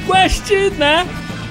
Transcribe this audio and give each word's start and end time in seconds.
Podcast 0.00 0.52
na 0.76 1.06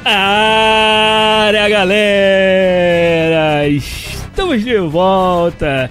área, 0.05 1.67
galera! 1.67 3.67
Estamos 3.67 4.63
de 4.63 4.77
volta 4.77 5.89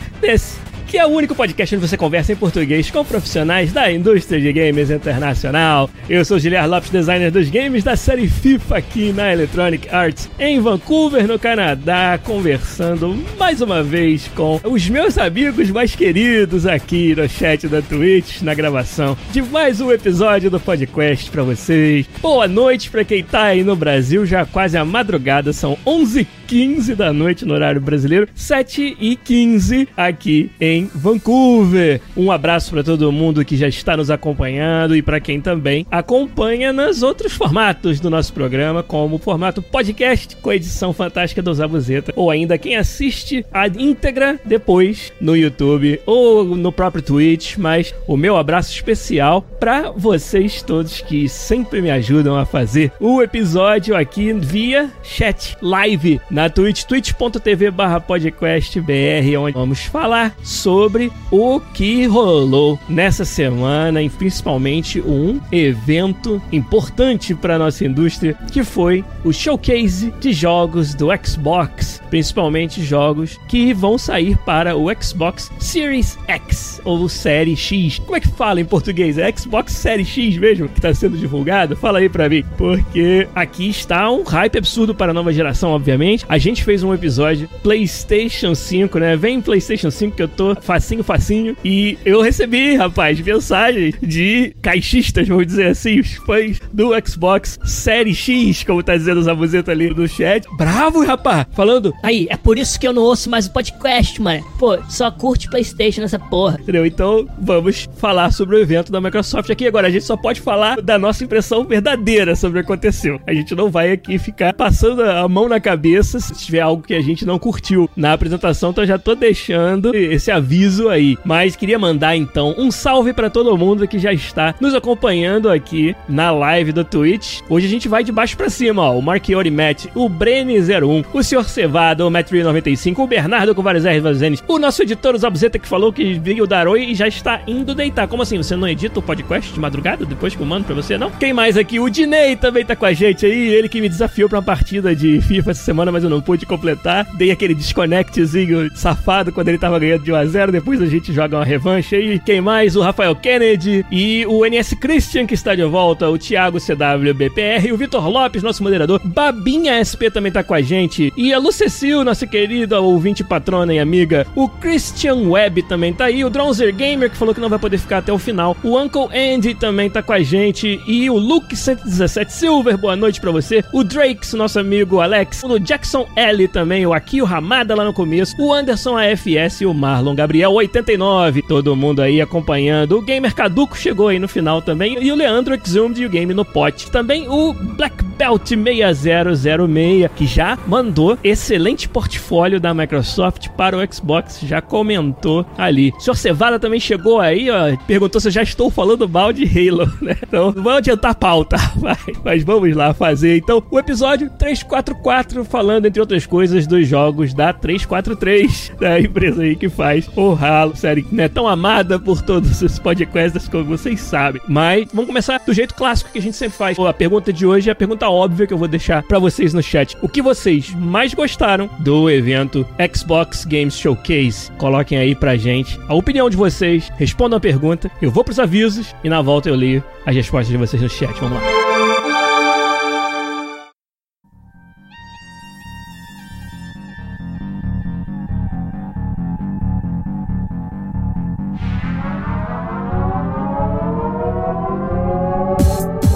que 0.95 0.99
é 0.99 1.05
o 1.05 1.11
único 1.11 1.35
podcast 1.35 1.75
onde 1.75 1.89
você 1.89 1.97
conversa 1.97 2.33
em 2.33 2.37
português 2.37 2.89
com 2.89 3.05
profissionais 3.05 3.73
da 3.73 3.91
indústria 3.91 4.41
de 4.41 4.53
games 4.53 4.93
internacional. 4.93 5.91
Eu 6.09 6.25
sou 6.25 6.39
Giliar 6.39 6.71
Lopes, 6.71 6.89
designer 6.89 7.33
dos 7.33 7.51
games 7.51 7.83
da 7.83 7.97
série 7.97 8.29
FIFA 8.29 8.77
aqui 8.77 9.13
na 9.13 9.33
Electronic 9.33 9.89
Arts 9.93 10.31
em 10.39 10.61
Vancouver, 10.61 11.27
no 11.27 11.37
Canadá, 11.37 12.17
conversando 12.23 13.21
mais 13.37 13.61
uma 13.61 13.83
vez 13.83 14.31
com 14.37 14.61
os 14.63 14.89
meus 14.89 15.19
amigos 15.19 15.69
mais 15.69 15.97
queridos 15.97 16.65
aqui 16.65 17.13
no 17.17 17.29
chat 17.29 17.67
da 17.67 17.83
Twitch, 17.83 18.43
na 18.43 18.55
gravação 18.55 19.19
de 19.33 19.43
mais 19.43 19.81
um 19.81 19.91
episódio 19.91 20.49
do 20.49 20.61
podcast 20.61 21.29
para 21.29 21.43
vocês. 21.43 22.07
Boa 22.23 22.47
noite 22.47 22.89
para 22.89 23.05
quem 23.05 23.25
tá 23.25 23.47
aí 23.47 23.65
no 23.65 23.75
Brasil, 23.75 24.25
já 24.25 24.47
quase 24.47 24.79
a 24.79 24.85
madrugada, 24.85 25.53
são 25.53 25.77
11 25.85 26.25
15 26.47 26.95
da 26.95 27.13
noite 27.13 27.45
no 27.45 27.55
horário 27.55 27.81
brasileiro, 27.81 28.29
7 28.35 28.97
e 29.01 29.17
15 29.17 29.89
aqui 29.97 30.51
em 30.61 30.91
Vancouver. 30.95 32.01
Um 32.17 32.31
abraço 32.31 32.71
para 32.71 32.85
todo 32.85 33.11
mundo 33.11 33.45
que 33.45 33.57
já 33.57 33.69
está 33.69 33.97
nos 33.97 34.11
acompanhando 34.11 34.95
e 34.95 35.03
para 35.03 35.21
quem 35.21 35.41
também 35.41 35.87
acompanha 35.91 36.73
nos 36.73 37.03
outros 37.03 37.33
formatos 37.33 38.01
do 38.01 38.11
nosso 38.11 38.33
programa, 38.33 38.83
como 38.83 39.17
o 39.17 39.19
formato 39.19 39.63
podcast 39.63 40.37
com 40.37 40.53
edição 40.53 40.93
fantástica 40.93 41.43
do 41.43 41.55
Zabuzeta, 41.55 42.13
ou 42.17 42.31
ainda 42.31 42.59
quem 42.59 42.77
assiste 42.77 43.45
a 43.53 43.67
íntegra 43.67 44.39
depois 44.45 45.13
no 45.21 45.37
YouTube 45.37 46.01
ou 46.07 46.45
no 46.45 46.73
próprio 46.73 47.03
Twitch, 47.03 47.57
mas 47.57 47.95
o 48.07 48.17
meu 48.17 48.37
abraço 48.37 48.73
especial 48.73 49.43
para 49.59 49.91
vocês 49.91 50.63
todos 50.63 51.01
que 51.01 51.29
sempre 51.29 51.81
me 51.81 51.91
ajudam 51.91 52.37
a 52.37 52.45
fazer 52.45 52.93
o 53.01 53.23
episódio 53.23 53.97
aqui 53.97 54.33
via 54.33 54.91
chat 55.03 55.57
live 55.61 56.21
na 56.35 56.51
Twitch, 56.51 56.83
twitch.tv 56.83 57.71
barra 57.71 58.01
podcastbr, 58.01 59.39
onde 59.39 59.53
vamos 59.53 59.85
falar 59.85 60.35
sobre 60.43 61.13
o 61.31 61.61
que 61.61 62.07
rolou 62.07 62.77
nessa 62.89 63.25
semana 63.25 64.03
e 64.03 64.11
principalmente 64.11 65.01
um 65.01 65.41
evento 65.53 66.43
importante 66.51 67.37
para 67.37 67.57
nossa 67.57 67.85
indústria, 67.85 68.37
que 68.51 68.65
foi 68.65 69.05
o 69.23 69.33
showcase 69.33 70.13
de 70.19 70.33
jogos 70.33 70.93
do 70.93 71.07
Xbox, 71.25 72.03
principalmente 72.11 72.83
jogos 72.83 73.39
que 73.47 73.73
vão 73.73 73.97
sair 73.97 74.37
para 74.39 74.77
o 74.77 74.87
Xbox 75.01 75.53
Series 75.61 76.19
X 76.27 76.81
ou 76.85 77.09
Série 77.09 77.55
X. 77.55 78.01
Como 78.01 78.17
é 78.17 78.21
que 78.21 78.27
fala 78.27 78.61
em 78.61 78.65
português? 78.65 79.19
É 79.19 79.31
Xbox 79.31 79.73
Série 79.73 80.05
X 80.05 80.37
mesmo 80.37 80.69
que 80.69 80.81
está 80.81 80.93
sendo 80.93 81.17
divulgado? 81.17 81.77
Fala 81.77 82.01
aí 82.01 82.09
para 82.09 82.29
mim, 82.29 82.45
porque 82.57 83.29
aqui 83.37 83.69
está 83.69 84.11
um 84.11 84.25
hype 84.25 84.59
absurdo 84.59 84.93
para 84.93 85.13
a 85.13 85.15
nova 85.15 85.33
geração, 85.33 85.71
obviamente 85.71 86.24
a 86.29 86.39
gente 86.39 86.65
fez 86.65 86.83
um 86.83 86.93
episódio 86.95 87.49
PlayStation 87.63 88.55
5, 88.55 88.99
né? 88.99 89.17
Vem 89.17 89.41
PlayStation 89.41 89.91
5 89.91 90.17
que 90.17 90.23
eu 90.23 90.29
tô 90.29 90.55
facinho, 90.61 91.05
facinho. 91.05 91.57
E 91.65 91.99
eu 92.05 92.21
recebi, 92.21 92.77
rapaz, 92.77 93.21
mensagens 93.21 93.95
de 94.03 94.55
caixistas, 94.63 95.29
vamos 95.29 95.47
dizer 95.47 95.69
assim, 95.69 96.01
os 96.01 96.15
fãs 96.15 96.61
do 96.73 96.91
Xbox 97.07 97.59
Série 97.65 98.15
X, 98.15 98.65
como 98.65 98.83
tá 98.83 98.97
dizendo 98.97 99.19
o 99.19 99.23
Zabuzeta 99.23 99.71
ali 99.71 99.91
no 99.91 100.09
chat. 100.09 100.47
Bravo, 100.57 101.05
rapaz! 101.05 101.47
Falando. 101.53 101.93
Aí, 102.03 102.27
é 102.31 102.37
por 102.37 102.59
isso 102.59 102.79
que 102.79 102.87
eu 102.87 102.93
não 102.93 103.03
ouço 103.03 103.29
mais 103.31 103.47
o 103.47 103.53
podcast, 103.53 104.21
mano. 104.21 104.45
Pô, 104.59 104.79
só 104.89 105.11
curte 105.11 105.49
PlayStation 105.49 106.01
nessa 106.01 106.19
porra. 106.19 106.59
Entendeu? 106.61 106.87
Então, 106.87 107.29
vamos 107.41 107.89
falar 107.97 108.31
sobre 108.33 108.57
o 108.57 108.59
evento 108.59 108.91
da 108.91 109.01
Microsoft 109.01 109.51
aqui. 109.51 109.67
Agora, 109.67 109.89
a 109.89 109.91
gente 109.91 110.05
só 110.05 110.17
pode 110.17 110.41
falar 110.41 110.81
da 110.81 110.99
nossa 110.99 111.25
impressão 111.25 111.65
verdadeira 111.65 112.35
sobre 112.35 112.61
o 112.61 112.63
que 112.63 112.73
aconteceu. 112.73 113.21
A 113.27 113.35
gente 113.35 113.55
não 113.55 113.71
vai 113.71 113.93
aqui 113.93 114.19
ficar 114.19 114.53
passando 114.55 115.03
a 115.03 115.29
mão 115.29 115.49
na 115.49 115.61
cabeça 115.61 116.14
se 116.21 116.35
tiver 116.35 116.61
algo 116.61 116.83
que 116.83 116.95
a 116.95 117.01
gente 117.01 117.25
não 117.25 117.39
curtiu 117.39 117.89
na 117.97 118.13
apresentação, 118.13 118.71
então 118.71 118.87
já 118.87 118.99
tô 118.99 119.15
deixando 119.15 119.95
esse 119.95 120.31
aviso 120.31 120.89
aí. 120.89 121.17
Mas 121.25 121.57
queria 121.57 121.79
mandar 121.79 122.17
então 122.17 122.55
um 122.59 122.71
salve 122.71 123.13
para 123.13 123.31
todo 123.31 123.57
mundo 123.57 123.87
que 123.87 123.99
já 123.99 124.13
está 124.13 124.55
nos 124.61 124.75
acompanhando 124.75 125.51
aqui 125.51 125.95
na 126.09 126.31
live 126.31 126.73
do 126.73 126.85
Twitch. 126.85 127.41
Hoje 127.49 127.67
a 127.67 127.71
gente 127.71 127.89
vai 127.89 128.05
de 128.05 128.13
baixo 128.13 128.37
para 128.37 128.51
cima, 128.51 128.83
ó. 128.83 128.99
O 128.99 129.03
Marchiori 129.03 129.51
Matt, 129.51 129.87
o 129.95 130.09
Brene01, 130.09 131.05
o 131.13 131.23
Sr. 131.23 131.45
Cevada, 131.45 132.07
o 132.07 132.11
Metri95, 132.11 132.99
o 132.99 133.07
Bernardo 133.07 133.55
com 133.55 133.63
vários 133.63 133.85
R's 133.85 134.03
Vazenes, 134.03 134.45
o 134.47 134.59
nosso 134.59 134.83
editor, 134.83 135.15
o 135.15 135.19
Zabuzeta, 135.19 135.59
que 135.59 135.69
falou 135.69 135.93
que 135.93 136.15
veio 136.15 136.47
dar 136.47 136.69
oi 136.69 136.85
e 136.85 136.95
já 136.95 137.09
está 137.09 137.41
indo 137.47 137.75
deitar. 137.75 138.09
Como 138.09 138.23
assim? 138.23 138.37
Você 138.37 138.57
não 138.57 138.69
edita 138.69 138.99
o 138.99 139.03
podcast 139.03 139.53
de 139.53 139.61
madrugada 139.61 140.05
depois 140.05 140.35
que 140.35 140.41
eu 140.41 140.47
mando 140.47 140.65
pra 140.65 140.75
você, 140.75 140.99
não? 140.99 141.11
Quem 141.11 141.33
mais 141.33 141.57
aqui? 141.57 141.81
O 141.81 141.89
Dinei 141.89 142.37
também 142.37 142.65
tá 142.65 142.77
com 142.77 142.87
a 142.87 142.93
gente 142.93 143.27
aí. 143.27 143.49
Ele 143.49 143.69
que 143.69 143.81
me 143.81 143.89
desafiou 143.89 144.29
pra 144.29 144.39
uma 144.39 144.45
partida 144.45 144.95
de 144.95 145.21
FIFA 145.21 145.51
essa 145.51 145.63
semana, 145.63 145.91
mas 145.91 146.04
eu 146.05 146.11
não 146.11 146.21
pude 146.21 146.47
completar. 146.47 147.07
Dei 147.15 147.31
aquele 147.31 147.55
desconectzinho 147.55 148.71
safado 148.77 149.33
quando 149.33 149.49
ele 149.49 149.59
tava 149.59 149.79
ganhando 149.79 150.03
de 150.03 150.13
1x0. 150.13 150.51
Depois 150.51 150.81
a 150.81 150.87
gente 150.87 151.13
joga 151.13 151.37
uma 151.37 151.45
revanche 151.45 151.97
aí. 151.97 152.19
Quem 152.19 152.41
mais? 152.41 152.77
O 152.77 152.83
Rafael 152.83 153.15
Kennedy 153.15 153.85
e 153.91 154.25
o 154.27 154.45
NS 154.45 154.75
Christian 154.75 155.27
que 155.27 155.35
está 155.35 155.55
de 155.55 155.65
volta. 155.65 156.09
O 156.09 156.19
Thiago 156.19 156.59
CWBPR. 156.61 157.73
O 157.73 157.77
Vitor 157.77 158.09
Lopes, 158.09 158.43
nosso 158.43 158.63
moderador. 158.63 159.01
Babinha 159.05 159.83
SP 159.83 160.11
também 160.11 160.33
tá 160.33 160.43
com 160.43 160.55
a 160.55 160.63
gente. 160.63 161.13
E 161.17 161.33
a 161.33 161.39
Lucecil, 161.39 162.05
nossa 162.05 162.27
querida 162.27 162.81
ouvinte 162.81 163.25
patrona 163.25 163.73
e 163.73 163.79
amiga. 163.79 164.27
O 164.35 164.49
Christian 164.49 165.29
Webb 165.29 165.63
também 165.65 165.93
tá 165.93 166.07
aí. 166.07 166.25
O 166.25 166.31
Dronzer 166.31 166.75
Gamer 166.75 167.11
que 167.11 167.17
falou 167.17 167.35
que 167.35 167.41
não 167.41 167.49
vai 167.49 167.59
poder 167.59 167.79
ficar 167.79 167.99
até 167.99 168.13
o 168.13 168.19
final. 168.19 168.57
O 168.63 168.79
Uncle 168.79 169.09
Andy 169.15 169.55
também 169.55 169.89
tá 169.89 170.03
com 170.03 170.13
a 170.13 170.23
gente. 170.23 170.81
E 170.87 171.09
o 171.09 171.17
Luke 171.17 171.57
117 171.57 172.33
Silver, 172.33 172.77
boa 172.77 172.97
noite 172.97 173.21
para 173.21 173.31
você. 173.31 173.65
O 173.73 173.85
Drakes, 173.85 174.35
nosso 174.35 174.59
amigo 174.59 175.01
Alex. 175.01 175.43
O 175.45 175.59
Jackson 175.59 175.94
Jackson 175.95 176.09
L 176.17 176.49
também, 176.49 176.85
o 176.85 176.93
Akio 176.93 177.25
Ramada 177.25 177.75
lá 177.75 177.85
no 177.85 177.93
começo, 177.93 178.35
o 178.41 178.53
Anderson 178.53 178.97
AFS 178.99 179.61
e 179.61 179.67
o 179.67 179.73
Marlon 179.73 180.15
Gabriel 180.15 180.51
89. 180.51 181.43
Todo 181.43 181.77
mundo 181.77 182.03
aí 182.03 182.21
acompanhando. 182.21 182.99
O 182.99 183.03
Gamer 183.03 183.33
Caduco 183.33 183.79
chegou 183.79 184.09
aí 184.09 184.19
no 184.19 184.27
final 184.27 184.61
também. 184.61 185.01
E 185.01 185.13
o 185.13 185.15
Leandro 185.15 185.55
Exhumed 185.55 186.03
e 186.03 186.07
o 186.07 186.11
Game 186.11 186.35
no 186.35 186.45
Pote. 186.45 186.91
Também 186.91 187.29
o 187.29 187.53
Black 187.53 188.03
Belt 188.17 188.49
6006, 188.49 190.11
que 190.17 190.27
já 190.27 190.59
mandou 190.67 191.17
excelente 191.23 191.89
portfólio 191.89 192.59
da 192.59 192.75
Microsoft 192.75 193.49
para 193.51 193.77
o 193.77 193.93
Xbox, 193.93 194.41
já 194.43 194.61
comentou 194.61 195.47
ali. 195.57 195.93
O 195.97 196.01
Sr. 196.01 196.17
Cevada 196.17 196.59
também 196.59 196.81
chegou 196.81 197.21
aí, 197.21 197.51
ó, 197.51 197.77
perguntou 197.87 198.21
se 198.21 198.29
eu 198.29 198.33
já 198.33 198.43
estou 198.43 198.71
falando 198.71 199.09
mal 199.09 199.33
de 199.33 199.45
Halo, 199.45 199.93
né? 200.03 200.17
Então, 200.23 200.51
vamos 200.53 200.79
adiantar 200.79 201.13
a 201.13 201.15
pauta, 201.15 201.57
vai. 201.77 201.97
Mas 202.25 202.43
vamos 202.43 202.75
lá 202.75 202.93
fazer. 202.93 203.37
Então, 203.37 203.63
o 203.71 203.79
episódio 203.79 204.31
344 204.31 205.45
falando 205.45 205.84
entre 205.87 206.01
outras 206.01 206.27
coisas, 206.27 206.67
dos 206.67 206.87
jogos 206.87 207.35
da 207.35 207.53
343, 207.53 208.73
da 208.81 209.01
empresa 209.01 209.43
aí 209.43 209.57
que 209.57 209.69
faz 209.69 210.09
o 210.17 210.33
Halo, 210.33 210.77
série 210.77 211.03
que 211.03 211.15
não 211.15 211.25
é 211.25 211.29
tão 211.29 211.49
amada 211.49 211.99
por 211.99 212.23
todos 212.23 212.63
os 212.63 212.79
podcasts 212.79 213.49
como 213.49 213.65
vocês 213.65 214.01
sabem. 214.01 214.41
Mas 214.49 214.89
vamos 214.93 215.07
começar 215.07 215.41
do 215.45 215.53
jeito 215.53 215.75
clássico 215.75 216.11
que 216.11 216.19
a 216.19 216.23
gente 216.23 216.37
sempre 216.37 216.57
faz. 216.57 216.79
A 216.79 216.93
pergunta 216.93 217.33
de 217.33 217.47
hoje 217.47 217.69
é 217.69 217.73
a 217.73 217.77
pergunta 217.77 218.09
óbvia 218.09 218.47
que 218.47 218.53
eu 218.53 218.59
vou 218.59 218.69
deixar 218.69 219.03
para 219.03 219.19
vocês 219.19 219.55
no 219.55 219.63
chat. 219.63 219.97
O 220.03 220.09
que 220.09 220.23
vocês 220.23 220.71
mais 220.75 221.15
gostaram 221.15 221.69
do 221.79 222.11
evento 222.11 222.67
Xbox 222.95 223.45
Games 223.45 223.77
Showcase? 223.77 224.51
Coloquem 224.59 224.99
aí 224.99 225.15
pra 225.15 225.37
gente 225.37 225.79
a 225.89 225.95
opinião 225.95 226.29
de 226.29 226.37
vocês, 226.37 226.91
respondam 226.99 227.37
a 227.37 227.41
pergunta, 227.41 227.91
eu 228.01 228.11
vou 228.11 228.25
pros 228.25 228.39
avisos 228.39 228.95
e 229.03 229.09
na 229.09 229.23
volta 229.23 229.49
eu 229.49 229.55
leio 229.55 229.83
as 230.07 230.15
respostas 230.15 230.49
de 230.49 230.57
vocês 230.57 230.83
no 230.83 230.89
chat. 230.89 231.15
Vamos 231.21 231.39
lá. 231.41 231.94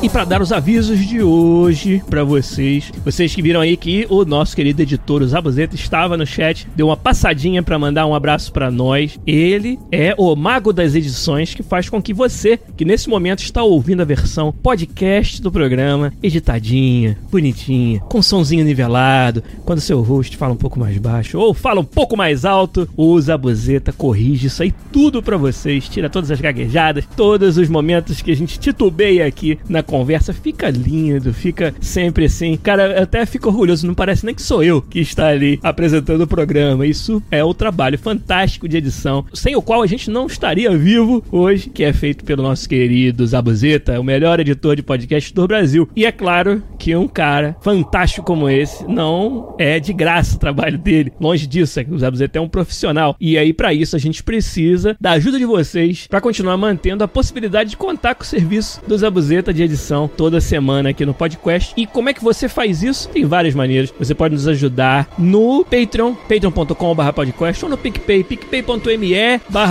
E 0.08 0.10
para 0.10 0.24
dar 0.24 0.40
os 0.40 0.52
avisos 0.52 1.06
de 1.06 1.22
hoje 1.22 2.02
para 2.08 2.24
vocês, 2.24 2.90
vocês 3.04 3.34
que 3.34 3.42
viram 3.42 3.60
aí 3.60 3.76
que 3.76 4.06
o 4.08 4.24
nosso 4.24 4.56
querido 4.56 4.80
editor, 4.80 5.20
o 5.20 5.28
Zabuzeta, 5.28 5.74
estava 5.74 6.16
no 6.16 6.26
chat, 6.26 6.66
deu 6.74 6.86
uma 6.86 6.96
passadinha 6.96 7.62
para 7.62 7.78
mandar 7.78 8.06
um 8.06 8.14
abraço 8.14 8.50
para 8.50 8.70
nós. 8.70 9.20
Ele 9.26 9.78
é 9.92 10.14
o 10.16 10.34
mago 10.34 10.72
das 10.72 10.94
edições 10.94 11.52
que 11.52 11.62
faz 11.62 11.90
com 11.90 12.00
que 12.00 12.14
você, 12.14 12.58
que 12.74 12.86
nesse 12.86 13.06
momento 13.10 13.40
está 13.40 13.62
ouvindo 13.62 14.00
a 14.00 14.06
versão 14.06 14.50
podcast 14.50 15.42
do 15.42 15.52
programa, 15.52 16.10
editadinha, 16.22 17.18
bonitinha, 17.30 18.00
com 18.00 18.22
somzinho 18.22 18.64
nivelado, 18.64 19.44
quando 19.66 19.82
seu 19.82 20.00
host 20.00 20.38
fala 20.38 20.54
um 20.54 20.56
pouco 20.56 20.80
mais 20.80 20.96
baixo 20.96 21.38
ou 21.38 21.52
fala 21.52 21.82
um 21.82 21.84
pouco 21.84 22.16
mais 22.16 22.46
alto, 22.46 22.88
o 22.96 23.20
Zabuzeta 23.20 23.92
corrige 23.92 24.46
isso 24.46 24.62
aí 24.62 24.72
tudo 24.90 25.22
para 25.22 25.36
vocês, 25.36 25.86
tira 25.86 26.08
todas 26.08 26.30
as 26.30 26.40
gaguejadas, 26.40 27.04
todos 27.14 27.58
os 27.58 27.68
momentos 27.68 28.22
que 28.22 28.30
a 28.30 28.36
gente 28.36 28.58
titubeia 28.58 29.26
aqui 29.26 29.58
na 29.68 29.82
conversa, 29.82 29.97
fica 30.32 30.70
lindo, 30.70 31.32
fica 31.32 31.74
sempre 31.80 32.26
assim. 32.26 32.56
Cara, 32.56 32.98
eu 32.98 33.02
até 33.02 33.24
fico 33.26 33.48
orgulhoso, 33.48 33.86
não 33.86 33.94
parece 33.94 34.24
nem 34.24 34.34
que 34.34 34.42
sou 34.42 34.62
eu 34.62 34.80
que 34.82 35.00
está 35.00 35.28
ali 35.28 35.58
apresentando 35.62 36.22
o 36.22 36.26
programa. 36.26 36.86
Isso 36.86 37.22
é 37.30 37.42
o 37.42 37.54
trabalho 37.54 37.98
fantástico 37.98 38.68
de 38.68 38.76
edição, 38.76 39.24
sem 39.32 39.56
o 39.56 39.62
qual 39.62 39.82
a 39.82 39.86
gente 39.86 40.10
não 40.10 40.26
estaria 40.26 40.76
vivo 40.76 41.24
hoje, 41.30 41.70
que 41.70 41.84
é 41.84 41.92
feito 41.92 42.24
pelo 42.24 42.42
nosso 42.42 42.68
querido 42.68 43.26
Zabuzeta, 43.26 44.00
o 44.00 44.04
melhor 44.04 44.40
editor 44.40 44.76
de 44.76 44.82
podcast 44.82 45.32
do 45.34 45.46
Brasil. 45.46 45.88
E 45.94 46.04
é 46.04 46.12
claro 46.12 46.62
que 46.78 46.94
um 46.94 47.08
cara 47.08 47.56
fantástico 47.60 48.24
como 48.24 48.48
esse 48.48 48.84
não 48.86 49.54
é 49.58 49.80
de 49.80 49.92
graça 49.92 50.36
o 50.36 50.38
trabalho 50.38 50.78
dele. 50.78 51.12
Longe 51.20 51.46
disso, 51.46 51.80
é 51.80 51.84
que 51.84 51.92
o 51.92 51.98
Zabuzeta 51.98 52.38
é 52.38 52.42
um 52.42 52.48
profissional. 52.48 53.16
E 53.20 53.38
aí, 53.38 53.52
para 53.52 53.72
isso, 53.72 53.96
a 53.96 53.98
gente 53.98 54.22
precisa 54.22 54.96
da 55.00 55.12
ajuda 55.12 55.38
de 55.38 55.44
vocês 55.44 56.06
para 56.06 56.20
continuar 56.20 56.56
mantendo 56.56 57.04
a 57.04 57.08
possibilidade 57.08 57.70
de 57.70 57.76
contar 57.76 58.14
com 58.14 58.22
o 58.22 58.26
serviço 58.26 58.80
do 58.86 58.96
Zabuzeta 58.96 59.52
de 59.52 59.62
edição 59.62 59.87
toda 60.08 60.40
semana 60.40 60.90
aqui 60.90 61.06
no 61.06 61.14
podcast. 61.14 61.72
E 61.76 61.86
como 61.86 62.08
é 62.08 62.14
que 62.14 62.22
você 62.22 62.48
faz 62.48 62.82
isso? 62.82 63.08
Tem 63.08 63.24
várias 63.24 63.54
maneiras. 63.54 63.94
Você 63.98 64.14
pode 64.14 64.34
nos 64.34 64.48
ajudar 64.48 65.08
no 65.16 65.64
Patreon, 65.64 66.14
patreon.com.br 66.14 67.12
podcast, 67.14 67.64
ou 67.64 67.70
no 67.70 67.78
PicPay, 67.78 68.24
picpay.me 68.24 69.12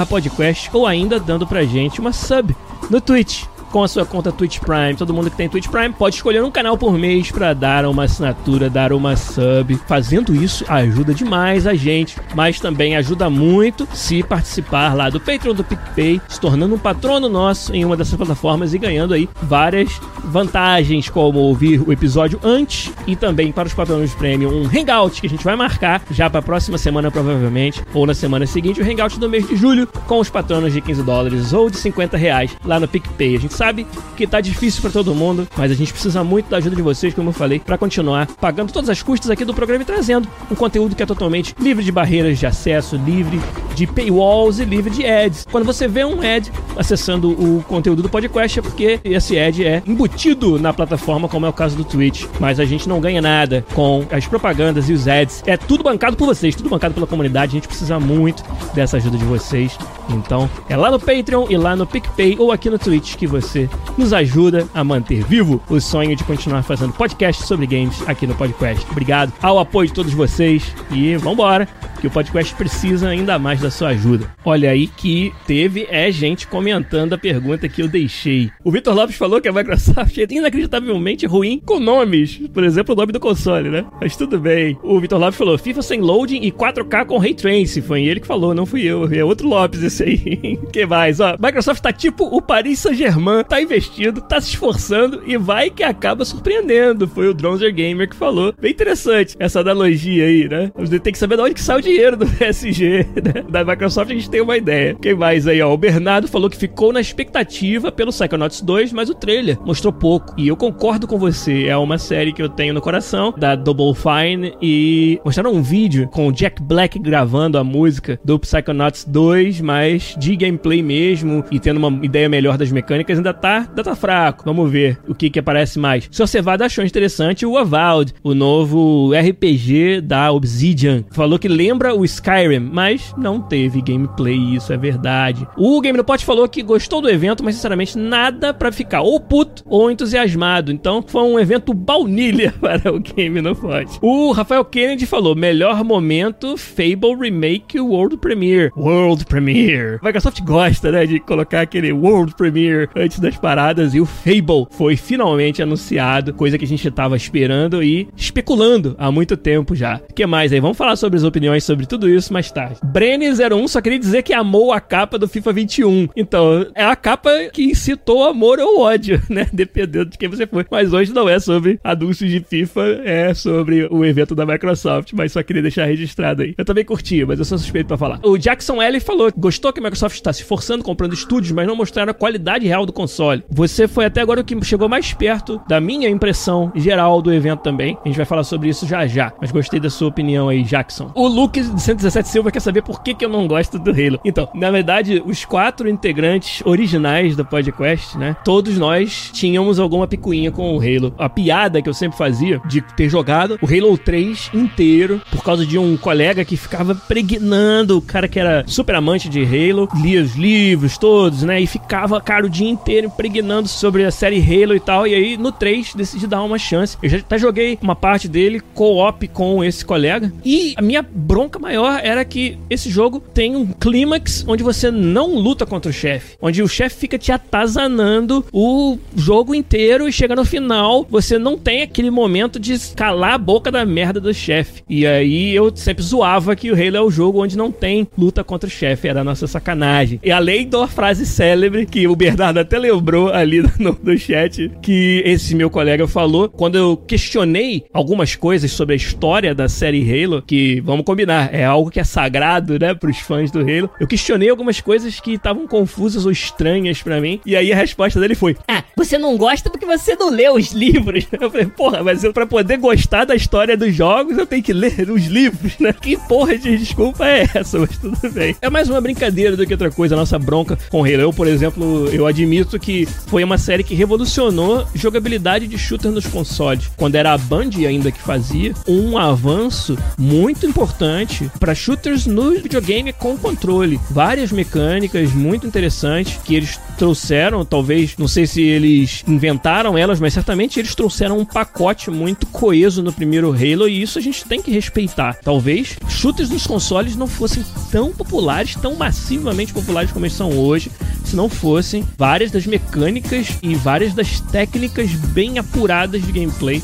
podcast, 0.09 0.69
ou 0.73 0.87
ainda 0.87 1.19
dando 1.19 1.45
pra 1.45 1.65
gente 1.65 1.99
uma 1.99 2.13
sub 2.13 2.55
no 2.89 3.01
Twitch 3.01 3.43
com 3.71 3.83
a 3.83 3.87
sua 3.87 4.05
conta 4.05 4.31
Twitch 4.31 4.59
Prime. 4.59 4.95
Todo 4.95 5.13
mundo 5.13 5.29
que 5.29 5.37
tem 5.37 5.49
Twitch 5.49 5.67
Prime 5.67 5.93
pode 5.93 6.15
escolher 6.15 6.43
um 6.43 6.51
canal 6.51 6.77
por 6.77 6.97
mês 6.97 7.31
para 7.31 7.53
dar 7.53 7.85
uma 7.85 8.03
assinatura, 8.03 8.69
dar 8.69 8.93
uma 8.93 9.15
sub. 9.15 9.75
Fazendo 9.87 10.35
isso 10.35 10.65
ajuda 10.67 11.13
demais 11.13 11.67
a 11.67 11.73
gente, 11.73 12.17
mas 12.35 12.59
também 12.59 12.95
ajuda 12.95 13.29
muito 13.29 13.87
se 13.93 14.23
participar 14.23 14.93
lá 14.93 15.09
do 15.09 15.19
Patreon 15.19 15.53
do 15.53 15.63
PicPay, 15.63 16.21
se 16.27 16.39
tornando 16.39 16.75
um 16.75 16.79
patrono 16.79 17.29
nosso 17.29 17.73
em 17.73 17.85
uma 17.85 17.97
dessas 17.97 18.15
plataformas 18.15 18.73
e 18.73 18.77
ganhando 18.77 19.13
aí 19.13 19.29
várias 19.41 19.99
vantagens, 20.23 21.09
como 21.09 21.39
ouvir 21.39 21.81
o 21.81 21.91
episódio 21.91 22.39
antes 22.43 22.91
e 23.05 23.15
também 23.15 23.51
para 23.51 23.67
os 23.67 23.73
patronos 23.73 24.13
premium 24.13 24.49
um 24.49 24.65
hangout 24.65 25.21
que 25.21 25.27
a 25.27 25.29
gente 25.29 25.43
vai 25.43 25.55
marcar 25.55 26.01
já 26.11 26.29
para 26.29 26.39
a 26.39 26.43
próxima 26.43 26.77
semana 26.77 27.09
provavelmente 27.09 27.81
ou 27.93 28.05
na 28.05 28.13
semana 28.13 28.45
seguinte 28.45 28.81
o 28.81 28.83
hangout 28.83 29.19
do 29.19 29.29
mês 29.29 29.47
de 29.47 29.55
julho 29.55 29.87
com 30.05 30.19
os 30.19 30.29
patronos 30.29 30.73
de 30.73 30.81
15 30.81 31.03
dólares 31.03 31.53
ou 31.53 31.69
de 31.69 31.77
50 31.77 32.17
reais 32.17 32.55
lá 32.63 32.79
no 32.79 32.87
PicPay. 32.87 33.35
A 33.35 33.39
gente 33.39 33.53
sabe 33.57 33.87
que 34.15 34.27
tá 34.27 34.39
difícil 34.39 34.81
para 34.81 34.91
todo 34.91 35.15
mundo, 35.15 35.47
mas 35.57 35.71
a 35.71 35.73
gente 35.73 35.91
precisa 35.91 36.23
muito 36.23 36.47
da 36.47 36.57
ajuda 36.57 36.75
de 36.75 36.81
vocês, 36.81 37.13
como 37.13 37.29
eu 37.29 37.33
falei, 37.33 37.59
para 37.59 37.77
continuar 37.77 38.27
pagando 38.39 38.71
todas 38.71 38.89
as 38.89 39.01
custas 39.01 39.31
aqui 39.31 39.43
do 39.43 39.53
programa 39.53 39.81
e 39.81 39.85
trazendo 39.85 40.27
um 40.51 40.53
conteúdo 40.53 40.95
que 40.95 41.01
é 41.01 41.05
totalmente 41.05 41.55
livre 41.59 41.83
de 41.83 41.91
barreiras 41.91 42.37
de 42.37 42.45
acesso, 42.45 42.95
livre 42.95 43.41
de 43.75 43.87
paywalls 43.87 44.59
e 44.59 44.65
livre 44.65 44.91
de 44.91 45.05
ads. 45.05 45.45
Quando 45.51 45.65
você 45.65 45.87
vê 45.87 46.05
um 46.05 46.21
ad 46.21 46.51
acessando 46.75 47.31
o 47.31 47.63
conteúdo 47.63 48.03
do 48.03 48.09
podcast 48.09 48.59
é 48.59 48.61
porque 48.61 48.99
esse 49.03 49.39
ad 49.39 49.65
é 49.65 49.81
embutido 49.87 50.59
na 50.59 50.71
plataforma, 50.71 51.27
como 51.27 51.47
é 51.47 51.49
o 51.49 51.53
caso 51.53 51.75
do 51.75 51.83
Twitch, 51.83 52.25
mas 52.39 52.59
a 52.59 52.65
gente 52.65 52.87
não 52.87 52.99
ganha 52.99 53.21
nada 53.21 53.65
com 53.73 54.05
as 54.11 54.27
propagandas 54.27 54.87
e 54.87 54.93
os 54.93 55.07
ads. 55.07 55.43
É 55.47 55.57
tudo 55.57 55.83
bancado 55.83 56.15
por 56.15 56.27
vocês, 56.27 56.55
tudo 56.55 56.69
bancado 56.69 56.93
pela 56.93 57.07
comunidade. 57.07 57.51
A 57.51 57.55
gente 57.55 57.67
precisa 57.67 57.99
muito 57.99 58.43
dessa 58.75 58.97
ajuda 58.97 59.17
de 59.17 59.25
vocês. 59.25 59.77
Então, 60.09 60.49
é 60.69 60.75
lá 60.75 60.89
no 60.91 60.99
Patreon 60.99 61.47
e 61.49 61.57
lá 61.57 61.75
no 61.75 61.85
PicPay 61.85 62.35
ou 62.39 62.51
aqui 62.51 62.69
no 62.69 62.79
Twitch 62.79 63.15
que 63.15 63.27
você 63.27 63.69
nos 63.97 64.13
ajuda 64.13 64.67
a 64.73 64.83
manter 64.83 65.23
vivo 65.23 65.61
o 65.69 65.79
sonho 65.79 66.15
de 66.15 66.23
continuar 66.23 66.63
fazendo 66.63 66.93
podcast 66.93 67.43
sobre 67.43 67.67
games 67.67 68.01
aqui 68.07 68.25
no 68.25 68.35
podcast. 68.35 68.85
Obrigado 68.89 69.33
ao 69.41 69.59
apoio 69.59 69.87
de 69.87 69.93
todos 69.93 70.13
vocês 70.13 70.73
e 70.91 71.15
vambora, 71.17 71.67
que 71.99 72.07
o 72.07 72.11
podcast 72.11 72.53
precisa 72.55 73.09
ainda 73.09 73.39
mais 73.39 73.59
da 73.59 73.71
sua 73.71 73.89
ajuda. 73.89 74.31
Olha 74.45 74.69
aí 74.69 74.87
que 74.87 75.33
teve 75.45 75.87
é 75.89 76.11
gente 76.11 76.47
comentando 76.47 77.13
a 77.13 77.17
pergunta 77.17 77.67
que 77.67 77.81
eu 77.81 77.87
deixei. 77.87 78.51
O 78.63 78.71
Vitor 78.71 78.95
Lopes 78.95 79.15
falou 79.15 79.41
que 79.41 79.47
a 79.47 79.53
Microsoft 79.53 80.17
é 80.17 80.27
inacreditavelmente 80.29 81.25
ruim 81.25 81.61
com 81.65 81.79
nomes, 81.79 82.39
por 82.53 82.63
exemplo, 82.63 82.93
o 82.93 82.97
nome 82.97 83.11
do 83.11 83.19
console, 83.19 83.69
né? 83.69 83.85
Mas 83.99 84.15
tudo 84.15 84.39
bem. 84.39 84.77
O 84.83 84.99
Vitor 84.99 85.19
Lopes 85.19 85.37
falou 85.37 85.57
FIFA 85.57 85.81
sem 85.81 86.01
loading 86.01 86.41
e 86.43 86.51
4K 86.51 87.05
com 87.05 87.17
ray 87.17 87.33
tracing. 87.33 87.81
Foi 87.81 88.03
ele 88.03 88.19
que 88.19 88.27
falou, 88.27 88.53
não 88.53 88.65
fui 88.65 88.83
eu. 88.83 89.11
É 89.11 89.23
outro 89.23 89.47
Lopes 89.47 89.81
esse 89.81 89.96
aí. 90.03 90.59
que 90.71 90.85
mais? 90.85 91.19
Ó, 91.19 91.35
Microsoft 91.39 91.81
tá 91.81 91.91
tipo 91.91 92.25
o 92.25 92.41
Paris 92.41 92.79
Saint-Germain, 92.79 93.43
tá 93.43 93.61
investindo, 93.61 94.21
tá 94.21 94.39
se 94.39 94.49
esforçando 94.49 95.21
e 95.25 95.37
vai 95.37 95.69
que 95.69 95.83
acaba 95.83 96.25
surpreendendo. 96.25 97.07
Foi 97.07 97.27
o 97.27 97.33
Dronzer 97.33 97.73
Gamer 97.73 98.09
que 98.09 98.15
falou. 98.15 98.53
Bem 98.59 98.71
interessante 98.71 99.35
essa 99.39 99.59
analogia 99.59 100.25
aí, 100.25 100.47
né? 100.47 100.71
Tem 101.01 101.13
que 101.13 101.19
saber 101.19 101.35
de 101.35 101.41
onde 101.41 101.53
que 101.53 101.61
sai 101.61 101.79
o 101.79 101.81
dinheiro 101.81 102.17
do 102.17 102.25
PSG, 102.37 103.05
né? 103.23 103.43
Da 103.49 103.63
Microsoft 103.63 104.11
a 104.11 104.13
gente 104.13 104.29
tem 104.29 104.41
uma 104.41 104.57
ideia. 104.57 104.95
Quem 105.01 105.15
mais 105.15 105.47
aí, 105.47 105.61
ó? 105.61 105.73
O 105.73 105.77
Bernardo 105.77 106.27
falou 106.27 106.49
que 106.49 106.57
ficou 106.57 106.91
na 106.93 107.01
expectativa 107.01 107.91
pelo 107.91 108.11
Psychonauts 108.11 108.61
2, 108.61 108.93
mas 108.93 109.09
o 109.09 109.15
trailer 109.15 109.59
mostrou 109.65 109.91
pouco. 109.91 110.33
E 110.37 110.47
eu 110.47 110.55
concordo 110.55 111.07
com 111.07 111.17
você, 111.17 111.65
é 111.65 111.77
uma 111.77 111.97
série 111.97 112.33
que 112.33 112.41
eu 112.41 112.49
tenho 112.49 112.73
no 112.73 112.81
coração, 112.81 113.33
da 113.37 113.55
Double 113.55 113.93
Fine, 113.93 114.53
e 114.61 115.19
mostraram 115.23 115.53
um 115.53 115.61
vídeo 115.61 116.07
com 116.07 116.27
o 116.27 116.31
Jack 116.31 116.61
Black 116.61 116.99
gravando 116.99 117.57
a 117.57 117.63
música 117.63 118.19
do 118.23 118.39
Psychonauts 118.39 119.05
2, 119.05 119.61
mas 119.61 119.86
de 120.17 120.35
gameplay 120.35 120.81
mesmo, 120.81 121.43
e 121.51 121.59
tendo 121.59 121.77
uma 121.77 122.05
ideia 122.05 122.27
melhor 122.29 122.57
das 122.57 122.71
mecânicas, 122.71 123.17
ainda 123.17 123.33
tá, 123.33 123.65
ainda 123.69 123.83
tá 123.83 123.95
fraco. 123.95 124.43
Vamos 124.45 124.69
ver 124.71 124.99
o 125.07 125.15
que 125.15 125.29
que 125.29 125.39
aparece 125.39 125.79
mais. 125.79 126.09
Se 126.11 126.41
vai 126.41 126.57
achou 126.61 126.83
interessante 126.83 127.45
o 127.45 127.57
Avowed, 127.57 128.13
o 128.23 128.33
novo 128.33 129.11
RPG 129.13 130.01
da 130.01 130.31
Obsidian. 130.31 131.03
Falou 131.11 131.37
que 131.37 131.47
lembra 131.47 131.95
o 131.95 132.03
Skyrim, 132.03 132.59
mas 132.59 133.13
não 133.17 133.41
teve 133.41 133.81
gameplay, 133.81 134.55
isso 134.55 134.73
é 134.73 134.77
verdade. 134.77 135.47
O 135.57 135.79
Game 135.81 135.97
no 135.97 136.03
Pot 136.03 136.23
falou 136.25 136.47
que 136.47 136.63
gostou 136.63 137.01
do 137.01 137.09
evento, 137.09 137.43
mas 137.43 137.55
sinceramente 137.55 137.97
nada 137.97 138.53
para 138.53 138.71
ficar 138.71 139.01
ou 139.01 139.19
puto 139.19 139.63
ou 139.65 139.91
entusiasmado. 139.91 140.71
Então 140.71 141.03
foi 141.05 141.21
um 141.21 141.39
evento 141.39 141.73
baunilha 141.73 142.53
para 142.59 142.93
o 142.93 142.99
Game 142.99 143.41
no 143.41 143.55
Pot. 143.55 143.97
O 144.01 144.31
Rafael 144.31 144.65
Kennedy 144.65 145.05
falou: 145.05 145.35
melhor 145.35 145.83
momento 145.83 146.57
Fable 146.57 147.15
Remake 147.19 147.79
World 147.79 148.17
Premiere. 148.17 148.71
World 148.75 149.25
Premiere. 149.25 149.76
A 150.01 150.05
Microsoft 150.05 150.41
gosta, 150.41 150.91
né, 150.91 151.05
de 151.05 151.19
colocar 151.19 151.61
aquele 151.61 151.91
World 151.91 152.35
Premiere 152.35 152.89
antes 152.95 153.19
das 153.19 153.37
paradas 153.37 153.93
e 153.93 154.01
o 154.01 154.05
Fable 154.05 154.67
foi 154.71 154.95
finalmente 154.95 155.61
anunciado, 155.61 156.33
coisa 156.33 156.57
que 156.57 156.65
a 156.65 156.67
gente 156.67 156.89
tava 156.91 157.15
esperando 157.15 157.83
e 157.83 158.07
especulando 158.15 158.95
há 158.97 159.11
muito 159.11 159.37
tempo 159.37 159.75
já. 159.75 160.01
O 160.09 160.13
que 160.13 160.25
mais 160.25 160.51
aí? 160.51 160.59
Vamos 160.59 160.77
falar 160.77 160.95
sobre 160.95 161.17
as 161.17 161.23
opiniões 161.23 161.63
sobre 161.63 161.85
tudo 161.85 162.09
isso 162.09 162.33
mais 162.33 162.51
tarde. 162.51 162.79
Brenny01 162.85 163.67
só 163.67 163.81
queria 163.81 163.99
dizer 163.99 164.23
que 164.23 164.33
amou 164.33 164.71
a 164.71 164.79
capa 164.79 165.17
do 165.17 165.27
FIFA 165.27 165.53
21. 165.53 166.09
Então, 166.15 166.65
é 166.73 166.83
a 166.83 166.95
capa 166.95 167.29
que 167.51 167.63
incitou 167.63 168.23
amor 168.23 168.59
ou 168.59 168.81
ódio, 168.81 169.21
né? 169.29 169.47
Dependendo 169.53 170.11
de 170.11 170.17
quem 170.17 170.29
você 170.29 170.45
for. 170.47 170.65
Mas 170.69 170.93
hoje 170.93 171.13
não 171.13 171.27
é 171.27 171.39
sobre 171.39 171.79
anúncios 171.83 172.29
de 172.29 172.39
FIFA, 172.39 173.01
é 173.03 173.33
sobre 173.33 173.87
o 173.89 174.05
evento 174.05 174.35
da 174.35 174.45
Microsoft, 174.45 175.13
mas 175.13 175.31
só 175.31 175.43
queria 175.43 175.61
deixar 175.61 175.85
registrado 175.85 176.41
aí. 176.41 176.53
Eu 176.57 176.65
também 176.65 176.85
curti, 176.85 177.23
mas 177.25 177.39
eu 177.39 177.45
sou 177.45 177.57
suspeito 177.57 177.87
para 177.87 177.97
falar. 177.97 178.19
O 178.23 178.37
Jackson 178.37 178.81
L 178.81 178.99
falou 178.99 179.31
que 179.31 179.39
gostou 179.67 179.73
que 179.73 179.79
a 179.79 179.83
Microsoft 179.83 180.15
está 180.15 180.31
se 180.31 180.43
forçando 180.43 180.83
comprando 180.83 181.13
estúdios, 181.13 181.51
mas 181.51 181.67
não 181.67 181.75
mostraram 181.75 182.11
a 182.11 182.13
qualidade 182.13 182.67
real 182.67 182.85
do 182.85 182.93
console. 182.93 183.43
Você 183.49 183.87
foi 183.87 184.05
até 184.05 184.21
agora 184.21 184.41
o 184.41 184.43
que 184.43 184.57
chegou 184.63 184.87
mais 184.87 185.13
perto 185.13 185.61
da 185.67 185.79
minha 185.81 186.09
impressão 186.09 186.71
geral 186.75 187.21
do 187.21 187.33
evento 187.33 187.61
também. 187.61 187.97
A 188.03 188.07
gente 188.07 188.17
vai 188.17 188.25
falar 188.25 188.43
sobre 188.43 188.69
isso 188.69 188.85
já 188.85 189.05
já, 189.07 189.33
mas 189.39 189.51
gostei 189.51 189.79
da 189.79 189.89
sua 189.89 190.07
opinião 190.07 190.49
aí, 190.49 190.63
Jackson. 190.63 191.11
O 191.15 191.27
Luke 191.27 191.61
de 191.61 191.81
117 191.81 192.29
Silva 192.29 192.51
quer 192.51 192.59
saber 192.59 192.81
por 192.81 193.01
que, 193.01 193.13
que 193.13 193.25
eu 193.25 193.29
não 193.29 193.47
gosto 193.47 193.77
do 193.79 193.91
Halo. 193.91 194.19
Então, 194.23 194.47
na 194.53 194.71
verdade, 194.71 195.21
os 195.25 195.43
quatro 195.43 195.89
integrantes 195.89 196.61
originais 196.65 197.35
do 197.35 197.45
podcast, 197.45 198.17
né? 198.17 198.35
Todos 198.43 198.77
nós 198.77 199.29
tínhamos 199.33 199.79
alguma 199.79 200.07
picuinha 200.07 200.51
com 200.51 200.75
o 200.75 200.79
Halo. 200.79 201.13
A 201.17 201.29
piada 201.29 201.81
que 201.81 201.89
eu 201.89 201.93
sempre 201.93 202.17
fazia 202.17 202.61
de 202.65 202.81
ter 202.81 203.09
jogado 203.09 203.59
o 203.61 203.65
Halo 203.65 203.97
3 203.97 204.51
inteiro 204.53 205.21
por 205.31 205.43
causa 205.43 205.65
de 205.65 205.77
um 205.77 205.97
colega 205.97 206.45
que 206.45 206.55
ficava 206.55 206.95
pregnando, 206.95 207.97
o 207.97 208.01
cara 208.01 208.27
que 208.27 208.39
era 208.39 208.63
super 208.67 208.95
amante 208.95 209.27
de 209.27 209.43
Halo, 209.47 209.87
lia 209.95 210.21
os 210.21 210.35
livros 210.35 210.97
todos, 210.97 211.43
né? 211.43 211.61
E 211.61 211.65
ficava, 211.67 212.19
cara, 212.19 212.45
o 212.45 212.49
dia 212.49 212.69
inteiro 212.69 213.07
impregnando 213.07 213.67
sobre 213.67 214.03
a 214.03 214.11
série 214.11 214.41
Halo 214.41 214.75
e 214.75 214.79
tal. 214.79 215.07
E 215.07 215.15
aí, 215.15 215.37
no 215.37 215.51
3, 215.51 215.95
decidi 215.95 216.27
dar 216.27 216.43
uma 216.43 216.59
chance. 216.59 216.97
Eu 217.01 217.09
já 217.09 217.17
até 217.17 217.37
joguei 217.37 217.79
uma 217.81 217.95
parte 217.95 218.27
dele 218.27 218.61
co-op 218.73 219.27
com 219.29 219.63
esse 219.63 219.85
colega. 219.85 220.31
E 220.43 220.73
a 220.75 220.81
minha 220.81 221.01
bronca 221.01 221.57
maior 221.59 221.99
era 222.03 222.23
que 222.25 222.57
esse 222.69 222.89
jogo 222.89 223.19
tem 223.19 223.55
um 223.55 223.67
clímax 223.67 224.43
onde 224.47 224.63
você 224.63 224.91
não 224.91 225.35
luta 225.35 225.65
contra 225.65 225.89
o 225.89 225.93
chefe, 225.93 226.35
onde 226.41 226.61
o 226.61 226.67
chefe 226.67 226.97
fica 226.97 227.17
te 227.17 227.31
atazanando 227.31 228.45
o 228.51 228.97
jogo 229.15 229.55
inteiro 229.55 230.07
e 230.07 230.11
chega 230.11 230.35
no 230.35 230.45
final, 230.45 231.05
você 231.09 231.37
não 231.37 231.57
tem 231.57 231.81
aquele 231.81 232.11
momento 232.11 232.59
de 232.59 232.77
calar 232.95 233.33
a 233.33 233.37
boca 233.37 233.71
da 233.71 233.85
merda 233.85 234.19
do 234.19 234.33
chefe. 234.33 234.83
E 234.89 235.05
aí 235.05 235.55
eu 235.55 235.71
sempre 235.75 236.03
zoava 236.03 236.55
que 236.55 236.71
o 236.71 236.73
Halo 236.73 236.97
é 236.97 237.01
o 237.01 237.11
jogo 237.11 237.43
onde 237.43 237.57
não 237.57 237.71
tem 237.71 238.07
luta 238.17 238.43
contra 238.43 238.67
o 238.67 238.71
chefe, 238.71 239.07
era 239.07 239.21
a 239.21 239.23
nossa 239.37 239.47
sacanagem. 239.47 240.19
E 240.23 240.31
além 240.31 240.67
da 240.67 240.87
frase 240.87 241.25
célebre 241.25 241.85
que 241.85 242.07
o 242.07 242.15
Bernardo 242.15 242.59
até 242.59 242.79
lembrou 242.79 243.31
ali 243.31 243.61
no, 243.79 243.97
no 244.01 244.17
chat, 244.17 244.71
que 244.81 245.21
esse 245.23 245.55
meu 245.55 245.69
colega 245.69 246.07
falou, 246.07 246.49
quando 246.49 246.77
eu 246.77 246.97
questionei 246.97 247.85
algumas 247.93 248.35
coisas 248.35 248.71
sobre 248.71 248.93
a 248.93 248.95
história 248.95 249.53
da 249.53 249.69
série 249.69 250.01
Halo, 250.01 250.41
que 250.41 250.81
vamos 250.81 251.05
combinar, 251.05 251.53
é 251.53 251.63
algo 251.63 251.91
que 251.91 251.99
é 251.99 252.03
sagrado, 252.03 252.79
né, 252.79 252.93
pros 252.95 253.19
fãs 253.19 253.51
do 253.51 253.59
Halo. 253.59 253.89
Eu 253.99 254.07
questionei 254.07 254.49
algumas 254.49 254.81
coisas 254.81 255.19
que 255.19 255.33
estavam 255.33 255.67
confusas 255.67 256.25
ou 256.25 256.31
estranhas 256.31 257.01
para 257.01 257.21
mim, 257.21 257.39
e 257.45 257.55
aí 257.55 257.71
a 257.71 257.75
resposta 257.75 258.19
dele 258.19 258.35
foi: 258.35 258.55
Ah, 258.67 258.83
você 258.95 259.17
não 259.17 259.37
gosta 259.37 259.69
porque 259.69 259.85
você 259.85 260.15
não 260.15 260.29
leu 260.29 260.55
os 260.55 260.71
livros. 260.71 261.27
Eu 261.39 261.51
falei, 261.51 261.67
porra, 261.67 262.03
mas 262.03 262.23
eu, 262.23 262.33
pra 262.33 262.47
poder 262.47 262.77
gostar 262.77 263.25
da 263.25 263.35
história 263.35 263.77
dos 263.77 263.93
jogos, 263.93 264.37
eu 264.37 264.45
tenho 264.45 264.63
que 264.63 264.73
ler 264.73 265.09
os 265.09 265.25
livros, 265.27 265.77
né? 265.79 265.93
Que 266.01 266.17
porra 266.17 266.57
de 266.57 266.77
desculpa 266.77 267.25
é 267.27 267.47
essa? 267.53 267.79
Mas 267.79 267.97
tudo 267.97 268.17
bem. 268.31 268.55
É 268.61 268.69
mais 268.69 268.89
uma 268.89 268.99
brincadeira 269.01 269.26
do 269.31 269.65
que 269.65 269.73
outra 269.73 269.91
coisa, 269.91 270.15
a 270.15 270.17
nossa 270.17 270.37
bronca 270.39 270.77
com 270.89 271.03
Halo. 271.03 271.21
Eu, 271.21 271.33
por 271.33 271.47
exemplo, 271.47 272.07
eu 272.09 272.25
admito 272.25 272.79
que 272.79 273.05
foi 273.05 273.43
uma 273.43 273.57
série 273.57 273.83
que 273.83 273.95
revolucionou 273.95 274.87
jogabilidade 274.93 275.67
de 275.67 275.77
shooter 275.77 276.11
nos 276.11 276.25
consoles. 276.25 276.89
Quando 276.95 277.15
era 277.15 277.33
a 277.33 277.37
Band 277.37 277.69
ainda 277.87 278.11
que 278.11 278.21
fazia, 278.21 278.73
um 278.87 279.17
avanço 279.17 279.97
muito 280.17 280.65
importante 280.65 281.49
para 281.59 281.75
shooters 281.75 282.25
no 282.25 282.51
videogame 282.51 283.13
com 283.13 283.37
controle. 283.37 283.99
Várias 284.09 284.51
mecânicas 284.51 285.31
muito 285.33 285.67
interessantes 285.67 286.39
que 286.43 286.55
eles 286.55 286.79
trouxeram, 286.97 287.63
talvez, 287.63 288.15
não 288.17 288.27
sei 288.27 288.47
se 288.47 288.61
eles 288.61 289.23
inventaram 289.27 289.97
elas, 289.97 290.19
mas 290.19 290.33
certamente 290.33 290.79
eles 290.79 290.95
trouxeram 290.95 291.37
um 291.37 291.45
pacote 291.45 292.09
muito 292.09 292.47
coeso 292.47 293.03
no 293.03 293.13
primeiro 293.13 293.51
Halo 293.51 293.87
e 293.87 294.01
isso 294.01 294.17
a 294.17 294.21
gente 294.21 294.45
tem 294.45 294.61
que 294.61 294.71
respeitar. 294.71 295.37
Talvez 295.43 295.97
shooters 296.09 296.49
nos 296.49 296.65
consoles 296.65 297.15
não 297.15 297.27
fossem 297.27 297.63
tão 297.91 298.11
populares, 298.11 298.75
tão 298.75 298.95
massivamente 299.17 299.73
populares 299.73 300.11
como 300.11 300.25
eles 300.25 300.37
são 300.37 300.57
hoje, 300.57 300.91
se 301.25 301.35
não 301.35 301.49
fossem 301.49 302.07
várias 302.17 302.51
das 302.51 302.65
mecânicas 302.65 303.57
e 303.61 303.75
várias 303.75 304.13
das 304.13 304.39
técnicas 304.39 305.11
bem 305.11 305.57
apuradas 305.57 306.23
de 306.25 306.31
gameplay 306.31 306.81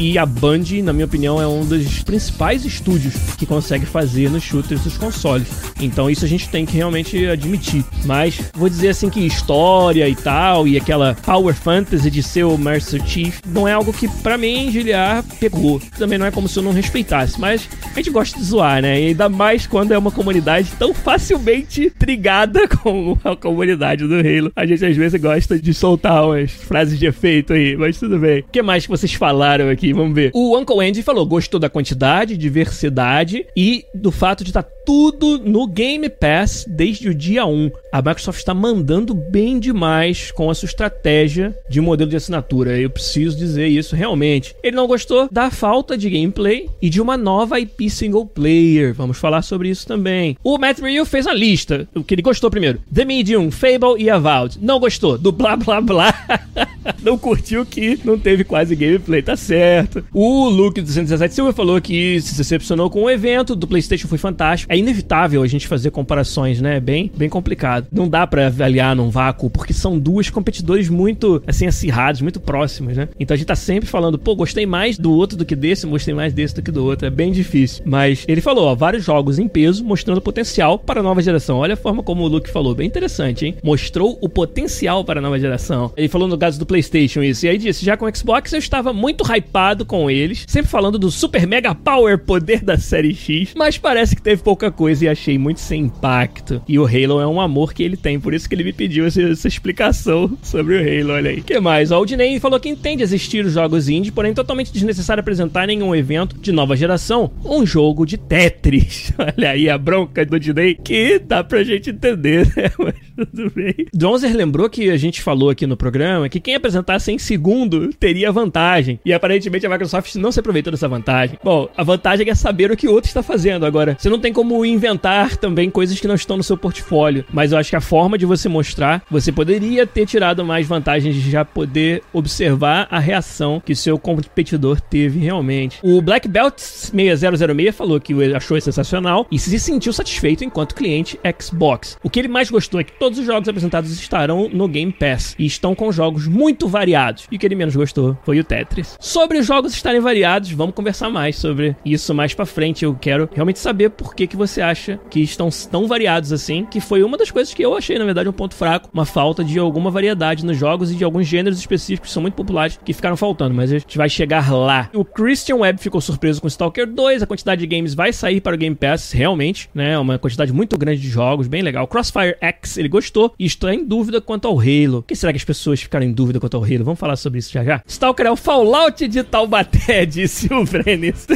que 0.00 0.16
a 0.16 0.24
Band, 0.24 0.64
na 0.82 0.94
minha 0.94 1.04
opinião, 1.04 1.42
é 1.42 1.46
um 1.46 1.62
dos 1.62 2.02
principais 2.02 2.64
estúdios 2.64 3.14
que 3.36 3.44
consegue 3.44 3.84
fazer 3.84 4.30
nos 4.30 4.42
shooters 4.42 4.82
dos 4.82 4.96
consoles. 4.96 5.46
Então 5.78 6.08
isso 6.08 6.24
a 6.24 6.28
gente 6.28 6.48
tem 6.48 6.64
que 6.64 6.74
realmente 6.74 7.26
admitir. 7.26 7.84
Mas 8.06 8.40
vou 8.54 8.70
dizer 8.70 8.88
assim 8.88 9.10
que 9.10 9.20
história 9.20 10.08
e 10.08 10.14
tal, 10.14 10.66
e 10.66 10.78
aquela 10.78 11.14
power 11.14 11.54
fantasy 11.54 12.10
de 12.10 12.22
ser 12.22 12.44
o 12.44 12.56
Master 12.56 13.06
Chief, 13.06 13.40
não 13.46 13.68
é 13.68 13.74
algo 13.74 13.92
que 13.92 14.08
para 14.22 14.38
mim, 14.38 14.70
Giliar, 14.72 15.22
pegou. 15.38 15.78
Também 15.98 16.18
não 16.18 16.24
é 16.24 16.30
como 16.30 16.48
se 16.48 16.58
eu 16.58 16.62
não 16.62 16.72
respeitasse, 16.72 17.38
mas 17.38 17.68
a 17.92 17.96
gente 17.96 18.08
gosta 18.08 18.38
de 18.38 18.44
zoar, 18.44 18.80
né? 18.80 18.98
E 19.02 19.06
ainda 19.08 19.28
mais 19.28 19.66
quando 19.66 19.92
é 19.92 19.98
uma 19.98 20.10
comunidade 20.10 20.70
tão 20.78 20.94
facilmente 20.94 21.90
trigada 21.90 22.66
com 22.82 23.18
a 23.22 23.36
comunidade 23.36 24.06
do 24.06 24.14
Halo. 24.14 24.50
A 24.56 24.64
gente 24.64 24.82
às 24.82 24.96
vezes 24.96 25.20
gosta 25.20 25.58
de 25.58 25.74
soltar 25.74 26.24
umas 26.24 26.50
frases 26.50 26.98
de 26.98 27.04
efeito 27.04 27.52
aí, 27.52 27.76
mas 27.76 27.98
tudo 27.98 28.18
bem. 28.18 28.40
O 28.40 28.44
que 28.44 28.62
mais 28.62 28.84
que 28.84 28.90
vocês 28.90 29.12
falaram 29.12 29.68
aqui? 29.68 29.89
Vamos 29.92 30.14
ver. 30.14 30.30
O 30.34 30.58
Uncle 30.58 30.86
Andy 30.86 31.02
falou: 31.02 31.26
gostou 31.26 31.58
da 31.60 31.68
quantidade, 31.68 32.36
diversidade 32.36 33.46
e 33.56 33.84
do 33.94 34.10
fato 34.10 34.44
de 34.44 34.50
estar 34.50 34.62
tá 34.62 34.70
tudo 34.90 35.38
no 35.38 35.68
Game 35.68 36.08
Pass 36.08 36.64
desde 36.68 37.08
o 37.08 37.14
dia 37.14 37.46
1. 37.46 37.70
A 37.92 38.02
Microsoft 38.02 38.40
está 38.40 38.52
mandando 38.52 39.14
bem 39.14 39.60
demais 39.60 40.32
com 40.32 40.50
a 40.50 40.54
sua 40.54 40.66
estratégia 40.66 41.56
de 41.68 41.80
modelo 41.80 42.10
de 42.10 42.16
assinatura. 42.16 42.76
Eu 42.76 42.90
preciso 42.90 43.38
dizer 43.38 43.68
isso 43.68 43.94
realmente. 43.94 44.52
Ele 44.64 44.74
não 44.74 44.88
gostou 44.88 45.28
da 45.30 45.48
falta 45.48 45.96
de 45.96 46.10
gameplay 46.10 46.68
e 46.82 46.90
de 46.90 47.00
uma 47.00 47.16
nova 47.16 47.60
IP 47.60 47.88
single 47.88 48.26
player. 48.26 48.92
Vamos 48.92 49.16
falar 49.16 49.42
sobre 49.42 49.68
isso 49.68 49.86
também. 49.86 50.36
O 50.42 50.58
Matt 50.58 50.80
Reel 50.80 51.06
fez 51.06 51.24
a 51.28 51.32
lista. 51.32 51.86
O 51.94 52.02
que 52.02 52.16
ele 52.16 52.22
gostou 52.22 52.50
primeiro: 52.50 52.80
The 52.92 53.04
Medium, 53.04 53.48
Fable 53.52 53.94
e 53.96 54.10
Avowed. 54.10 54.58
Não 54.60 54.80
gostou 54.80 55.16
do 55.16 55.30
blá 55.30 55.56
blá 55.56 55.80
blá. 55.80 56.12
não 57.00 57.16
curtiu 57.16 57.64
que 57.64 58.00
não 58.04 58.18
teve 58.18 58.42
quase 58.42 58.74
gameplay, 58.74 59.22
tá 59.22 59.36
certo. 59.36 60.04
O 60.12 60.48
Luke 60.48 60.80
217 60.80 61.32
Silva 61.32 61.52
falou 61.52 61.80
que 61.80 62.20
se 62.20 62.36
decepcionou 62.36 62.90
com 62.90 63.04
o 63.04 63.10
evento 63.10 63.54
do 63.54 63.68
PlayStation 63.68 64.08
foi 64.08 64.18
fantástico. 64.18 64.72
É 64.72 64.79
inevitável 64.80 65.42
a 65.42 65.46
gente 65.46 65.68
fazer 65.68 65.90
comparações, 65.90 66.60
né? 66.60 66.80
Bem, 66.80 67.10
bem 67.16 67.28
complicado. 67.28 67.86
Não 67.92 68.08
dá 68.08 68.26
para 68.26 68.46
avaliar 68.46 68.96
num 68.96 69.10
vácuo 69.10 69.50
porque 69.50 69.72
são 69.72 69.98
duas 69.98 70.30
competidores 70.30 70.88
muito 70.88 71.42
assim 71.46 71.66
acirrados, 71.66 72.20
muito 72.20 72.40
próximos, 72.40 72.96
né? 72.96 73.08
Então 73.18 73.34
a 73.34 73.38
gente 73.38 73.46
tá 73.46 73.56
sempre 73.56 73.88
falando, 73.88 74.18
pô, 74.18 74.34
gostei 74.34 74.66
mais 74.66 74.98
do 74.98 75.12
outro 75.12 75.36
do 75.36 75.44
que 75.44 75.56
desse, 75.56 75.86
gostei 75.86 76.14
mais 76.14 76.32
desse 76.32 76.54
do 76.54 76.62
que 76.62 76.70
do 76.70 76.84
outro. 76.84 77.06
É 77.06 77.10
bem 77.10 77.32
difícil. 77.32 77.82
Mas 77.86 78.24
ele 78.26 78.40
falou, 78.40 78.66
ó, 78.66 78.74
vários 78.74 79.04
jogos 79.04 79.38
em 79.38 79.48
peso 79.48 79.84
mostrando 79.84 80.20
potencial 80.20 80.78
para 80.78 81.00
a 81.00 81.02
nova 81.02 81.22
geração. 81.22 81.58
Olha 81.58 81.74
a 81.74 81.76
forma 81.76 82.02
como 82.02 82.24
o 82.24 82.28
Luke 82.28 82.50
falou, 82.50 82.74
bem 82.74 82.86
interessante, 82.86 83.46
hein? 83.46 83.56
Mostrou 83.62 84.18
o 84.20 84.28
potencial 84.28 85.04
para 85.04 85.20
a 85.20 85.22
nova 85.22 85.38
geração. 85.38 85.92
Ele 85.96 86.08
falou 86.08 86.28
no 86.28 86.38
caso 86.38 86.58
do 86.58 86.66
PlayStation 86.66 87.22
isso. 87.22 87.46
E 87.46 87.48
aí 87.48 87.58
disse: 87.58 87.84
já 87.84 87.96
com 87.96 88.06
o 88.06 88.16
Xbox 88.16 88.52
eu 88.52 88.58
estava 88.58 88.92
muito 88.92 89.24
hypado 89.24 89.84
com 89.84 90.10
eles, 90.10 90.44
sempre 90.46 90.70
falando 90.70 90.98
do 90.98 91.10
super 91.10 91.46
mega 91.46 91.74
power 91.74 92.18
poder 92.18 92.62
da 92.62 92.78
série 92.78 93.14
X, 93.14 93.52
mas 93.56 93.78
parece 93.78 94.14
que 94.14 94.22
teve 94.22 94.42
pouca 94.42 94.69
coisa 94.70 95.04
e 95.04 95.08
achei 95.08 95.38
muito 95.38 95.60
sem 95.60 95.82
impacto. 95.82 96.62
E 96.68 96.78
o 96.78 96.84
Halo 96.84 97.20
é 97.20 97.26
um 97.26 97.40
amor 97.40 97.72
que 97.72 97.82
ele 97.82 97.96
tem, 97.96 98.18
por 98.18 98.34
isso 98.34 98.48
que 98.48 98.54
ele 98.54 98.64
me 98.64 98.72
pediu 98.72 99.06
essa, 99.06 99.22
essa 99.22 99.48
explicação 99.48 100.36
sobre 100.42 100.76
o 100.76 100.80
Halo. 100.80 101.12
Olha 101.12 101.30
aí. 101.30 101.40
que 101.40 101.58
mais? 101.60 101.90
O 101.90 101.94
Aldinei 101.94 102.38
falou 102.40 102.60
que 102.60 102.68
entende 102.68 103.02
existir 103.02 103.44
os 103.44 103.52
jogos 103.52 103.88
indie, 103.88 104.12
porém 104.12 104.34
totalmente 104.34 104.72
desnecessário 104.72 105.20
apresentar 105.20 105.66
nenhum 105.66 105.94
evento 105.94 106.36
de 106.38 106.52
nova 106.52 106.76
geração 106.76 107.30
um 107.44 107.64
jogo 107.66 108.06
de 108.06 108.16
Tetris. 108.16 109.12
Olha 109.18 109.50
aí 109.50 109.68
a 109.68 109.78
bronca 109.78 110.24
do 110.24 110.34
Aldinei 110.34 110.74
que 110.74 111.18
dá 111.18 111.42
pra 111.42 111.64
gente 111.64 111.90
entender, 111.90 112.46
né? 112.56 112.70
Mas 112.78 112.94
tudo 113.26 113.50
bem. 113.50 113.86
Donzer 113.92 114.34
lembrou 114.34 114.68
que 114.68 114.90
a 114.90 114.96
gente 114.96 115.22
falou 115.22 115.50
aqui 115.50 115.66
no 115.66 115.76
programa 115.76 116.28
que 116.28 116.40
quem 116.40 116.54
apresentasse 116.54 117.12
em 117.12 117.18
segundo 117.18 117.92
teria 117.94 118.32
vantagem. 118.32 118.98
E 119.04 119.12
aparentemente 119.12 119.66
a 119.66 119.70
Microsoft 119.70 120.14
não 120.16 120.32
se 120.32 120.40
aproveitou 120.40 120.70
dessa 120.70 120.88
vantagem. 120.88 121.38
Bom, 121.42 121.68
a 121.76 121.82
vantagem 121.82 122.28
é 122.28 122.34
saber 122.34 122.70
o 122.70 122.76
que 122.76 122.88
o 122.88 122.92
outro 122.92 123.08
está 123.08 123.22
fazendo. 123.22 123.66
Agora, 123.66 123.96
você 123.98 124.08
não 124.08 124.18
tem 124.18 124.32
como 124.32 124.64
inventar 124.64 125.36
também 125.36 125.70
coisas 125.70 125.98
que 125.98 126.08
não 126.08 126.14
estão 126.14 126.36
no 126.36 126.42
seu 126.42 126.56
portfólio. 126.56 127.24
Mas 127.32 127.52
eu 127.52 127.58
acho 127.58 127.70
que 127.70 127.76
a 127.76 127.80
forma 127.80 128.18
de 128.18 128.26
você 128.26 128.48
mostrar, 128.48 129.02
você 129.10 129.32
poderia 129.32 129.86
ter 129.86 130.06
tirado 130.06 130.44
mais 130.44 130.66
vantagens 130.66 131.14
de 131.14 131.30
já 131.30 131.44
poder 131.44 132.02
observar 132.12 132.86
a 132.90 132.98
reação 132.98 133.62
que 133.64 133.74
seu 133.74 133.98
competidor 133.98 134.80
teve 134.80 135.18
realmente. 135.18 135.78
O 135.82 136.00
Black 136.00 136.28
Belt 136.28 136.58
6006 136.58 137.74
falou 137.74 138.00
que 138.00 138.14
achou 138.34 138.60
sensacional 138.60 139.26
e 139.30 139.38
se 139.38 139.58
sentiu 139.58 139.92
satisfeito 139.92 140.44
enquanto 140.44 140.74
cliente 140.74 141.18
Xbox. 141.40 141.98
O 142.02 142.10
que 142.10 142.18
ele 142.18 142.28
mais 142.28 142.50
gostou 142.50 142.80
é 142.80 142.84
que 142.84 142.92
todos 143.10 143.18
os 143.18 143.26
jogos 143.26 143.48
apresentados 143.48 143.90
estarão 143.90 144.48
no 144.48 144.68
Game 144.68 144.92
Pass 144.92 145.34
e 145.36 145.44
estão 145.44 145.74
com 145.74 145.90
jogos 145.90 146.28
muito 146.28 146.68
variados. 146.68 147.26
E 147.28 147.34
o 147.34 147.38
que 147.40 147.44
ele 147.44 147.56
menos 147.56 147.74
gostou 147.74 148.16
foi 148.22 148.38
o 148.38 148.44
Tetris. 148.44 148.96
Sobre 149.00 149.38
os 149.38 149.46
jogos 149.46 149.74
estarem 149.74 150.00
variados, 150.00 150.52
vamos 150.52 150.76
conversar 150.76 151.10
mais 151.10 151.34
sobre 151.34 151.74
isso 151.84 152.14
mais 152.14 152.34
para 152.34 152.46
frente. 152.46 152.84
Eu 152.84 152.94
quero 152.94 153.28
realmente 153.34 153.58
saber 153.58 153.90
por 153.90 154.14
que, 154.14 154.28
que 154.28 154.36
você 154.36 154.62
acha 154.62 155.00
que 155.10 155.18
estão 155.18 155.48
tão 155.68 155.88
variados 155.88 156.32
assim, 156.32 156.64
que 156.64 156.80
foi 156.80 157.02
uma 157.02 157.18
das 157.18 157.32
coisas 157.32 157.52
que 157.52 157.64
eu 157.64 157.76
achei, 157.76 157.98
na 157.98 158.04
verdade, 158.04 158.28
um 158.28 158.32
ponto 158.32 158.54
fraco, 158.54 158.88
uma 158.92 159.04
falta 159.04 159.42
de 159.42 159.58
alguma 159.58 159.90
variedade 159.90 160.46
nos 160.46 160.56
jogos 160.56 160.92
e 160.92 160.94
de 160.94 161.02
alguns 161.02 161.26
gêneros 161.26 161.58
específicos 161.58 162.10
que 162.10 162.14
são 162.14 162.22
muito 162.22 162.34
populares 162.34 162.78
que 162.84 162.92
ficaram 162.92 163.16
faltando, 163.16 163.56
mas 163.56 163.72
a 163.72 163.78
gente 163.78 163.98
vai 163.98 164.08
chegar 164.08 164.52
lá. 164.52 164.88
O 164.94 165.04
Christian 165.04 165.56
Webb 165.56 165.80
ficou 165.80 166.00
surpreso 166.00 166.40
com 166.40 166.46
Stalker 166.46 166.86
2, 166.86 167.24
a 167.24 167.26
quantidade 167.26 167.60
de 167.60 167.66
games 167.66 167.92
vai 167.92 168.12
sair 168.12 168.40
para 168.40 168.54
o 168.54 168.58
Game 168.58 168.76
Pass, 168.76 169.10
realmente, 169.10 169.68
né? 169.74 169.98
Uma 169.98 170.16
quantidade 170.16 170.52
muito 170.52 170.78
grande 170.78 171.00
de 171.00 171.08
jogos, 171.08 171.48
bem 171.48 171.62
legal. 171.62 171.88
Crossfire 171.88 172.36
X, 172.40 172.78
ele 172.78 172.88
gostou 172.88 172.99
e 173.38 173.46
estou 173.46 173.70
em 173.70 173.84
dúvida 173.84 174.20
quanto 174.20 174.46
ao 174.46 174.58
Halo. 174.58 174.98
O 174.98 175.02
que 175.02 175.16
será 175.16 175.32
que 175.32 175.38
as 175.38 175.44
pessoas 175.44 175.80
ficaram 175.80 176.06
em 176.06 176.12
dúvida 176.12 176.38
quanto 176.38 176.56
ao 176.56 176.64
Halo? 176.64 176.84
Vamos 176.84 177.00
falar 177.00 177.16
sobre 177.16 177.38
isso 177.38 177.52
já 177.52 177.64
já. 177.64 177.82
Stalker 177.86 178.26
é 178.26 178.30
o 178.30 178.36
Fallout 178.36 179.06
de 179.08 179.22
Taubaté, 179.22 180.04
disse 180.06 180.52
o 180.52 180.64
Brenis. 180.64 181.26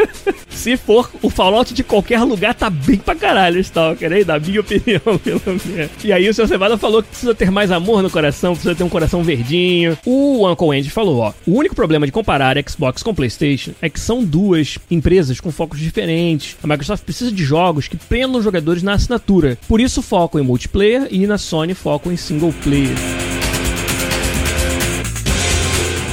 Se 0.48 0.76
for 0.76 1.10
o 1.22 1.30
Fallout 1.30 1.72
de 1.72 1.82
qualquer 1.82 2.22
lugar, 2.22 2.54
tá 2.54 2.68
bem 2.68 2.96
pra 2.96 3.14
caralho, 3.14 3.60
Stalker, 3.60 4.12
hein? 4.12 4.24
Da 4.24 4.38
minha 4.38 4.60
opinião, 4.60 5.00
pelo 5.22 5.40
menos. 5.46 6.04
E 6.04 6.12
aí 6.12 6.28
o 6.28 6.34
seu 6.34 6.46
Cevada 6.46 6.76
falou 6.76 7.02
que 7.02 7.08
precisa 7.08 7.34
ter 7.34 7.50
mais 7.50 7.70
amor 7.70 8.02
no 8.02 8.10
coração, 8.10 8.52
precisa 8.52 8.74
ter 8.74 8.84
um 8.84 8.88
coração 8.88 9.22
verdinho. 9.22 9.96
O 10.04 10.48
Uncle 10.48 10.76
Andy 10.76 10.90
falou, 10.90 11.20
ó, 11.20 11.32
o 11.46 11.52
único 11.56 11.74
problema 11.74 12.06
de 12.06 12.12
comparar 12.12 12.56
Xbox 12.68 13.02
com 13.02 13.14
PlayStation 13.14 13.72
é 13.80 13.88
que 13.88 13.98
são 13.98 14.24
duas 14.24 14.78
empresas 14.90 15.40
com 15.40 15.50
focos 15.50 15.78
diferentes. 15.78 16.56
A 16.62 16.66
Microsoft 16.66 17.04
precisa 17.04 17.32
de 17.32 17.44
jogos 17.44 17.88
que 17.88 17.96
prendam 17.96 18.42
jogadores 18.42 18.82
na 18.82 18.94
assinatura. 18.94 19.56
Por 19.68 19.80
isso 19.80 20.02
foco 20.02 20.38
em 20.38 20.42
multiplayer 20.42 20.99
e 21.10 21.26
na 21.26 21.38
Sony 21.38 21.74
foco 21.74 22.10
em 22.10 22.16
single 22.16 22.52
player. 22.62 22.96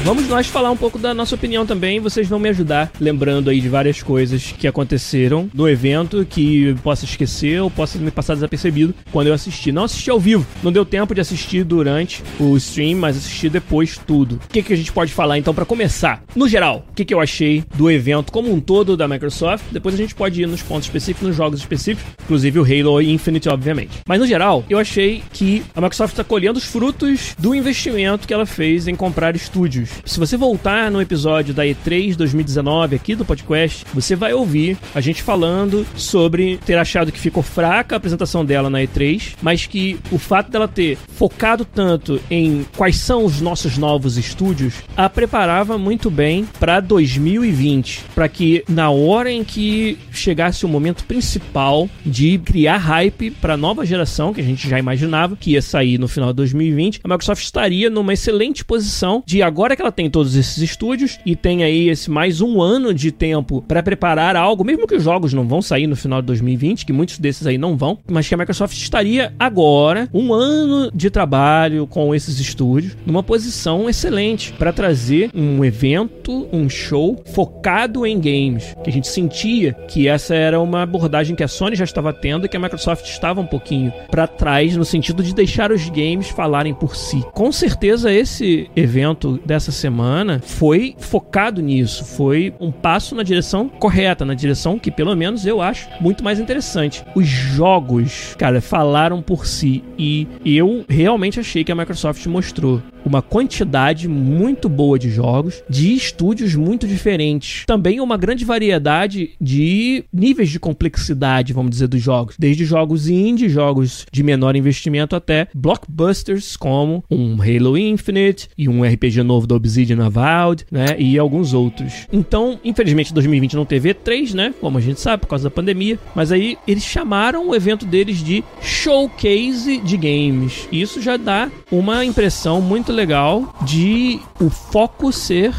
Vamos 0.07 0.29
nós 0.29 0.47
falar 0.47 0.71
um 0.71 0.77
pouco 0.77 0.97
da 0.97 1.13
nossa 1.13 1.35
opinião 1.35 1.65
também. 1.65 1.99
Vocês 1.99 2.29
vão 2.29 2.39
me 2.39 2.47
ajudar 2.47 2.89
lembrando 2.97 3.49
aí 3.49 3.59
de 3.59 3.67
várias 3.67 4.01
coisas 4.01 4.53
que 4.57 4.65
aconteceram 4.65 5.49
no 5.53 5.67
evento 5.67 6.25
que 6.25 6.73
possa 6.81 7.03
esquecer 7.03 7.61
ou 7.61 7.69
possa 7.69 7.97
me 7.97 8.09
passar 8.09 8.33
desapercebido 8.35 8.95
quando 9.11 9.27
eu 9.27 9.33
assisti. 9.33 9.69
Não 9.69 9.83
assisti 9.83 10.09
ao 10.09 10.17
vivo, 10.17 10.47
não 10.63 10.71
deu 10.71 10.85
tempo 10.85 11.13
de 11.13 11.19
assistir 11.19 11.65
durante 11.65 12.23
o 12.39 12.55
stream, 12.55 12.97
mas 12.97 13.17
assisti 13.17 13.49
depois 13.49 13.97
tudo. 13.97 14.35
O 14.35 14.47
que, 14.47 14.63
que 14.63 14.71
a 14.71 14.77
gente 14.77 14.93
pode 14.93 15.11
falar 15.11 15.39
então 15.39 15.53
para 15.53 15.65
começar? 15.65 16.23
No 16.33 16.47
geral, 16.47 16.85
o 16.89 16.93
que, 16.93 17.03
que 17.03 17.13
eu 17.13 17.19
achei 17.19 17.65
do 17.75 17.91
evento 17.91 18.31
como 18.31 18.49
um 18.49 18.61
todo 18.61 18.95
da 18.95 19.09
Microsoft? 19.09 19.65
Depois 19.73 19.93
a 19.93 19.97
gente 19.97 20.15
pode 20.15 20.41
ir 20.41 20.47
nos 20.47 20.61
pontos 20.61 20.85
específicos, 20.85 21.27
nos 21.27 21.35
jogos 21.35 21.59
específicos, 21.59 22.13
inclusive 22.23 22.59
o 22.59 22.63
Halo 22.63 23.01
Infinite, 23.01 23.49
obviamente. 23.49 23.99
Mas 24.07 24.21
no 24.21 24.25
geral, 24.25 24.63
eu 24.69 24.79
achei 24.79 25.21
que 25.33 25.65
a 25.75 25.81
Microsoft 25.81 26.13
está 26.13 26.23
colhendo 26.23 26.57
os 26.57 26.63
frutos 26.63 27.35
do 27.37 27.53
investimento 27.53 28.25
que 28.25 28.33
ela 28.33 28.45
fez 28.45 28.87
em 28.87 28.95
comprar 28.95 29.35
estúdios. 29.35 29.96
Se 30.05 30.19
você 30.19 30.37
voltar 30.37 30.89
no 30.91 31.01
episódio 31.01 31.53
da 31.53 31.63
E3 31.63 32.15
2019 32.15 32.95
aqui 32.95 33.15
do 33.15 33.25
podcast, 33.25 33.85
você 33.93 34.15
vai 34.15 34.33
ouvir 34.33 34.77
a 34.93 35.01
gente 35.01 35.21
falando 35.21 35.85
sobre 35.95 36.57
ter 36.65 36.77
achado 36.77 37.11
que 37.11 37.19
ficou 37.19 37.43
fraca 37.43 37.95
a 37.95 37.97
apresentação 37.97 38.45
dela 38.45 38.69
na 38.69 38.79
E3, 38.79 39.35
mas 39.41 39.65
que 39.65 39.99
o 40.11 40.17
fato 40.17 40.51
dela 40.51 40.67
ter 40.67 40.97
focado 41.09 41.65
tanto 41.65 42.21
em 42.29 42.65
quais 42.75 42.97
são 42.97 43.25
os 43.25 43.41
nossos 43.41 43.77
novos 43.77 44.17
estúdios 44.17 44.75
a 44.95 45.09
preparava 45.09 45.77
muito 45.77 46.09
bem 46.09 46.47
para 46.59 46.79
2020, 46.79 48.03
para 48.13 48.27
que 48.27 48.63
na 48.67 48.89
hora 48.89 49.31
em 49.31 49.43
que 49.43 49.97
chegasse 50.11 50.65
o 50.65 50.69
momento 50.69 51.03
principal 51.05 51.89
de 52.05 52.37
criar 52.39 52.77
hype 52.77 53.31
para 53.31 53.53
a 53.53 53.57
nova 53.57 53.85
geração, 53.85 54.33
que 54.33 54.41
a 54.41 54.43
gente 54.43 54.69
já 54.69 54.79
imaginava 54.79 55.35
que 55.35 55.51
ia 55.51 55.61
sair 55.61 55.97
no 55.97 56.07
final 56.07 56.29
de 56.29 56.37
2020, 56.37 57.01
a 57.03 57.07
Microsoft 57.07 57.43
estaria 57.43 57.89
numa 57.89 58.13
excelente 58.13 58.65
posição 58.65 59.23
de 59.25 59.41
agora 59.41 59.75
que 59.77 59.81
ela 59.83 59.91
tem 59.91 60.09
todos 60.09 60.35
esses 60.35 60.57
estúdios 60.57 61.19
e 61.23 61.35
tem 61.35 61.63
aí 61.63 61.87
esse 61.87 62.09
mais 62.09 62.41
um 62.41 62.59
ano 62.59 62.91
de 62.93 63.11
tempo 63.11 63.61
para 63.61 63.83
preparar 63.83 64.35
algo, 64.35 64.65
mesmo 64.65 64.87
que 64.87 64.95
os 64.95 65.03
jogos 65.03 65.33
não 65.33 65.47
vão 65.47 65.61
sair 65.61 65.85
no 65.85 65.95
final 65.95 66.19
de 66.19 66.25
2020, 66.25 66.83
que 66.83 66.91
muitos 66.91 67.19
desses 67.19 67.45
aí 67.45 67.59
não 67.59 67.77
vão, 67.77 67.99
mas 68.09 68.27
que 68.27 68.33
a 68.33 68.37
Microsoft 68.37 68.75
estaria 68.75 69.33
agora 69.37 70.09
um 70.11 70.33
ano 70.33 70.89
de 70.91 71.11
trabalho 71.11 71.85
com 71.85 72.13
esses 72.15 72.39
estúdios 72.39 72.97
numa 73.05 73.21
posição 73.21 73.87
excelente 73.87 74.51
para 74.53 74.73
trazer 74.73 75.29
um 75.33 75.63
evento, 75.63 76.47
um 76.51 76.67
show 76.67 77.21
focado 77.33 78.03
em 78.03 78.19
games, 78.19 78.75
que 78.83 78.89
a 78.89 78.93
gente 78.93 79.07
sentia 79.07 79.73
que 79.87 80.07
essa 80.07 80.33
era 80.33 80.59
uma 80.59 80.81
abordagem 80.81 81.35
que 81.35 81.43
a 81.43 81.47
Sony 81.47 81.75
já 81.75 81.83
estava 81.83 82.11
tendo 82.11 82.47
e 82.47 82.49
que 82.49 82.57
a 82.57 82.59
Microsoft 82.59 83.05
estava 83.05 83.41
um 83.41 83.45
pouquinho 83.45 83.93
para 84.09 84.25
trás 84.25 84.75
no 84.75 84.83
sentido 84.83 85.21
de 85.21 85.35
deixar 85.35 85.71
os 85.71 85.87
games 85.89 86.29
falarem 86.29 86.73
por 86.73 86.95
si. 86.95 87.23
Com 87.33 87.51
certeza 87.51 88.11
esse 88.11 88.71
evento 88.75 89.39
dessa 89.45 89.66
semana 89.71 90.41
foi 90.43 90.95
focado 90.97 91.61
nisso, 91.61 92.05
foi 92.05 92.53
um 92.59 92.71
passo 92.71 93.15
na 93.15 93.23
direção 93.23 93.69
correta, 93.69 94.25
na 94.25 94.33
direção 94.33 94.79
que 94.79 94.91
pelo 94.91 95.15
menos 95.15 95.45
eu 95.45 95.61
acho 95.61 95.87
muito 95.99 96.23
mais 96.23 96.39
interessante. 96.39 97.03
Os 97.15 97.27
jogos, 97.27 98.35
cara, 98.37 98.61
falaram 98.61 99.21
por 99.21 99.45
si 99.45 99.83
e 99.97 100.27
eu 100.45 100.85
realmente 100.87 101.39
achei 101.39 101.63
que 101.63 101.71
a 101.71 101.75
Microsoft 101.75 102.25
mostrou 102.27 102.81
uma 103.07 103.21
quantidade 103.21 104.07
muito 104.07 104.67
boa 104.67 104.99
de 104.99 105.09
jogos, 105.09 105.63
de 105.69 105.93
estúdios 105.93 106.55
muito 106.55 106.87
diferentes. 106.87 107.63
Também 107.65 107.99
uma 108.01 108.17
grande 108.17 108.45
variedade 108.45 109.31
de 109.39 110.03
níveis 110.13 110.49
de 110.49 110.59
complexidade, 110.59 111.53
vamos 111.53 111.71
dizer, 111.71 111.87
dos 111.87 112.01
jogos. 112.01 112.35
Desde 112.37 112.65
jogos 112.65 113.07
indie, 113.07 113.49
jogos 113.49 114.05
de 114.11 114.23
menor 114.23 114.55
investimento, 114.55 115.15
até 115.15 115.47
blockbusters 115.53 116.55
como 116.57 117.03
um 117.09 117.37
Halo 117.41 117.77
Infinite 117.77 118.49
e 118.57 118.67
um 118.67 118.83
RPG 118.83 119.23
novo 119.23 119.47
da 119.47 119.55
Obsidian 119.55 120.05
Avowed, 120.05 120.65
né? 120.71 120.95
E 120.99 121.17
alguns 121.17 121.53
outros. 121.53 122.07
Então, 122.11 122.59
infelizmente, 122.63 123.13
2020 123.13 123.55
não 123.55 123.65
teve 123.65 123.93
E3, 123.93 124.33
né? 124.33 124.53
Como 124.59 124.77
a 124.77 124.81
gente 124.81 124.99
sabe, 124.99 125.21
por 125.21 125.29
causa 125.29 125.45
da 125.45 125.51
pandemia. 125.51 125.97
Mas 126.13 126.31
aí 126.31 126.57
eles 126.67 126.83
chamaram 126.83 127.47
o 127.47 127.55
evento 127.55 127.85
deles 127.85 128.23
de 128.23 128.43
Showcase 128.61 129.77
de 129.79 129.97
Games. 129.97 130.67
Isso 130.71 131.01
já 131.01 131.17
dá 131.17 131.49
uma 131.71 132.03
impressão 132.03 132.61
muito 132.61 132.91
legal 132.97 133.53
de 133.61 134.19
o 134.41 134.49
foco 134.49 135.13
ser 135.13 135.53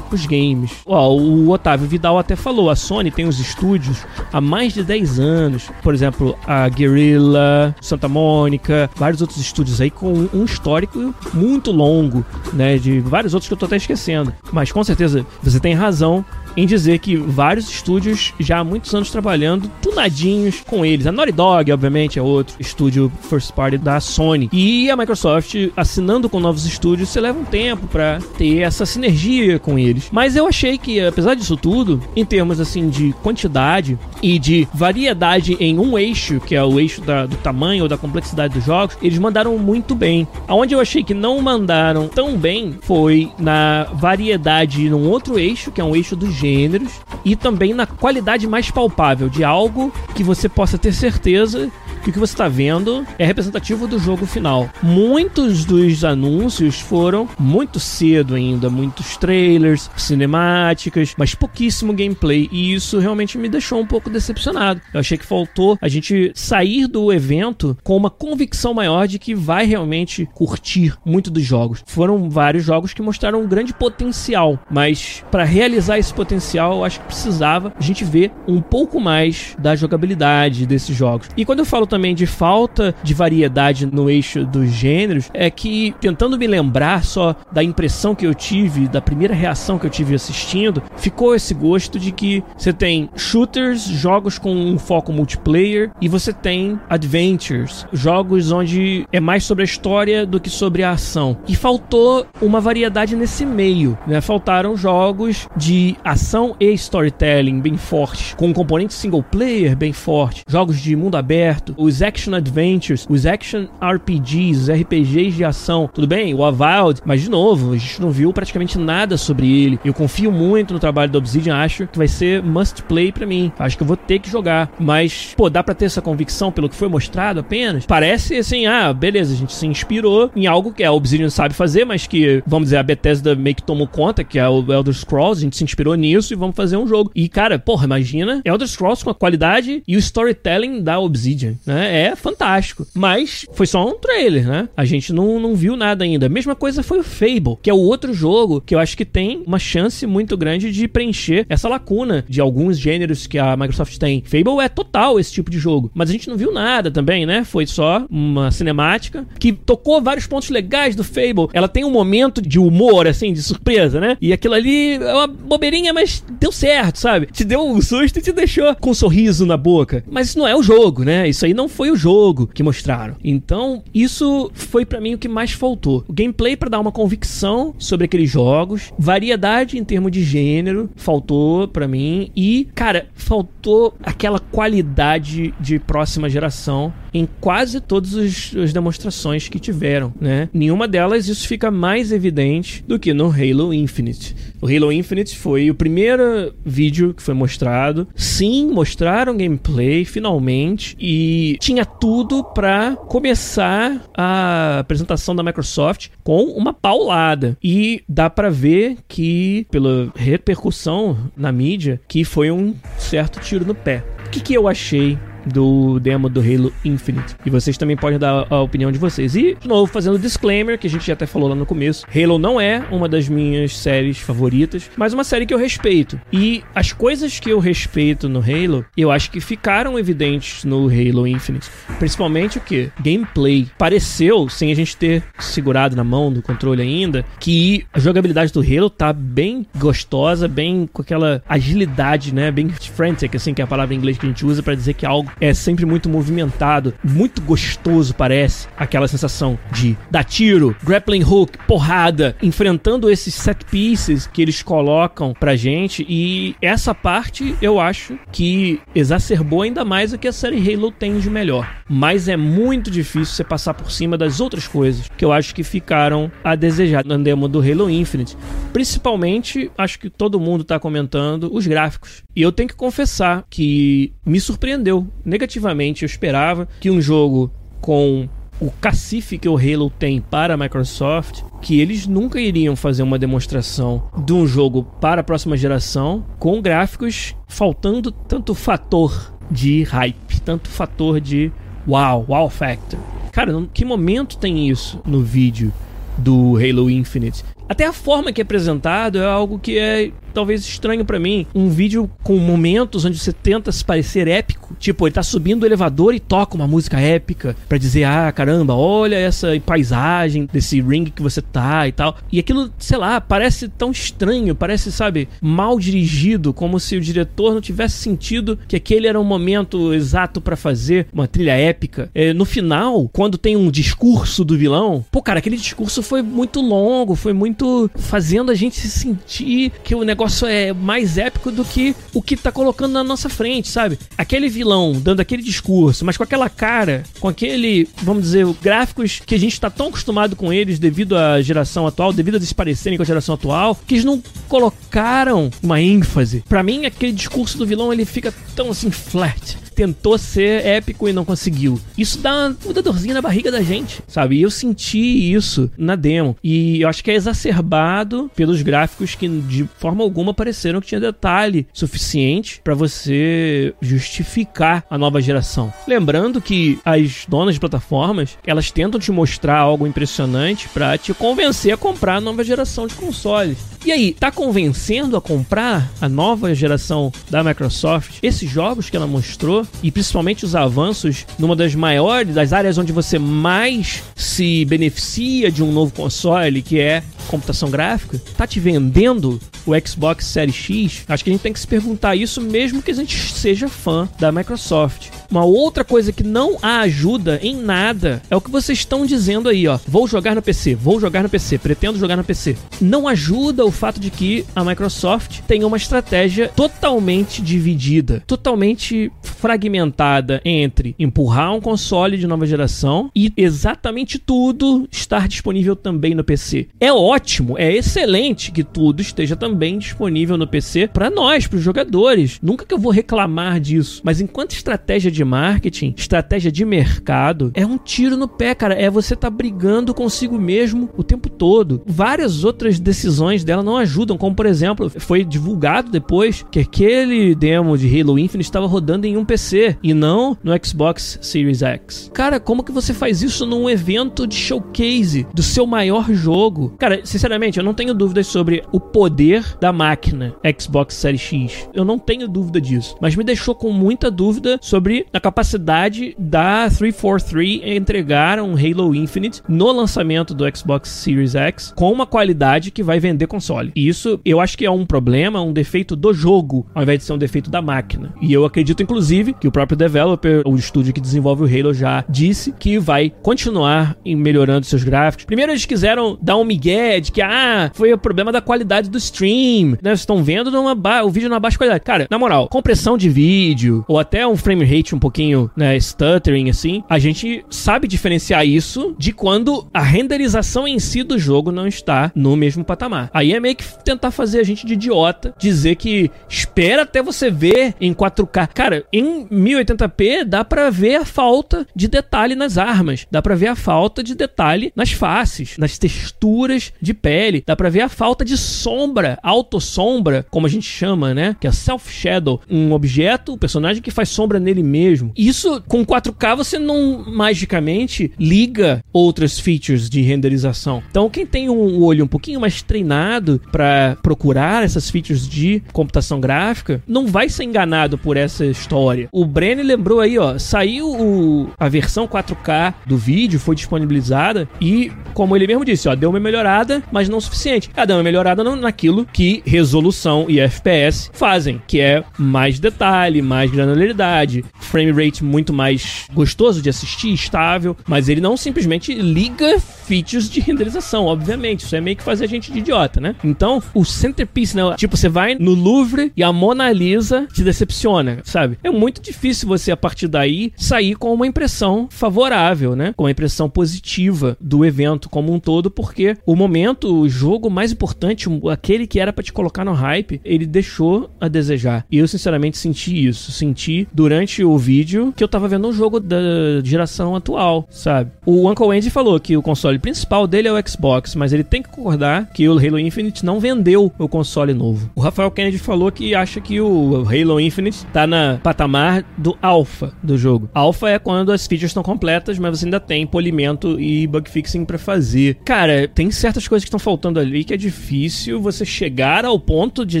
os 0.14 0.26
games. 0.26 0.72
Ó, 0.86 1.14
o 1.14 1.50
Otávio 1.50 1.88
Vidal 1.88 2.18
até 2.18 2.36
falou, 2.36 2.70
a 2.70 2.76
Sony 2.76 3.10
tem 3.10 3.26
os 3.26 3.38
estúdios 3.38 4.04
há 4.32 4.40
mais 4.40 4.72
de 4.72 4.82
10 4.82 5.20
anos. 5.20 5.70
Por 5.82 5.94
exemplo, 5.94 6.36
a 6.46 6.68
Guerrilla, 6.68 7.74
Santa 7.80 8.08
Mônica, 8.08 8.90
vários 8.96 9.20
outros 9.20 9.38
estúdios 9.40 9.80
aí 9.80 9.90
com 9.90 10.28
um 10.32 10.44
histórico 10.44 11.14
muito 11.32 11.70
longo, 11.70 12.24
né, 12.52 12.78
de 12.78 13.00
vários 13.00 13.34
outros 13.34 13.48
que 13.48 13.54
eu 13.54 13.58
tô 13.58 13.66
até 13.66 13.76
esquecendo. 13.76 14.32
Mas 14.52 14.72
com 14.72 14.82
certeza 14.84 15.24
você 15.42 15.60
tem 15.60 15.74
razão 15.74 16.24
em 16.56 16.66
dizer 16.66 16.98
que 16.98 17.16
vários 17.16 17.68
estúdios 17.70 18.34
já 18.40 18.58
há 18.58 18.64
muitos 18.64 18.92
anos 18.92 19.10
trabalhando 19.10 19.70
tunadinhos 19.80 20.60
com 20.66 20.84
eles. 20.84 21.06
A 21.06 21.12
Naughty 21.12 21.30
Dog, 21.32 21.70
obviamente, 21.70 22.18
é 22.18 22.22
outro 22.22 22.56
estúdio 22.58 23.12
first 23.22 23.52
party 23.52 23.78
da 23.78 24.00
Sony. 24.00 24.48
E 24.52 24.90
a 24.90 24.96
Microsoft 24.96 25.54
assinando 25.76 26.28
com 26.28 26.40
novos 26.40 26.66
estúdios, 26.66 27.10
você 27.10 27.20
leva 27.20 27.38
um 27.38 27.44
tempo 27.44 27.86
para 27.86 28.18
ter 28.36 28.58
essa 28.58 28.84
sinergia 28.84 29.58
com 29.58 29.78
eles. 29.78 29.97
Mas 30.12 30.36
eu 30.36 30.46
achei 30.46 30.78
que, 30.78 31.00
apesar 31.00 31.34
disso 31.34 31.56
tudo, 31.56 32.00
em 32.14 32.24
termos 32.24 32.60
assim 32.60 32.88
de 32.88 33.14
quantidade 33.22 33.98
e 34.22 34.38
de 34.38 34.68
variedade 34.72 35.56
em 35.60 35.78
um 35.78 35.98
eixo, 35.98 36.40
que 36.40 36.54
é 36.54 36.62
o 36.62 36.78
eixo 36.78 37.00
da, 37.00 37.26
do 37.26 37.36
tamanho 37.36 37.84
ou 37.84 37.88
da 37.88 37.96
complexidade 37.96 38.54
dos 38.54 38.64
jogos, 38.64 38.96
eles 39.02 39.18
mandaram 39.18 39.56
muito 39.58 39.94
bem. 39.94 40.26
Aonde 40.46 40.74
eu 40.74 40.80
achei 40.80 41.02
que 41.02 41.14
não 41.14 41.40
mandaram 41.40 42.08
tão 42.08 42.36
bem 42.36 42.78
foi 42.82 43.30
na 43.38 43.86
variedade 43.92 44.88
num 44.88 45.08
outro 45.08 45.38
eixo, 45.38 45.70
que 45.70 45.80
é 45.80 45.84
um 45.84 45.94
eixo 45.94 46.16
do 46.16 46.30
gênero 46.30 46.58
gêneros 46.58 46.92
e 47.24 47.36
também 47.36 47.74
na 47.74 47.86
qualidade 47.86 48.46
mais 48.46 48.70
palpável 48.70 49.28
de 49.28 49.44
algo 49.44 49.92
que 50.14 50.22
você 50.22 50.48
possa 50.48 50.78
ter 50.78 50.92
certeza 50.92 51.70
que 51.98 52.10
o 52.10 52.12
que 52.12 52.18
você 52.18 52.32
está 52.32 52.48
vendo 52.48 53.06
é 53.18 53.24
representativo 53.24 53.86
do 53.86 53.98
jogo 53.98 54.26
final. 54.26 54.68
Muitos 54.82 55.64
dos 55.64 56.04
anúncios 56.04 56.80
foram 56.80 57.28
muito 57.38 57.80
cedo 57.80 58.34
ainda, 58.34 58.70
muitos 58.70 59.16
trailers, 59.16 59.90
cinemáticas, 59.96 61.14
mas 61.16 61.34
pouquíssimo 61.34 61.92
gameplay 61.92 62.48
e 62.52 62.74
isso 62.74 62.98
realmente 62.98 63.36
me 63.38 63.48
deixou 63.48 63.80
um 63.80 63.86
pouco 63.86 64.10
decepcionado. 64.10 64.80
Eu 64.92 65.00
achei 65.00 65.18
que 65.18 65.26
faltou 65.26 65.78
a 65.80 65.88
gente 65.88 66.32
sair 66.34 66.86
do 66.86 67.12
evento 67.12 67.76
com 67.82 67.96
uma 67.96 68.10
convicção 68.10 68.72
maior 68.74 69.06
de 69.06 69.18
que 69.18 69.34
vai 69.34 69.66
realmente 69.66 70.28
curtir 70.34 70.94
muito 71.04 71.30
dos 71.30 71.42
jogos. 71.42 71.82
Foram 71.86 72.28
vários 72.30 72.64
jogos 72.64 72.92
que 72.92 73.02
mostraram 73.02 73.40
um 73.40 73.48
grande 73.48 73.72
potencial, 73.72 74.58
mas 74.70 75.24
para 75.30 75.44
realizar 75.44 75.98
esse 75.98 76.12
potencial, 76.12 76.78
eu 76.78 76.84
acho 76.84 77.00
que 77.00 77.06
precisava 77.06 77.72
a 77.76 77.82
gente 77.82 78.04
ver 78.04 78.30
um 78.46 78.60
pouco 78.60 79.00
mais 79.00 79.56
da 79.58 79.74
jogabilidade 79.74 80.66
desses 80.66 80.96
jogos. 80.96 81.28
E 81.36 81.44
quando 81.44 81.60
eu 81.60 81.64
falo 81.64 81.86
também 81.88 82.14
de 82.14 82.26
falta 82.26 82.94
de 83.02 83.14
variedade 83.14 83.86
no 83.86 84.08
eixo 84.08 84.44
dos 84.44 84.70
gêneros 84.70 85.30
é 85.34 85.50
que, 85.50 85.94
tentando 86.00 86.38
me 86.38 86.46
lembrar 86.46 87.04
só 87.04 87.34
da 87.50 87.64
impressão 87.64 88.14
que 88.14 88.26
eu 88.26 88.34
tive, 88.34 88.86
da 88.88 89.00
primeira 89.00 89.34
reação 89.34 89.78
que 89.78 89.86
eu 89.86 89.90
tive 89.90 90.14
assistindo, 90.14 90.82
ficou 90.96 91.34
esse 91.34 91.54
gosto 91.54 91.98
de 91.98 92.12
que 92.12 92.42
você 92.56 92.72
tem 92.72 93.08
shooters, 93.16 93.84
jogos 93.84 94.38
com 94.38 94.54
um 94.54 94.78
foco 94.78 95.12
multiplayer, 95.12 95.90
e 96.00 96.08
você 96.08 96.32
tem 96.32 96.78
adventures, 96.88 97.86
jogos 97.92 98.52
onde 98.52 99.06
é 99.12 99.20
mais 99.20 99.44
sobre 99.44 99.62
a 99.62 99.64
história 99.64 100.26
do 100.26 100.38
que 100.40 100.50
sobre 100.50 100.82
a 100.82 100.90
ação. 100.90 101.38
E 101.48 101.56
faltou 101.56 102.26
uma 102.40 102.60
variedade 102.60 103.16
nesse 103.16 103.44
meio, 103.44 103.98
né? 104.06 104.20
Faltaram 104.20 104.76
jogos 104.76 105.48
de 105.56 105.96
ação 106.04 106.54
e 106.60 106.72
storytelling 106.72 107.60
bem 107.60 107.76
fortes, 107.76 108.34
com 108.34 108.48
um 108.48 108.52
componente 108.52 108.94
single 108.94 109.22
player 109.22 109.76
bem 109.76 109.92
forte, 109.92 110.44
jogos 110.46 110.80
de 110.80 110.94
mundo 110.94 111.16
aberto, 111.16 111.74
os 111.78 112.02
action 112.02 112.34
adventures, 112.34 113.06
os 113.08 113.24
action 113.24 113.68
RPGs, 113.80 114.62
os 114.62 114.80
RPGs 114.80 115.36
de 115.36 115.44
ação. 115.44 115.88
Tudo 115.94 116.08
bem, 116.08 116.34
o 116.34 116.44
Avowed, 116.44 117.00
mas 117.04 117.22
de 117.22 117.30
novo, 117.30 117.72
a 117.72 117.76
gente 117.76 118.02
não 118.02 118.10
viu 118.10 118.32
praticamente 118.32 118.76
nada 118.76 119.16
sobre 119.16 119.46
ele. 119.46 119.78
Eu 119.84 119.94
confio 119.94 120.32
muito 120.32 120.74
no 120.74 120.80
trabalho 120.80 121.12
da 121.12 121.18
Obsidian, 121.18 121.54
acho 121.56 121.86
que 121.86 121.96
vai 121.96 122.08
ser 122.08 122.42
must 122.42 122.82
play 122.82 123.12
para 123.12 123.24
mim. 123.24 123.52
Acho 123.58 123.76
que 123.76 123.82
eu 123.84 123.86
vou 123.86 123.96
ter 123.96 124.18
que 124.18 124.28
jogar, 124.28 124.72
mas 124.78 125.34
pô, 125.36 125.48
dá 125.48 125.62
para 125.62 125.74
ter 125.74 125.84
essa 125.84 126.02
convicção 126.02 126.50
pelo 126.50 126.68
que 126.68 126.74
foi 126.74 126.88
mostrado 126.88 127.38
apenas? 127.38 127.86
Parece 127.86 128.36
assim, 128.36 128.66
ah, 128.66 128.92
beleza, 128.92 129.32
a 129.32 129.36
gente 129.36 129.52
se 129.52 129.66
inspirou 129.66 130.30
em 130.34 130.46
algo 130.46 130.72
que 130.72 130.82
a 130.82 130.92
Obsidian 130.92 131.30
sabe 131.30 131.54
fazer, 131.54 131.84
mas 131.84 132.06
que, 132.06 132.42
vamos 132.44 132.66
dizer, 132.66 132.78
a 132.78 132.82
Bethesda 132.82 133.36
meio 133.36 133.54
que 133.54 133.62
tomou 133.62 133.86
conta, 133.86 134.24
que 134.24 134.38
é 134.38 134.48
o 134.48 134.64
Elder 134.72 134.94
Scrolls, 134.94 135.40
a 135.40 135.44
gente 135.44 135.56
se 135.56 135.62
inspirou 135.62 135.94
nisso 135.94 136.32
e 136.32 136.36
vamos 136.36 136.56
fazer 136.56 136.76
um 136.76 136.88
jogo. 136.88 137.12
E 137.14 137.28
cara, 137.28 137.58
porra, 137.58 137.84
imagina 137.84 138.42
Elder 138.44 138.66
Scrolls 138.66 139.04
com 139.04 139.10
a 139.10 139.14
qualidade 139.14 139.82
e 139.86 139.94
o 139.94 139.98
storytelling 139.98 140.82
da 140.82 140.98
Obsidian. 140.98 141.54
Né? 141.68 142.06
É 142.06 142.16
fantástico. 142.16 142.86
Mas 142.94 143.46
foi 143.52 143.66
só 143.66 143.86
um 143.86 143.98
trailer, 143.98 144.46
né? 144.46 144.68
A 144.76 144.84
gente 144.84 145.12
não, 145.12 145.38
não 145.38 145.54
viu 145.54 145.76
nada 145.76 146.04
ainda. 146.04 146.26
A 146.26 146.30
mesma 146.30 146.54
coisa 146.54 146.82
foi 146.82 146.98
o 146.98 147.04
Fable, 147.04 147.58
que 147.62 147.70
é 147.70 147.74
o 147.74 147.78
outro 147.78 148.12
jogo 148.12 148.60
que 148.60 148.74
eu 148.74 148.78
acho 148.78 148.96
que 148.96 149.04
tem 149.04 149.42
uma 149.46 149.58
chance 149.58 150.06
muito 150.06 150.36
grande 150.36 150.72
de 150.72 150.88
preencher 150.88 151.46
essa 151.48 151.68
lacuna 151.68 152.24
de 152.28 152.40
alguns 152.40 152.78
gêneros 152.78 153.26
que 153.26 153.38
a 153.38 153.56
Microsoft 153.56 153.96
tem. 153.98 154.22
Fable 154.24 154.60
é 154.62 154.68
total 154.68 155.20
esse 155.20 155.32
tipo 155.32 155.50
de 155.50 155.58
jogo, 155.58 155.90
mas 155.94 156.08
a 156.08 156.12
gente 156.12 156.28
não 156.28 156.36
viu 156.36 156.52
nada 156.52 156.90
também, 156.90 157.26
né? 157.26 157.44
Foi 157.44 157.66
só 157.66 158.06
uma 158.10 158.50
cinemática 158.50 159.26
que 159.38 159.52
tocou 159.52 160.00
vários 160.00 160.26
pontos 160.26 160.48
legais 160.50 160.96
do 160.96 161.04
Fable. 161.04 161.48
Ela 161.52 161.68
tem 161.68 161.84
um 161.84 161.90
momento 161.90 162.40
de 162.40 162.58
humor, 162.58 163.06
assim, 163.06 163.32
de 163.32 163.42
surpresa, 163.42 164.00
né? 164.00 164.16
E 164.20 164.32
aquilo 164.32 164.54
ali 164.54 164.94
é 164.94 165.14
uma 165.14 165.26
bobeirinha, 165.26 165.92
mas 165.92 166.24
deu 166.40 166.50
certo, 166.50 166.98
sabe? 166.98 167.26
Te 167.26 167.44
deu 167.44 167.60
um 167.60 167.80
susto 167.82 168.18
e 168.18 168.22
te 168.22 168.32
deixou 168.32 168.74
com 168.76 168.90
um 168.90 168.94
sorriso 168.94 169.44
na 169.44 169.56
boca. 169.56 170.02
Mas 170.10 170.28
isso 170.28 170.38
não 170.38 170.48
é 170.48 170.56
o 170.56 170.62
jogo, 170.62 171.04
né? 171.04 171.28
Isso 171.28 171.44
aí 171.44 171.54
não 171.58 171.68
foi 171.68 171.90
o 171.90 171.96
jogo 171.96 172.46
que 172.46 172.62
mostraram. 172.62 173.16
Então, 173.22 173.82
isso 173.92 174.48
foi 174.54 174.86
para 174.86 175.00
mim 175.00 175.14
o 175.14 175.18
que 175.18 175.26
mais 175.26 175.50
faltou. 175.50 176.04
O 176.06 176.12
gameplay 176.12 176.56
para 176.56 176.70
dar 176.70 176.78
uma 176.78 176.92
convicção 176.92 177.74
sobre 177.78 178.04
aqueles 178.04 178.30
jogos, 178.30 178.92
variedade 178.96 179.76
em 179.76 179.82
termos 179.82 180.12
de 180.12 180.22
gênero, 180.22 180.88
faltou 180.94 181.66
para 181.66 181.88
mim 181.88 182.30
e, 182.36 182.68
cara, 182.76 183.08
faltou 183.12 183.92
aquela 184.02 184.38
qualidade 184.38 185.52
de 185.58 185.80
próxima 185.80 186.30
geração 186.30 186.92
em 187.12 187.28
quase 187.40 187.80
todas 187.80 188.14
as 188.14 188.72
demonstrações 188.72 189.48
que 189.48 189.58
tiveram, 189.58 190.12
né? 190.20 190.48
Nenhuma 190.52 190.88
delas 190.88 191.28
isso 191.28 191.46
fica 191.46 191.70
mais 191.70 192.12
evidente 192.12 192.84
do 192.86 192.98
que 192.98 193.12
no 193.12 193.26
Halo 193.30 193.72
Infinite. 193.72 194.34
O 194.60 194.66
Halo 194.66 194.92
Infinite 194.92 195.36
foi 195.36 195.70
o 195.70 195.74
primeiro 195.74 196.52
vídeo 196.64 197.14
que 197.14 197.22
foi 197.22 197.34
mostrado. 197.34 198.08
Sim, 198.14 198.70
mostraram 198.72 199.36
gameplay 199.36 200.04
finalmente 200.04 200.96
e 200.98 201.56
tinha 201.60 201.84
tudo 201.84 202.42
para 202.42 202.96
começar 202.96 204.04
a 204.16 204.80
apresentação 204.80 205.34
da 205.34 205.42
Microsoft 205.42 206.08
com 206.24 206.44
uma 206.44 206.72
paulada. 206.72 207.56
E 207.62 208.02
dá 208.08 208.28
para 208.28 208.50
ver 208.50 208.98
que 209.06 209.66
pela 209.70 210.12
repercussão 210.14 211.30
na 211.36 211.52
mídia 211.52 212.00
que 212.08 212.24
foi 212.24 212.50
um 212.50 212.74
certo 212.98 213.40
tiro 213.40 213.64
no 213.64 213.74
pé. 213.74 214.04
O 214.26 214.30
que, 214.30 214.40
que 214.40 214.54
eu 214.54 214.68
achei 214.68 215.18
do 215.46 215.98
demo 216.00 216.28
do 216.28 216.40
Halo 216.40 216.72
Infinite. 216.84 217.36
E 217.44 217.50
vocês 217.50 217.76
também 217.76 217.96
podem 217.96 218.18
dar 218.18 218.46
a 218.50 218.60
opinião 218.60 218.92
de 218.92 218.98
vocês. 218.98 219.34
E, 219.34 219.56
de 219.60 219.68
novo, 219.68 219.90
fazendo 219.90 220.18
disclaimer, 220.18 220.78
que 220.78 220.86
a 220.86 220.90
gente 220.90 221.06
já 221.06 221.12
até 221.12 221.26
falou 221.26 221.48
lá 221.48 221.54
no 221.54 221.66
começo: 221.66 222.06
Halo 222.14 222.38
não 222.38 222.60
é 222.60 222.84
uma 222.90 223.08
das 223.08 223.28
minhas 223.28 223.76
séries 223.76 224.18
favoritas, 224.18 224.90
mas 224.96 225.12
uma 225.12 225.24
série 225.24 225.46
que 225.46 225.54
eu 225.54 225.58
respeito. 225.58 226.20
E 226.32 226.62
as 226.74 226.92
coisas 226.92 227.38
que 227.38 227.50
eu 227.50 227.58
respeito 227.58 228.28
no 228.28 228.40
Halo, 228.40 228.84
eu 228.96 229.10
acho 229.10 229.30
que 229.30 229.40
ficaram 229.40 229.98
evidentes 229.98 230.64
no 230.64 230.86
Halo 230.88 231.26
Infinite. 231.26 231.68
Principalmente 231.98 232.58
o 232.58 232.60
que? 232.60 232.90
Gameplay. 233.00 233.68
Pareceu, 233.78 234.48
sem 234.48 234.72
a 234.72 234.74
gente 234.74 234.96
ter 234.96 235.22
segurado 235.38 235.96
na 235.96 236.04
mão 236.04 236.32
do 236.32 236.42
controle 236.42 236.82
ainda, 236.82 237.24
que 237.40 237.86
a 237.92 237.98
jogabilidade 237.98 238.52
do 238.52 238.60
Halo 238.60 238.90
tá 238.90 239.12
bem 239.12 239.66
gostosa, 239.76 240.48
bem 240.48 240.88
com 240.92 241.02
aquela 241.02 241.42
agilidade, 241.48 242.34
né? 242.34 242.50
Bem 242.50 242.68
frantic, 242.68 243.34
assim, 243.34 243.54
que 243.54 243.60
é 243.60 243.64
a 243.64 243.68
palavra 243.68 243.94
em 243.94 243.98
inglês 243.98 244.18
que 244.18 244.26
a 244.26 244.28
gente 244.28 244.44
usa 244.44 244.62
para 244.62 244.74
dizer 244.74 244.94
que 244.94 245.06
algo 245.06 245.27
é 245.40 245.52
sempre 245.54 245.86
muito 245.86 246.08
movimentado, 246.08 246.94
muito 247.02 247.40
gostoso 247.42 248.14
parece, 248.14 248.68
aquela 248.76 249.08
sensação 249.08 249.58
de 249.72 249.96
dar 250.10 250.24
tiro, 250.24 250.76
grappling 250.82 251.24
hook, 251.24 251.58
porrada, 251.66 252.36
enfrentando 252.42 253.10
esses 253.10 253.34
set 253.34 253.64
pieces 253.64 254.26
que 254.26 254.42
eles 254.42 254.62
colocam 254.62 255.34
pra 255.38 255.56
gente 255.56 256.04
e 256.08 256.54
essa 256.60 256.94
parte 256.94 257.54
eu 257.60 257.80
acho 257.80 258.18
que 258.32 258.80
exacerbou 258.94 259.62
ainda 259.62 259.84
mais 259.84 260.12
o 260.12 260.18
que 260.18 260.28
a 260.28 260.32
série 260.32 260.58
Halo 260.58 260.90
tem 260.90 261.18
de 261.18 261.30
melhor. 261.30 261.68
Mas 261.88 262.28
é 262.28 262.36
muito 262.36 262.90
difícil 262.90 263.34
você 263.34 263.44
passar 263.44 263.74
por 263.74 263.90
cima 263.90 264.18
das 264.18 264.40
outras 264.40 264.66
coisas 264.66 265.08
que 265.16 265.24
eu 265.24 265.32
acho 265.32 265.54
que 265.54 265.62
ficaram 265.62 266.30
a 266.44 266.54
desejar 266.54 267.04
no 267.04 267.18
demo 267.18 267.48
do 267.48 267.60
Halo 267.60 267.88
Infinite. 267.88 268.36
Principalmente, 268.72 269.70
acho 269.76 269.98
que 269.98 270.10
todo 270.10 270.40
mundo 270.40 270.64
tá 270.64 270.78
comentando 270.78 271.48
os 271.52 271.66
gráficos. 271.66 272.22
E 272.38 272.42
eu 272.42 272.52
tenho 272.52 272.68
que 272.68 272.76
confessar 272.76 273.44
que 273.50 274.12
me 274.24 274.38
surpreendeu 274.38 275.08
negativamente. 275.24 276.04
Eu 276.04 276.06
esperava 276.06 276.68
que 276.78 276.88
um 276.88 277.00
jogo 277.00 277.50
com 277.80 278.28
o 278.60 278.70
cacife 278.70 279.36
que 279.36 279.48
o 279.48 279.56
Halo 279.56 279.90
tem 279.90 280.20
para 280.20 280.54
a 280.54 280.56
Microsoft, 280.56 281.42
que 281.60 281.80
eles 281.80 282.06
nunca 282.06 282.40
iriam 282.40 282.76
fazer 282.76 283.02
uma 283.02 283.18
demonstração 283.18 284.08
de 284.24 284.32
um 284.32 284.46
jogo 284.46 284.84
para 285.00 285.20
a 285.20 285.24
próxima 285.24 285.56
geração 285.56 286.24
com 286.38 286.62
gráficos 286.62 287.34
faltando 287.48 288.12
tanto 288.12 288.54
fator 288.54 289.34
de 289.50 289.82
hype, 289.82 290.40
tanto 290.42 290.68
fator 290.68 291.20
de 291.20 291.50
wow, 291.88 292.24
wow 292.28 292.48
factor. 292.48 293.00
Cara, 293.32 293.52
que 293.74 293.84
momento 293.84 294.38
tem 294.38 294.68
isso 294.68 295.00
no 295.04 295.24
vídeo 295.24 295.72
do 296.16 296.56
Halo 296.56 296.88
Infinite? 296.88 297.44
Até 297.68 297.84
a 297.84 297.92
forma 297.92 298.32
que 298.32 298.40
é 298.40 298.44
apresentado 298.44 299.18
é 299.18 299.26
algo 299.26 299.58
que 299.58 299.78
é 299.78 300.10
talvez 300.32 300.62
estranho 300.62 301.04
para 301.04 301.18
mim. 301.18 301.46
Um 301.52 301.68
vídeo 301.68 302.08
com 302.22 302.36
momentos 302.36 303.04
onde 303.04 303.18
você 303.18 303.32
tenta 303.32 303.72
se 303.72 303.84
parecer 303.84 304.28
épico. 304.28 304.76
Tipo, 304.78 305.06
ele 305.06 305.14
tá 305.14 305.22
subindo 305.22 305.64
o 305.64 305.66
elevador 305.66 306.14
e 306.14 306.20
toca 306.20 306.54
uma 306.54 306.66
música 306.66 307.00
épica 307.00 307.56
para 307.68 307.76
dizer, 307.76 308.04
ah, 308.04 308.30
caramba, 308.30 308.74
olha 308.74 309.16
essa 309.16 309.48
paisagem 309.66 310.48
desse 310.52 310.80
ring 310.80 311.06
que 311.06 311.20
você 311.20 311.42
tá 311.42 311.88
e 311.88 311.92
tal. 311.92 312.16
E 312.30 312.38
aquilo, 312.38 312.70
sei 312.78 312.96
lá, 312.96 313.20
parece 313.20 313.68
tão 313.68 313.90
estranho, 313.90 314.54
parece, 314.54 314.92
sabe, 314.92 315.28
mal 315.40 315.78
dirigido, 315.78 316.52
como 316.52 316.78
se 316.78 316.96
o 316.96 317.00
diretor 317.00 317.52
não 317.52 317.60
tivesse 317.60 317.96
sentido 317.96 318.58
que 318.68 318.76
aquele 318.76 319.08
era 319.08 319.18
o 319.18 319.24
momento 319.24 319.92
exato 319.92 320.40
para 320.40 320.56
fazer 320.56 321.08
uma 321.12 321.26
trilha 321.26 321.56
épica. 321.56 322.10
É, 322.14 322.32
no 322.32 322.44
final, 322.44 323.08
quando 323.12 323.36
tem 323.36 323.56
um 323.56 323.72
discurso 323.72 324.44
do 324.44 324.56
vilão, 324.56 325.04
pô, 325.10 325.20
cara, 325.20 325.40
aquele 325.40 325.56
discurso 325.56 326.00
foi 326.00 326.22
muito 326.22 326.60
longo, 326.60 327.16
foi 327.16 327.32
muito 327.32 327.57
fazendo 327.96 328.50
a 328.50 328.54
gente 328.54 328.76
se 328.76 328.88
sentir 328.88 329.72
que 329.82 329.94
o 329.94 330.04
negócio 330.04 330.46
é 330.46 330.72
mais 330.72 331.18
épico 331.18 331.50
do 331.50 331.64
que 331.64 331.94
o 332.12 332.22
que 332.22 332.36
tá 332.36 332.52
colocando 332.52 332.92
na 332.92 333.04
nossa 333.04 333.28
frente, 333.28 333.68
sabe? 333.68 333.98
Aquele 334.16 334.48
vilão 334.48 334.92
dando 334.92 335.20
aquele 335.20 335.42
discurso, 335.42 336.04
mas 336.04 336.16
com 336.16 336.22
aquela 336.22 336.48
cara, 336.48 337.04
com 337.20 337.28
aquele, 337.28 337.88
vamos 338.02 338.24
dizer, 338.24 338.46
gráficos 338.60 339.20
que 339.24 339.34
a 339.34 339.38
gente 339.38 339.60
tá 339.60 339.70
tão 339.70 339.88
acostumado 339.88 340.36
com 340.36 340.52
eles 340.52 340.78
devido 340.78 341.16
à 341.16 341.40
geração 341.40 341.86
atual, 341.86 342.12
devido 342.12 342.36
a 342.36 342.40
desparecerem 342.40 342.96
com 342.96 343.02
a 343.02 343.06
geração 343.06 343.34
atual, 343.34 343.74
que 343.86 343.94
eles 343.94 344.04
não 344.04 344.22
colocaram 344.48 345.50
uma 345.62 345.80
ênfase. 345.80 346.44
Para 346.48 346.62
mim, 346.62 346.86
aquele 346.86 347.12
discurso 347.12 347.58
do 347.58 347.66
vilão 347.66 347.92
ele 347.92 348.04
fica 348.04 348.32
tão 348.54 348.70
assim 348.70 348.90
flat 348.90 349.67
tentou 349.78 350.18
ser 350.18 350.66
épico 350.66 351.08
e 351.08 351.12
não 351.12 351.24
conseguiu. 351.24 351.80
Isso 351.96 352.18
dá 352.18 352.52
uma 352.64 352.82
dorzinha 352.82 353.14
na 353.14 353.22
barriga 353.22 353.48
da 353.48 353.62
gente, 353.62 354.02
sabe? 354.08 354.34
E 354.34 354.42
eu 354.42 354.50
senti 354.50 354.98
isso 355.32 355.70
na 355.78 355.94
demo. 355.94 356.36
E 356.42 356.80
eu 356.80 356.88
acho 356.88 357.04
que 357.04 357.12
é 357.12 357.14
exacerbado 357.14 358.28
pelos 358.34 358.60
gráficos 358.60 359.14
que 359.14 359.28
de 359.28 359.68
forma 359.78 360.02
alguma 360.02 360.34
pareceram 360.34 360.80
que 360.80 360.88
tinha 360.88 361.00
detalhe 361.00 361.68
suficiente 361.72 362.60
para 362.64 362.74
você 362.74 363.72
justificar 363.80 364.84
a 364.90 364.98
nova 364.98 365.20
geração. 365.20 365.72
Lembrando 365.86 366.40
que 366.40 366.80
as 366.84 367.24
donas 367.28 367.54
de 367.54 367.60
plataformas, 367.60 368.36
elas 368.44 368.72
tentam 368.72 368.98
te 368.98 369.12
mostrar 369.12 369.58
algo 369.58 369.86
impressionante 369.86 370.68
para 370.70 370.98
te 370.98 371.14
convencer 371.14 371.72
a 371.72 371.76
comprar 371.76 372.16
a 372.16 372.20
nova 372.20 372.42
geração 372.42 372.88
de 372.88 372.94
consoles. 372.94 373.58
E 373.86 373.92
aí, 373.92 374.12
tá 374.12 374.32
convencendo 374.32 375.16
a 375.16 375.20
comprar 375.20 375.88
a 376.00 376.08
nova 376.08 376.52
geração 376.52 377.12
da 377.30 377.44
Microsoft? 377.44 378.18
Esses 378.22 378.50
jogos 378.50 378.90
que 378.90 378.96
ela 378.96 379.06
mostrou 379.06 379.64
e 379.82 379.90
principalmente 379.90 380.44
os 380.44 380.54
avanços 380.54 381.26
numa 381.38 381.54
das 381.54 381.74
maiores, 381.74 382.34
das 382.34 382.52
áreas 382.52 382.78
onde 382.78 382.92
você 382.92 383.18
mais 383.18 384.02
se 384.16 384.64
beneficia 384.64 385.50
de 385.50 385.62
um 385.62 385.72
novo 385.72 385.92
console, 385.92 386.62
que 386.62 386.78
é 386.80 387.02
computação 387.28 387.70
gráfica, 387.70 388.20
tá 388.36 388.46
te 388.46 388.58
vendendo 388.58 389.40
o 389.66 389.72
Xbox 389.86 390.26
Series 390.26 390.56
X? 390.56 391.04
Acho 391.08 391.22
que 391.22 391.30
a 391.30 391.32
gente 391.32 391.42
tem 391.42 391.52
que 391.52 391.60
se 391.60 391.66
perguntar 391.66 392.16
isso 392.16 392.40
mesmo 392.40 392.82
que 392.82 392.90
a 392.90 392.94
gente 392.94 393.16
seja 393.32 393.68
fã 393.68 394.08
da 394.18 394.32
Microsoft. 394.32 395.08
Uma 395.30 395.44
outra 395.44 395.84
coisa 395.84 396.10
que 396.10 396.22
não 396.22 396.56
a 396.62 396.80
ajuda 396.80 397.38
em 397.42 397.54
nada 397.54 398.22
é 398.30 398.36
o 398.36 398.40
que 398.40 398.50
vocês 398.50 398.78
estão 398.78 399.04
dizendo 399.04 399.48
aí, 399.48 399.68
ó. 399.68 399.78
Vou 399.86 400.08
jogar 400.08 400.34
no 400.34 400.40
PC, 400.40 400.74
vou 400.74 400.98
jogar 400.98 401.22
no 401.22 401.28
PC, 401.28 401.58
pretendo 401.58 401.98
jogar 401.98 402.16
no 402.16 402.24
PC. 402.24 402.56
Não 402.80 403.06
ajuda 403.06 403.64
o 403.64 403.70
fato 403.70 404.00
de 404.00 404.10
que 404.10 404.46
a 404.56 404.64
Microsoft 404.64 405.40
tem 405.46 405.64
uma 405.64 405.76
estratégia 405.76 406.48
totalmente 406.48 407.42
dividida, 407.42 408.22
totalmente 408.26 409.12
fragmentada 409.22 410.40
entre 410.44 410.94
empurrar 410.98 411.54
um 411.54 411.60
console 411.60 412.16
de 412.16 412.26
nova 412.26 412.46
geração 412.46 413.10
e 413.14 413.30
exatamente 413.36 414.18
tudo 414.18 414.88
estar 414.90 415.28
disponível 415.28 415.76
também 415.76 416.14
no 416.14 416.24
PC. 416.24 416.68
É 416.80 416.92
ótimo, 416.92 417.58
é 417.58 417.70
excelente 417.70 418.50
que 418.50 418.64
tudo 418.64 419.02
esteja 419.02 419.36
também 419.36 419.78
disponível 419.78 420.38
no 420.38 420.46
PC 420.46 420.88
para 420.88 421.10
nós, 421.10 421.46
para 421.46 421.58
os 421.58 421.62
jogadores. 421.62 422.38
Nunca 422.42 422.64
que 422.64 422.72
eu 422.72 422.78
vou 422.78 422.90
reclamar 422.90 423.60
disso, 423.60 424.00
mas 424.02 424.20
enquanto 424.20 424.52
estratégia 424.52 425.10
de 425.10 425.17
de 425.18 425.24
marketing, 425.24 425.94
estratégia 425.96 426.50
de 426.50 426.64
mercado, 426.64 427.50
é 427.54 427.66
um 427.66 427.76
tiro 427.76 428.16
no 428.16 428.28
pé, 428.28 428.54
cara. 428.54 428.74
É 428.74 428.88
você 428.88 429.14
tá 429.14 429.28
brigando 429.28 429.92
consigo 429.92 430.38
mesmo 430.38 430.88
o 430.96 431.02
tempo 431.02 431.28
todo. 431.28 431.82
Várias 431.86 432.44
outras 432.44 432.78
decisões 432.78 433.44
dela 433.44 433.62
não 433.62 433.76
ajudam, 433.76 434.16
como 434.16 434.34
por 434.34 434.46
exemplo, 434.46 434.88
foi 434.88 435.24
divulgado 435.24 435.90
depois 435.90 436.44
que 436.50 436.60
aquele 436.60 437.34
demo 437.34 437.76
de 437.76 438.00
Halo 438.00 438.18
Infinite 438.18 438.46
estava 438.46 438.66
rodando 438.66 439.06
em 439.06 439.16
um 439.16 439.24
PC 439.24 439.76
e 439.82 439.92
não 439.92 440.36
no 440.42 440.52
Xbox 440.64 441.18
Series 441.20 441.62
X. 441.62 442.10
Cara, 442.14 442.38
como 442.38 442.62
que 442.62 442.72
você 442.72 442.94
faz 442.94 443.22
isso 443.22 443.44
num 443.44 443.68
evento 443.68 444.26
de 444.26 444.36
showcase 444.36 445.26
do 445.34 445.42
seu 445.42 445.66
maior 445.66 446.12
jogo? 446.12 446.74
Cara, 446.78 447.00
sinceramente, 447.04 447.58
eu 447.58 447.64
não 447.64 447.74
tenho 447.74 447.92
dúvidas 447.92 448.26
sobre 448.26 448.62
o 448.72 448.78
poder 448.78 449.44
da 449.60 449.72
máquina 449.72 450.34
Xbox 450.58 450.94
Series 450.94 451.20
X. 451.20 451.68
Eu 451.74 451.84
não 451.84 451.98
tenho 451.98 452.28
dúvida 452.28 452.60
disso. 452.60 452.96
Mas 453.00 453.16
me 453.16 453.24
deixou 453.24 453.54
com 453.54 453.72
muita 453.72 454.10
dúvida 454.10 454.58
sobre 454.62 455.06
a 455.12 455.20
capacidade 455.20 456.14
da 456.18 456.68
343 456.68 457.60
entregar 457.76 458.40
um 458.40 458.54
Halo 458.54 458.94
Infinite 458.94 459.42
no 459.48 459.70
lançamento 459.72 460.34
do 460.34 460.44
Xbox 460.56 460.88
Series 460.88 461.34
X 461.34 461.72
com 461.74 461.92
uma 461.92 462.06
qualidade 462.06 462.70
que 462.70 462.82
vai 462.82 462.98
vender 463.00 463.26
console. 463.26 463.72
E 463.74 463.88
isso 463.88 464.20
eu 464.24 464.40
acho 464.40 464.56
que 464.56 464.66
é 464.66 464.70
um 464.70 464.86
problema, 464.86 465.42
um 465.42 465.52
defeito 465.52 465.94
do 465.94 466.12
jogo, 466.12 466.66
ao 466.74 466.82
invés 466.82 466.98
de 466.98 467.04
ser 467.04 467.12
um 467.12 467.18
defeito 467.18 467.50
da 467.50 467.62
máquina. 467.62 468.12
E 468.20 468.32
eu 468.32 468.44
acredito, 468.44 468.82
inclusive, 468.82 469.34
que 469.34 469.48
o 469.48 469.52
próprio 469.52 469.76
developer, 469.76 470.42
o 470.46 470.56
estúdio 470.56 470.92
que 470.92 471.00
desenvolve 471.00 471.44
o 471.44 471.46
Halo, 471.46 471.74
já 471.74 472.04
disse 472.08 472.52
que 472.52 472.78
vai 472.78 473.12
continuar 473.22 473.96
melhorando 474.04 474.66
seus 474.66 474.84
gráficos. 474.84 475.24
Primeiro 475.24 475.52
eles 475.52 475.64
quiseram 475.64 476.18
dar 476.20 476.36
um 476.36 476.44
migué 476.44 477.00
de 477.00 477.12
que, 477.12 477.22
ah, 477.22 477.70
foi 477.74 477.92
o 477.92 477.98
problema 477.98 478.32
da 478.32 478.40
qualidade 478.40 478.88
do 478.88 478.98
stream. 478.98 479.70
Né? 479.70 479.90
Vocês 479.90 480.00
estão 480.00 480.22
vendo 480.22 480.50
numa 480.50 480.76
o 481.02 481.10
vídeo 481.10 481.28
na 481.28 481.38
baixa 481.38 481.58
qualidade. 481.58 481.84
Cara, 481.84 482.06
na 482.10 482.18
moral, 482.18 482.48
compressão 482.48 482.96
de 482.96 483.08
vídeo, 483.08 483.84
ou 483.86 483.98
até 483.98 484.26
um 484.26 484.36
frame 484.36 484.64
rate 484.64 484.94
um 484.98 485.00
pouquinho, 485.00 485.48
né, 485.56 485.78
stuttering, 485.78 486.50
assim, 486.50 486.82
a 486.88 486.98
gente 486.98 487.44
sabe 487.48 487.86
diferenciar 487.86 488.44
isso 488.44 488.94
de 488.98 489.12
quando 489.12 489.68
a 489.72 489.80
renderização 489.80 490.66
em 490.66 490.78
si 490.80 491.04
do 491.04 491.18
jogo 491.18 491.52
não 491.52 491.68
está 491.68 492.10
no 492.14 492.36
mesmo 492.36 492.64
patamar. 492.64 493.08
Aí 493.14 493.32
é 493.32 493.38
meio 493.38 493.54
que 493.54 493.64
tentar 493.84 494.10
fazer 494.10 494.40
a 494.40 494.42
gente 494.42 494.66
de 494.66 494.74
idiota, 494.74 495.32
dizer 495.38 495.76
que 495.76 496.10
espera 496.28 496.82
até 496.82 497.00
você 497.00 497.30
ver 497.30 497.74
em 497.80 497.94
4K. 497.94 498.48
Cara, 498.52 498.84
em 498.92 499.26
1080p 499.26 500.24
dá 500.24 500.44
para 500.44 500.68
ver 500.68 500.96
a 500.96 501.04
falta 501.04 501.66
de 501.74 501.86
detalhe 501.86 502.34
nas 502.34 502.58
armas, 502.58 503.06
dá 503.10 503.22
para 503.22 503.36
ver 503.36 503.46
a 503.46 503.56
falta 503.56 504.02
de 504.02 504.16
detalhe 504.16 504.72
nas 504.74 504.90
faces, 504.90 505.56
nas 505.58 505.78
texturas 505.78 506.72
de 506.82 506.92
pele, 506.92 507.44
dá 507.46 507.54
para 507.54 507.70
ver 507.70 507.82
a 507.82 507.88
falta 507.88 508.24
de 508.24 508.36
sombra, 508.36 509.16
autossombra, 509.22 510.26
como 510.28 510.46
a 510.46 510.50
gente 510.50 510.66
chama, 510.66 511.14
né? 511.14 511.36
Que 511.40 511.46
é 511.46 511.52
self 511.52 511.88
shadow, 511.92 512.40
um 512.50 512.72
objeto, 512.72 513.34
o 513.34 513.38
personagem 513.38 513.80
que 513.80 513.92
faz 513.92 514.08
sombra 514.08 514.40
nele 514.40 514.62
mesmo. 514.62 514.87
Isso 515.16 515.62
com 515.66 515.84
4K 515.84 516.36
você 516.36 516.58
não 516.58 517.04
magicamente 517.06 518.12
liga 518.18 518.82
outras 518.92 519.38
features 519.38 519.88
de 519.88 520.00
renderização. 520.02 520.82
Então, 520.90 521.10
quem 521.10 521.26
tem 521.26 521.48
um 521.48 521.82
olho 521.82 522.04
um 522.04 522.08
pouquinho 522.08 522.40
mais 522.40 522.62
treinado 522.62 523.40
para 523.50 523.96
procurar 524.02 524.64
essas 524.64 524.90
features 524.90 525.28
de 525.28 525.62
computação 525.72 526.20
gráfica, 526.20 526.82
não 526.86 527.06
vai 527.06 527.28
ser 527.28 527.44
enganado 527.44 527.98
por 527.98 528.16
essa 528.16 528.44
história. 528.44 529.08
O 529.12 529.24
Brenner 529.24 529.64
lembrou 529.64 530.00
aí, 530.00 530.18
ó, 530.18 530.38
saiu 530.38 530.88
o, 530.88 531.50
a 531.58 531.68
versão 531.68 532.06
4K 532.06 532.74
do 532.86 532.96
vídeo, 532.96 533.40
foi 533.40 533.54
disponibilizada 533.54 534.48
e, 534.60 534.90
como 535.14 535.36
ele 535.36 535.46
mesmo 535.46 535.64
disse, 535.64 535.88
ó, 535.88 535.94
deu 535.94 536.10
uma 536.10 536.20
melhorada, 536.20 536.82
mas 536.90 537.08
não 537.08 537.20
suficiente. 537.20 537.70
Ah, 537.76 537.84
deu 537.84 537.96
uma 537.96 538.02
melhorada 538.02 538.42
naquilo 538.44 539.04
que 539.04 539.42
resolução 539.44 540.26
e 540.28 540.40
FPS 540.40 541.10
fazem, 541.12 541.60
que 541.66 541.80
é 541.80 542.02
mais 542.16 542.58
detalhe, 542.58 543.20
mais 543.20 543.50
granularidade, 543.50 544.44
frame 544.60 544.77
rate 544.86 545.24
muito 545.24 545.52
mais 545.52 546.06
gostoso 546.12 546.62
de 546.62 546.68
assistir, 546.68 547.12
estável, 547.12 547.76
mas 547.86 548.08
ele 548.08 548.20
não 548.20 548.36
simplesmente 548.36 548.94
liga 548.94 549.58
features 549.60 550.28
de 550.28 550.40
renderização, 550.40 551.06
obviamente. 551.06 551.64
Isso 551.64 551.74
é 551.74 551.80
meio 551.80 551.96
que 551.96 552.02
fazer 552.02 552.24
a 552.24 552.28
gente 552.28 552.52
de 552.52 552.58
idiota, 552.58 553.00
né? 553.00 553.14
Então, 553.24 553.62
o 553.74 553.84
centerpiece, 553.84 554.56
né? 554.56 554.62
Tipo, 554.76 554.96
você 554.96 555.08
vai 555.08 555.34
no 555.34 555.54
Louvre 555.54 556.12
e 556.16 556.22
a 556.22 556.32
Mona 556.32 556.70
Lisa 556.70 557.26
te 557.32 557.42
decepciona, 557.42 558.20
sabe? 558.24 558.58
É 558.62 558.70
muito 558.70 559.00
difícil 559.00 559.48
você, 559.48 559.70
a 559.70 559.76
partir 559.76 560.08
daí, 560.08 560.52
sair 560.56 560.94
com 560.94 561.12
uma 561.12 561.26
impressão 561.26 561.88
favorável, 561.90 562.76
né? 562.76 562.92
Com 562.96 563.04
uma 563.04 563.10
impressão 563.10 563.48
positiva 563.48 564.36
do 564.40 564.64
evento 564.64 565.08
como 565.08 565.32
um 565.32 565.40
todo, 565.40 565.70
porque 565.70 566.16
o 566.26 566.36
momento, 566.36 567.00
o 567.00 567.08
jogo 567.08 567.50
mais 567.50 567.72
importante, 567.72 568.28
aquele 568.50 568.86
que 568.86 569.00
era 569.00 569.12
para 569.12 569.24
te 569.24 569.32
colocar 569.32 569.64
no 569.64 569.72
hype, 569.72 570.20
ele 570.24 570.46
deixou 570.46 571.10
a 571.20 571.28
desejar. 571.28 571.86
E 571.90 571.98
eu, 571.98 572.06
sinceramente, 572.06 572.58
senti 572.58 573.06
isso. 573.06 573.32
Senti 573.32 573.88
durante 573.92 574.44
o 574.44 574.58
vídeo 574.68 575.14
que 575.16 575.24
eu 575.24 575.28
tava 575.28 575.48
vendo 575.48 575.66
um 575.66 575.72
jogo 575.72 575.98
da 575.98 576.18
geração 576.62 577.16
atual, 577.16 577.66
sabe? 577.70 578.10
O 578.26 578.50
Uncle 578.50 578.76
Andy 578.76 578.90
falou 578.90 579.18
que 579.18 579.34
o 579.34 579.40
console 579.40 579.78
principal 579.78 580.26
dele 580.26 580.46
é 580.46 580.52
o 580.52 580.68
Xbox, 580.68 581.14
mas 581.14 581.32
ele 581.32 581.42
tem 581.42 581.62
que 581.62 581.70
concordar 581.70 582.30
que 582.34 582.46
o 582.46 582.58
Halo 582.58 582.78
Infinite 582.78 583.24
não 583.24 583.40
vendeu 583.40 583.90
o 583.98 584.06
console 584.06 584.52
novo. 584.52 584.90
O 584.94 585.00
Rafael 585.00 585.30
Kennedy 585.30 585.58
falou 585.58 585.90
que 585.90 586.14
acha 586.14 586.38
que 586.38 586.60
o 586.60 587.02
Halo 587.08 587.40
Infinite 587.40 587.86
tá 587.86 588.06
na 588.06 588.40
patamar 588.42 589.06
do 589.16 589.38
alpha 589.40 589.90
do 590.02 590.18
jogo. 590.18 590.50
Alpha 590.52 590.90
é 590.90 590.98
quando 590.98 591.32
as 591.32 591.46
features 591.46 591.70
estão 591.70 591.82
completas, 591.82 592.38
mas 592.38 592.58
você 592.58 592.66
ainda 592.66 592.78
tem 592.78 593.06
polimento 593.06 593.80
e 593.80 594.06
bug 594.06 594.28
fixing 594.28 594.66
para 594.66 594.76
fazer. 594.76 595.38
Cara, 595.46 595.88
tem 595.88 596.10
certas 596.10 596.46
coisas 596.46 596.62
que 596.62 596.68
estão 596.68 596.78
faltando 596.78 597.18
ali 597.18 597.42
que 597.42 597.54
é 597.54 597.56
difícil 597.56 598.38
você 598.38 598.66
chegar 598.66 599.24
ao 599.24 599.40
ponto 599.40 599.86
de 599.86 600.00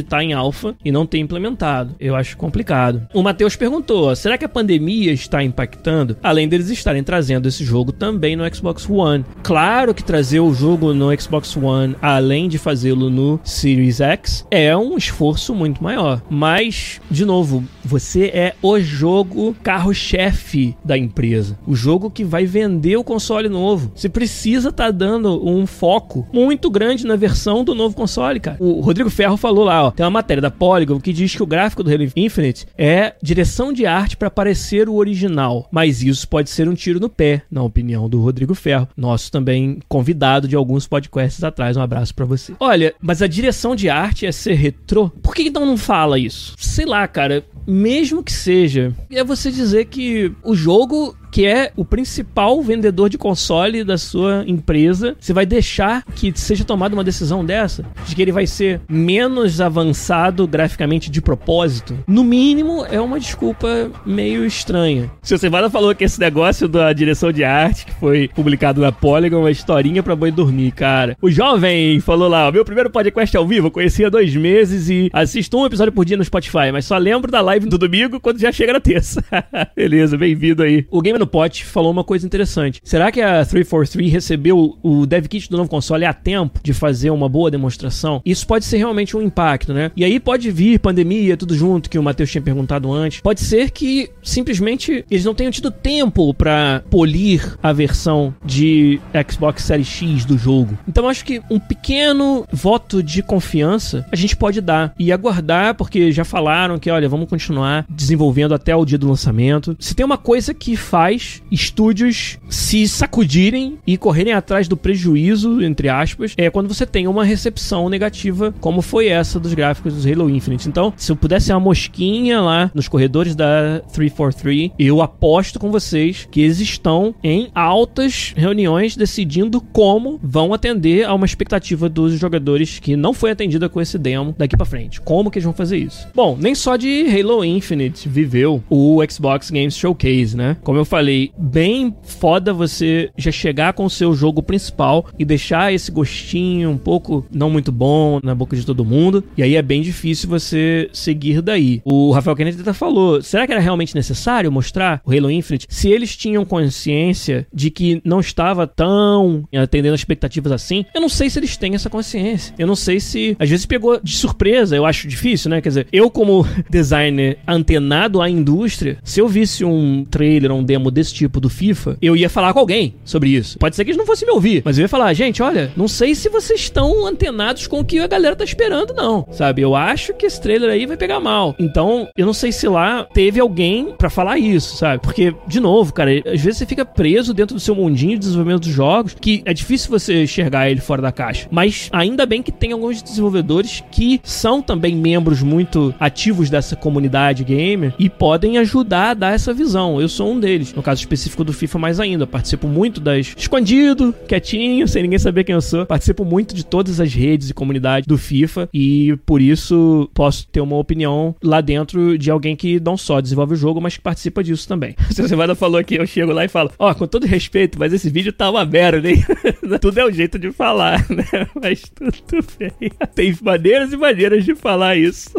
estar 0.00 0.18
tá 0.18 0.22
em 0.22 0.34
alpha 0.34 0.76
e 0.84 0.92
não 0.92 1.06
ter 1.06 1.18
implementado. 1.18 1.94
Eu 1.98 2.14
acho 2.14 2.36
complicado. 2.36 3.08
O 3.14 3.22
Matheus 3.22 3.56
perguntou: 3.56 4.14
será 4.14 4.36
que 4.36 4.44
a 4.48 4.50
pandemia 4.50 5.12
está 5.12 5.44
impactando? 5.44 6.16
Além 6.22 6.48
deles 6.48 6.70
estarem 6.70 7.04
trazendo 7.04 7.46
esse 7.46 7.62
jogo 7.64 7.92
também 7.92 8.34
no 8.34 8.54
Xbox 8.54 8.88
One. 8.88 9.24
Claro 9.42 9.94
que 9.94 10.02
trazer 10.02 10.40
o 10.40 10.54
jogo 10.54 10.94
no 10.94 11.14
Xbox 11.20 11.54
One, 11.54 11.94
além 12.00 12.48
de 12.48 12.56
fazê-lo 12.56 13.10
no 13.10 13.38
Series 13.44 14.00
X, 14.00 14.46
é 14.50 14.74
um 14.74 14.96
esforço 14.96 15.54
muito 15.54 15.84
maior. 15.84 16.22
Mas, 16.30 16.98
de 17.10 17.26
novo, 17.26 17.62
você 17.84 18.26
é 18.26 18.54
o 18.62 18.80
jogo 18.80 19.54
carro-chefe 19.62 20.74
da 20.82 20.96
empresa. 20.96 21.58
O 21.66 21.74
jogo 21.74 22.10
que 22.10 22.24
vai 22.24 22.46
vender 22.46 22.96
o 22.96 23.04
console 23.04 23.50
novo. 23.50 23.92
Você 23.94 24.08
precisa 24.08 24.70
estar 24.70 24.86
tá 24.86 24.90
dando 24.90 25.46
um 25.46 25.66
foco 25.66 26.26
muito 26.32 26.70
grande 26.70 27.06
na 27.06 27.16
versão 27.16 27.62
do 27.62 27.74
novo 27.74 27.94
console, 27.94 28.40
cara. 28.40 28.56
O 28.60 28.80
Rodrigo 28.80 29.10
Ferro 29.10 29.36
falou 29.36 29.64
lá, 29.64 29.84
ó, 29.84 29.90
tem 29.90 30.04
uma 30.04 30.10
matéria 30.10 30.40
da 30.40 30.50
Polygon 30.50 30.98
que 30.98 31.12
diz 31.12 31.34
que 31.34 31.42
o 31.42 31.46
gráfico 31.46 31.82
do 31.82 31.92
Halo 31.92 32.08
Infinite 32.16 32.66
é 32.76 33.14
direção 33.22 33.72
de 33.72 33.84
arte 33.84 34.16
para 34.16 34.30
parecer 34.38 34.88
o 34.88 34.94
original, 34.94 35.66
mas 35.68 36.00
isso 36.00 36.28
pode 36.28 36.48
ser 36.48 36.68
um 36.68 36.74
tiro 36.74 37.00
no 37.00 37.08
pé, 37.08 37.42
na 37.50 37.60
opinião 37.60 38.08
do 38.08 38.20
Rodrigo 38.20 38.54
Ferro, 38.54 38.86
nosso 38.96 39.32
também 39.32 39.80
convidado 39.88 40.46
de 40.46 40.54
alguns 40.54 40.86
podcasts 40.86 41.42
atrás. 41.42 41.76
Um 41.76 41.82
abraço 41.82 42.14
para 42.14 42.24
você. 42.24 42.54
Olha, 42.60 42.94
mas 43.00 43.20
a 43.20 43.26
direção 43.26 43.74
de 43.74 43.88
arte 43.88 44.26
é 44.26 44.30
ser 44.30 44.54
retrô? 44.54 45.10
Por 45.10 45.34
que 45.34 45.42
então 45.42 45.66
não 45.66 45.76
fala 45.76 46.20
isso? 46.20 46.54
Sei 46.56 46.86
lá, 46.86 47.08
cara. 47.08 47.44
Mesmo 47.66 48.22
que 48.22 48.32
seja, 48.32 48.94
é 49.10 49.24
você 49.24 49.50
dizer 49.50 49.86
que 49.86 50.32
o 50.44 50.54
jogo 50.54 51.16
que 51.30 51.46
é 51.46 51.72
o 51.76 51.84
principal 51.84 52.60
vendedor 52.62 53.08
de 53.08 53.18
console 53.18 53.84
da 53.84 53.98
sua 53.98 54.44
empresa, 54.46 55.16
você 55.18 55.32
vai 55.32 55.46
deixar 55.46 56.04
que 56.14 56.32
seja 56.34 56.64
tomada 56.64 56.94
uma 56.94 57.04
decisão 57.04 57.44
dessa? 57.44 57.84
De 58.06 58.14
que 58.14 58.22
ele 58.22 58.32
vai 58.32 58.46
ser 58.46 58.80
menos 58.88 59.60
avançado 59.60 60.46
graficamente 60.46 61.10
de 61.10 61.20
propósito? 61.20 61.96
No 62.06 62.24
mínimo, 62.24 62.84
é 62.90 63.00
uma 63.00 63.20
desculpa 63.20 63.90
meio 64.04 64.44
estranha. 64.44 65.10
Se 65.22 65.36
você 65.36 65.48
vai 65.48 65.68
falou 65.70 65.94
que 65.94 66.04
esse 66.04 66.20
negócio 66.20 66.68
da 66.68 66.92
direção 66.92 67.32
de 67.32 67.44
arte, 67.44 67.86
que 67.86 67.94
foi 67.94 68.28
publicado 68.28 68.80
na 68.80 68.92
Polygon, 68.92 69.36
é 69.36 69.40
uma 69.40 69.50
historinha 69.50 70.02
pra 70.02 70.14
boi 70.14 70.30
dormir, 70.30 70.72
cara. 70.72 71.16
O 71.20 71.30
jovem 71.30 72.00
falou 72.00 72.28
lá: 72.28 72.50
meu 72.50 72.64
primeiro 72.64 72.90
podcast 72.90 73.36
ao 73.36 73.46
vivo, 73.46 73.66
eu 73.66 73.70
conheci 73.70 74.04
há 74.04 74.08
dois 74.08 74.34
meses 74.34 74.88
e 74.88 75.10
assisto 75.12 75.58
um 75.58 75.66
episódio 75.66 75.92
por 75.92 76.04
dia 76.04 76.16
no 76.16 76.24
Spotify, 76.24 76.70
mas 76.72 76.84
só 76.84 76.96
lembro 76.96 77.30
da 77.30 77.40
live 77.40 77.66
do 77.66 77.76
domingo 77.78 78.20
quando 78.20 78.38
já 78.38 78.52
chega 78.52 78.72
na 78.72 78.80
terça. 78.80 79.24
Beleza, 79.74 80.16
bem-vindo 80.16 80.62
aí. 80.62 80.86
O 80.90 81.02
Game 81.02 81.17
no 81.18 81.26
Pot 81.26 81.64
falou 81.64 81.90
uma 81.90 82.04
coisa 82.04 82.26
interessante. 82.26 82.80
Será 82.84 83.10
que 83.10 83.20
a 83.20 83.44
343 83.44 84.12
recebeu 84.12 84.78
o 84.82 85.06
dev 85.06 85.26
kit 85.26 85.48
do 85.50 85.56
novo 85.56 85.68
console 85.68 86.04
a 86.04 86.12
tempo 86.12 86.60
de 86.62 86.72
fazer 86.72 87.10
uma 87.10 87.28
boa 87.28 87.50
demonstração? 87.50 88.22
Isso 88.24 88.46
pode 88.46 88.64
ser 88.64 88.78
realmente 88.78 89.16
um 89.16 89.22
impacto, 89.22 89.72
né? 89.72 89.90
E 89.96 90.04
aí 90.04 90.18
pode 90.20 90.50
vir 90.50 90.78
pandemia, 90.78 91.36
tudo 91.36 91.54
junto, 91.54 91.90
que 91.90 91.98
o 91.98 92.02
Matheus 92.02 92.30
tinha 92.30 92.42
perguntado 92.42 92.92
antes. 92.92 93.20
Pode 93.20 93.40
ser 93.40 93.70
que 93.70 94.10
simplesmente 94.22 95.04
eles 95.10 95.24
não 95.24 95.34
tenham 95.34 95.50
tido 95.50 95.70
tempo 95.70 96.32
para 96.34 96.82
polir 96.90 97.56
a 97.62 97.72
versão 97.72 98.34
de 98.44 99.00
Xbox 99.30 99.62
Series 99.62 99.88
X 99.88 100.24
do 100.24 100.38
jogo. 100.38 100.78
Então 100.88 101.08
acho 101.08 101.24
que 101.24 101.42
um 101.50 101.58
pequeno 101.58 102.46
voto 102.52 103.02
de 103.02 103.22
confiança 103.22 104.06
a 104.10 104.16
gente 104.16 104.36
pode 104.36 104.60
dar 104.60 104.94
e 104.98 105.12
aguardar, 105.12 105.74
porque 105.74 106.12
já 106.12 106.24
falaram 106.24 106.78
que, 106.78 106.90
olha, 106.90 107.08
vamos 107.08 107.28
continuar 107.28 107.86
desenvolvendo 107.88 108.54
até 108.54 108.74
o 108.74 108.84
dia 108.84 108.98
do 108.98 109.08
lançamento. 109.08 109.76
Se 109.78 109.94
tem 109.94 110.04
uma 110.04 110.18
coisa 110.18 110.52
que 110.54 110.76
faz 110.76 111.07
faz 111.08 111.42
estúdios 111.50 112.38
se 112.50 112.86
sacudirem 112.86 113.78
e 113.86 113.96
correrem 113.96 114.34
atrás 114.34 114.68
do 114.68 114.76
prejuízo, 114.76 115.62
entre 115.62 115.88
aspas, 115.88 116.34
é 116.36 116.50
quando 116.50 116.68
você 116.68 116.84
tem 116.84 117.06
uma 117.06 117.24
recepção 117.24 117.88
negativa, 117.88 118.54
como 118.60 118.82
foi 118.82 119.08
essa 119.08 119.40
dos 119.40 119.54
gráficos 119.54 119.94
dos 119.94 120.06
Halo 120.06 120.28
Infinite. 120.28 120.68
Então, 120.68 120.92
se 120.96 121.10
eu 121.10 121.16
pudesse 121.16 121.50
uma 121.50 121.60
mosquinha 121.60 122.42
lá 122.42 122.70
nos 122.74 122.88
corredores 122.88 123.34
da 123.34 123.80
343, 123.92 124.72
eu 124.78 125.00
aposto 125.00 125.58
com 125.58 125.70
vocês 125.70 126.28
que 126.30 126.42
eles 126.42 126.60
estão 126.60 127.14
em 127.24 127.48
altas 127.54 128.34
reuniões 128.36 128.94
decidindo 128.94 129.62
como 129.62 130.20
vão 130.22 130.52
atender 130.52 131.04
a 131.04 131.14
uma 131.14 131.24
expectativa 131.24 131.88
dos 131.88 132.18
jogadores 132.18 132.78
que 132.78 132.96
não 132.96 133.14
foi 133.14 133.30
atendida 133.30 133.68
com 133.68 133.80
esse 133.80 133.96
demo 133.96 134.34
daqui 134.36 134.56
para 134.56 134.66
frente. 134.66 135.00
Como 135.00 135.30
que 135.30 135.38
eles 135.38 135.44
vão 135.44 135.54
fazer 135.54 135.78
isso? 135.78 136.06
Bom, 136.14 136.36
nem 136.38 136.54
só 136.54 136.76
de 136.76 137.06
Halo 137.08 137.42
Infinite 137.44 138.08
viveu 138.08 138.62
o 138.68 139.00
Xbox 139.08 139.50
Games 139.50 139.74
Showcase, 139.74 140.36
né? 140.36 140.56
Como 140.62 140.78
eu 140.78 140.84
falei, 140.84 140.97
bem 141.38 141.94
foda 142.02 142.52
você 142.52 143.10
já 143.16 143.30
chegar 143.30 143.72
com 143.72 143.84
o 143.84 143.90
seu 143.90 144.14
jogo 144.14 144.42
principal 144.42 145.06
e 145.18 145.24
deixar 145.24 145.72
esse 145.72 145.90
gostinho 145.90 146.70
um 146.70 146.78
pouco 146.78 147.26
não 147.32 147.50
muito 147.50 147.70
bom 147.70 148.20
na 148.22 148.34
boca 148.34 148.56
de 148.56 148.64
todo 148.64 148.84
mundo. 148.84 149.24
E 149.36 149.42
aí 149.42 149.56
é 149.56 149.62
bem 149.62 149.82
difícil 149.82 150.28
você 150.28 150.88
seguir 150.92 151.42
daí. 151.42 151.80
O 151.84 152.12
Rafael 152.12 152.36
Kennedy 152.36 152.60
até 152.60 152.72
falou: 152.72 153.22
será 153.22 153.46
que 153.46 153.52
era 153.52 153.60
realmente 153.60 153.94
necessário 153.94 154.50
mostrar 154.50 155.00
o 155.04 155.12
Halo 155.12 155.30
Infinite? 155.30 155.66
Se 155.68 155.90
eles 155.90 156.16
tinham 156.16 156.44
consciência 156.44 157.46
de 157.52 157.70
que 157.70 158.00
não 158.04 158.20
estava 158.20 158.66
tão 158.66 159.44
atendendo 159.54 159.94
as 159.94 160.00
expectativas 160.00 160.52
assim, 160.52 160.84
eu 160.94 161.00
não 161.00 161.08
sei 161.08 161.30
se 161.30 161.38
eles 161.38 161.56
têm 161.56 161.74
essa 161.74 161.90
consciência. 161.90 162.54
Eu 162.58 162.66
não 162.66 162.76
sei 162.76 163.00
se 163.00 163.36
às 163.38 163.48
vezes 163.48 163.66
pegou 163.66 164.00
de 164.02 164.12
surpresa, 164.12 164.76
eu 164.76 164.84
acho 164.84 165.08
difícil, 165.08 165.50
né? 165.50 165.60
Quer 165.60 165.68
dizer, 165.68 165.86
eu 165.92 166.10
como 166.10 166.46
designer 166.70 167.38
antenado 167.46 168.20
à 168.20 168.28
indústria, 168.28 168.98
se 169.02 169.20
eu 169.20 169.28
visse 169.28 169.64
um 169.64 170.04
trailer, 170.04 170.52
um 170.52 170.62
demo 170.62 170.87
desse 170.90 171.14
tipo 171.14 171.40
do 171.40 171.48
FIFA, 171.48 171.96
eu 172.00 172.16
ia 172.16 172.28
falar 172.28 172.52
com 172.52 172.60
alguém 172.60 172.94
sobre 173.04 173.30
isso. 173.30 173.58
Pode 173.58 173.76
ser 173.76 173.84
que 173.84 173.90
eles 173.90 173.98
não 173.98 174.06
fossem 174.06 174.26
me 174.26 174.34
ouvir, 174.34 174.62
mas 174.64 174.78
eu 174.78 174.82
ia 174.82 174.88
falar, 174.88 175.12
gente, 175.14 175.42
olha, 175.42 175.70
não 175.76 175.88
sei 175.88 176.14
se 176.14 176.28
vocês 176.28 176.60
estão 176.60 177.06
antenados 177.06 177.66
com 177.66 177.80
o 177.80 177.84
que 177.84 177.98
a 177.98 178.06
galera 178.06 178.36
tá 178.36 178.44
esperando, 178.44 178.94
não. 178.94 179.26
Sabe? 179.30 179.62
Eu 179.62 179.74
acho 179.74 180.14
que 180.14 180.26
esse 180.26 180.40
trailer 180.40 180.70
aí 180.70 180.86
vai 180.86 180.96
pegar 180.96 181.20
mal. 181.20 181.54
Então, 181.58 182.08
eu 182.16 182.26
não 182.26 182.32
sei 182.32 182.52
se 182.52 182.68
lá 182.68 183.04
teve 183.12 183.40
alguém 183.40 183.94
para 183.96 184.10
falar 184.10 184.38
isso, 184.38 184.76
sabe? 184.76 185.02
Porque, 185.02 185.34
de 185.46 185.60
novo, 185.60 185.92
cara, 185.92 186.10
às 186.26 186.40
vezes 186.40 186.58
você 186.58 186.66
fica 186.66 186.84
preso 186.84 187.32
dentro 187.34 187.54
do 187.54 187.60
seu 187.60 187.74
mundinho 187.74 188.12
de 188.12 188.20
desenvolvimento 188.20 188.62
dos 188.62 188.72
jogos, 188.72 189.16
que 189.20 189.42
é 189.44 189.52
difícil 189.52 189.90
você 189.90 190.22
enxergar 190.22 190.70
ele 190.70 190.80
fora 190.80 191.02
da 191.02 191.12
caixa. 191.12 191.48
Mas 191.50 191.88
ainda 191.92 192.26
bem 192.26 192.42
que 192.42 192.52
tem 192.52 192.72
alguns 192.72 193.02
desenvolvedores 193.02 193.82
que 193.90 194.20
são 194.22 194.60
também 194.60 194.94
membros 194.94 195.42
muito 195.42 195.94
ativos 195.98 196.50
dessa 196.50 196.76
comunidade 196.76 197.44
gamer 197.44 197.94
e 197.98 198.08
podem 198.08 198.58
ajudar 198.58 199.10
a 199.10 199.14
dar 199.14 199.34
essa 199.34 199.52
visão. 199.52 200.00
Eu 200.00 200.08
sou 200.08 200.32
um 200.32 200.40
deles. 200.40 200.74
No 200.78 200.82
caso 200.82 201.00
específico 201.00 201.42
do 201.42 201.52
FIFA, 201.52 201.76
mais 201.76 201.98
ainda. 201.98 202.22
Eu 202.22 202.28
participo 202.28 202.68
muito 202.68 203.00
das. 203.00 203.34
escondido, 203.36 204.14
quietinho, 204.28 204.86
sem 204.86 205.02
ninguém 205.02 205.18
saber 205.18 205.42
quem 205.42 205.52
eu 205.52 205.60
sou. 205.60 205.84
Participo 205.84 206.24
muito 206.24 206.54
de 206.54 206.64
todas 206.64 207.00
as 207.00 207.12
redes 207.12 207.50
e 207.50 207.54
comunidades 207.54 208.06
do 208.06 208.16
FIFA 208.16 208.68
e 208.72 209.18
por 209.26 209.42
isso 209.42 210.08
posso 210.14 210.46
ter 210.46 210.60
uma 210.60 210.76
opinião 210.76 211.34
lá 211.42 211.60
dentro 211.60 212.16
de 212.16 212.30
alguém 212.30 212.54
que 212.54 212.78
não 212.78 212.96
só 212.96 213.20
desenvolve 213.20 213.54
o 213.54 213.56
jogo, 213.56 213.80
mas 213.80 213.96
que 213.96 214.02
participa 214.02 214.44
disso 214.44 214.68
também. 214.68 214.94
Se 215.10 215.20
você 215.20 215.34
vai 215.34 215.52
falou 215.56 215.80
aqui, 215.80 215.96
eu 215.96 216.06
chego 216.06 216.30
lá 216.30 216.44
e 216.44 216.48
falo: 216.48 216.70
Ó, 216.78 216.88
oh, 216.88 216.94
com 216.94 217.08
todo 217.08 217.26
respeito, 217.26 217.76
mas 217.76 217.92
esse 217.92 218.08
vídeo 218.08 218.32
tá 218.32 218.48
uma 218.48 218.64
merda, 218.64 219.10
hein? 219.10 219.24
tudo 219.82 219.98
é 219.98 220.06
um 220.06 220.12
jeito 220.12 220.38
de 220.38 220.52
falar, 220.52 221.04
né? 221.10 221.24
Mas 221.60 221.82
tudo 221.92 222.46
bem. 222.56 222.92
Tem 223.16 223.36
maneiras 223.42 223.92
e 223.92 223.96
maneiras 223.96 224.44
de 224.44 224.54
falar 224.54 224.96
isso. 224.96 225.30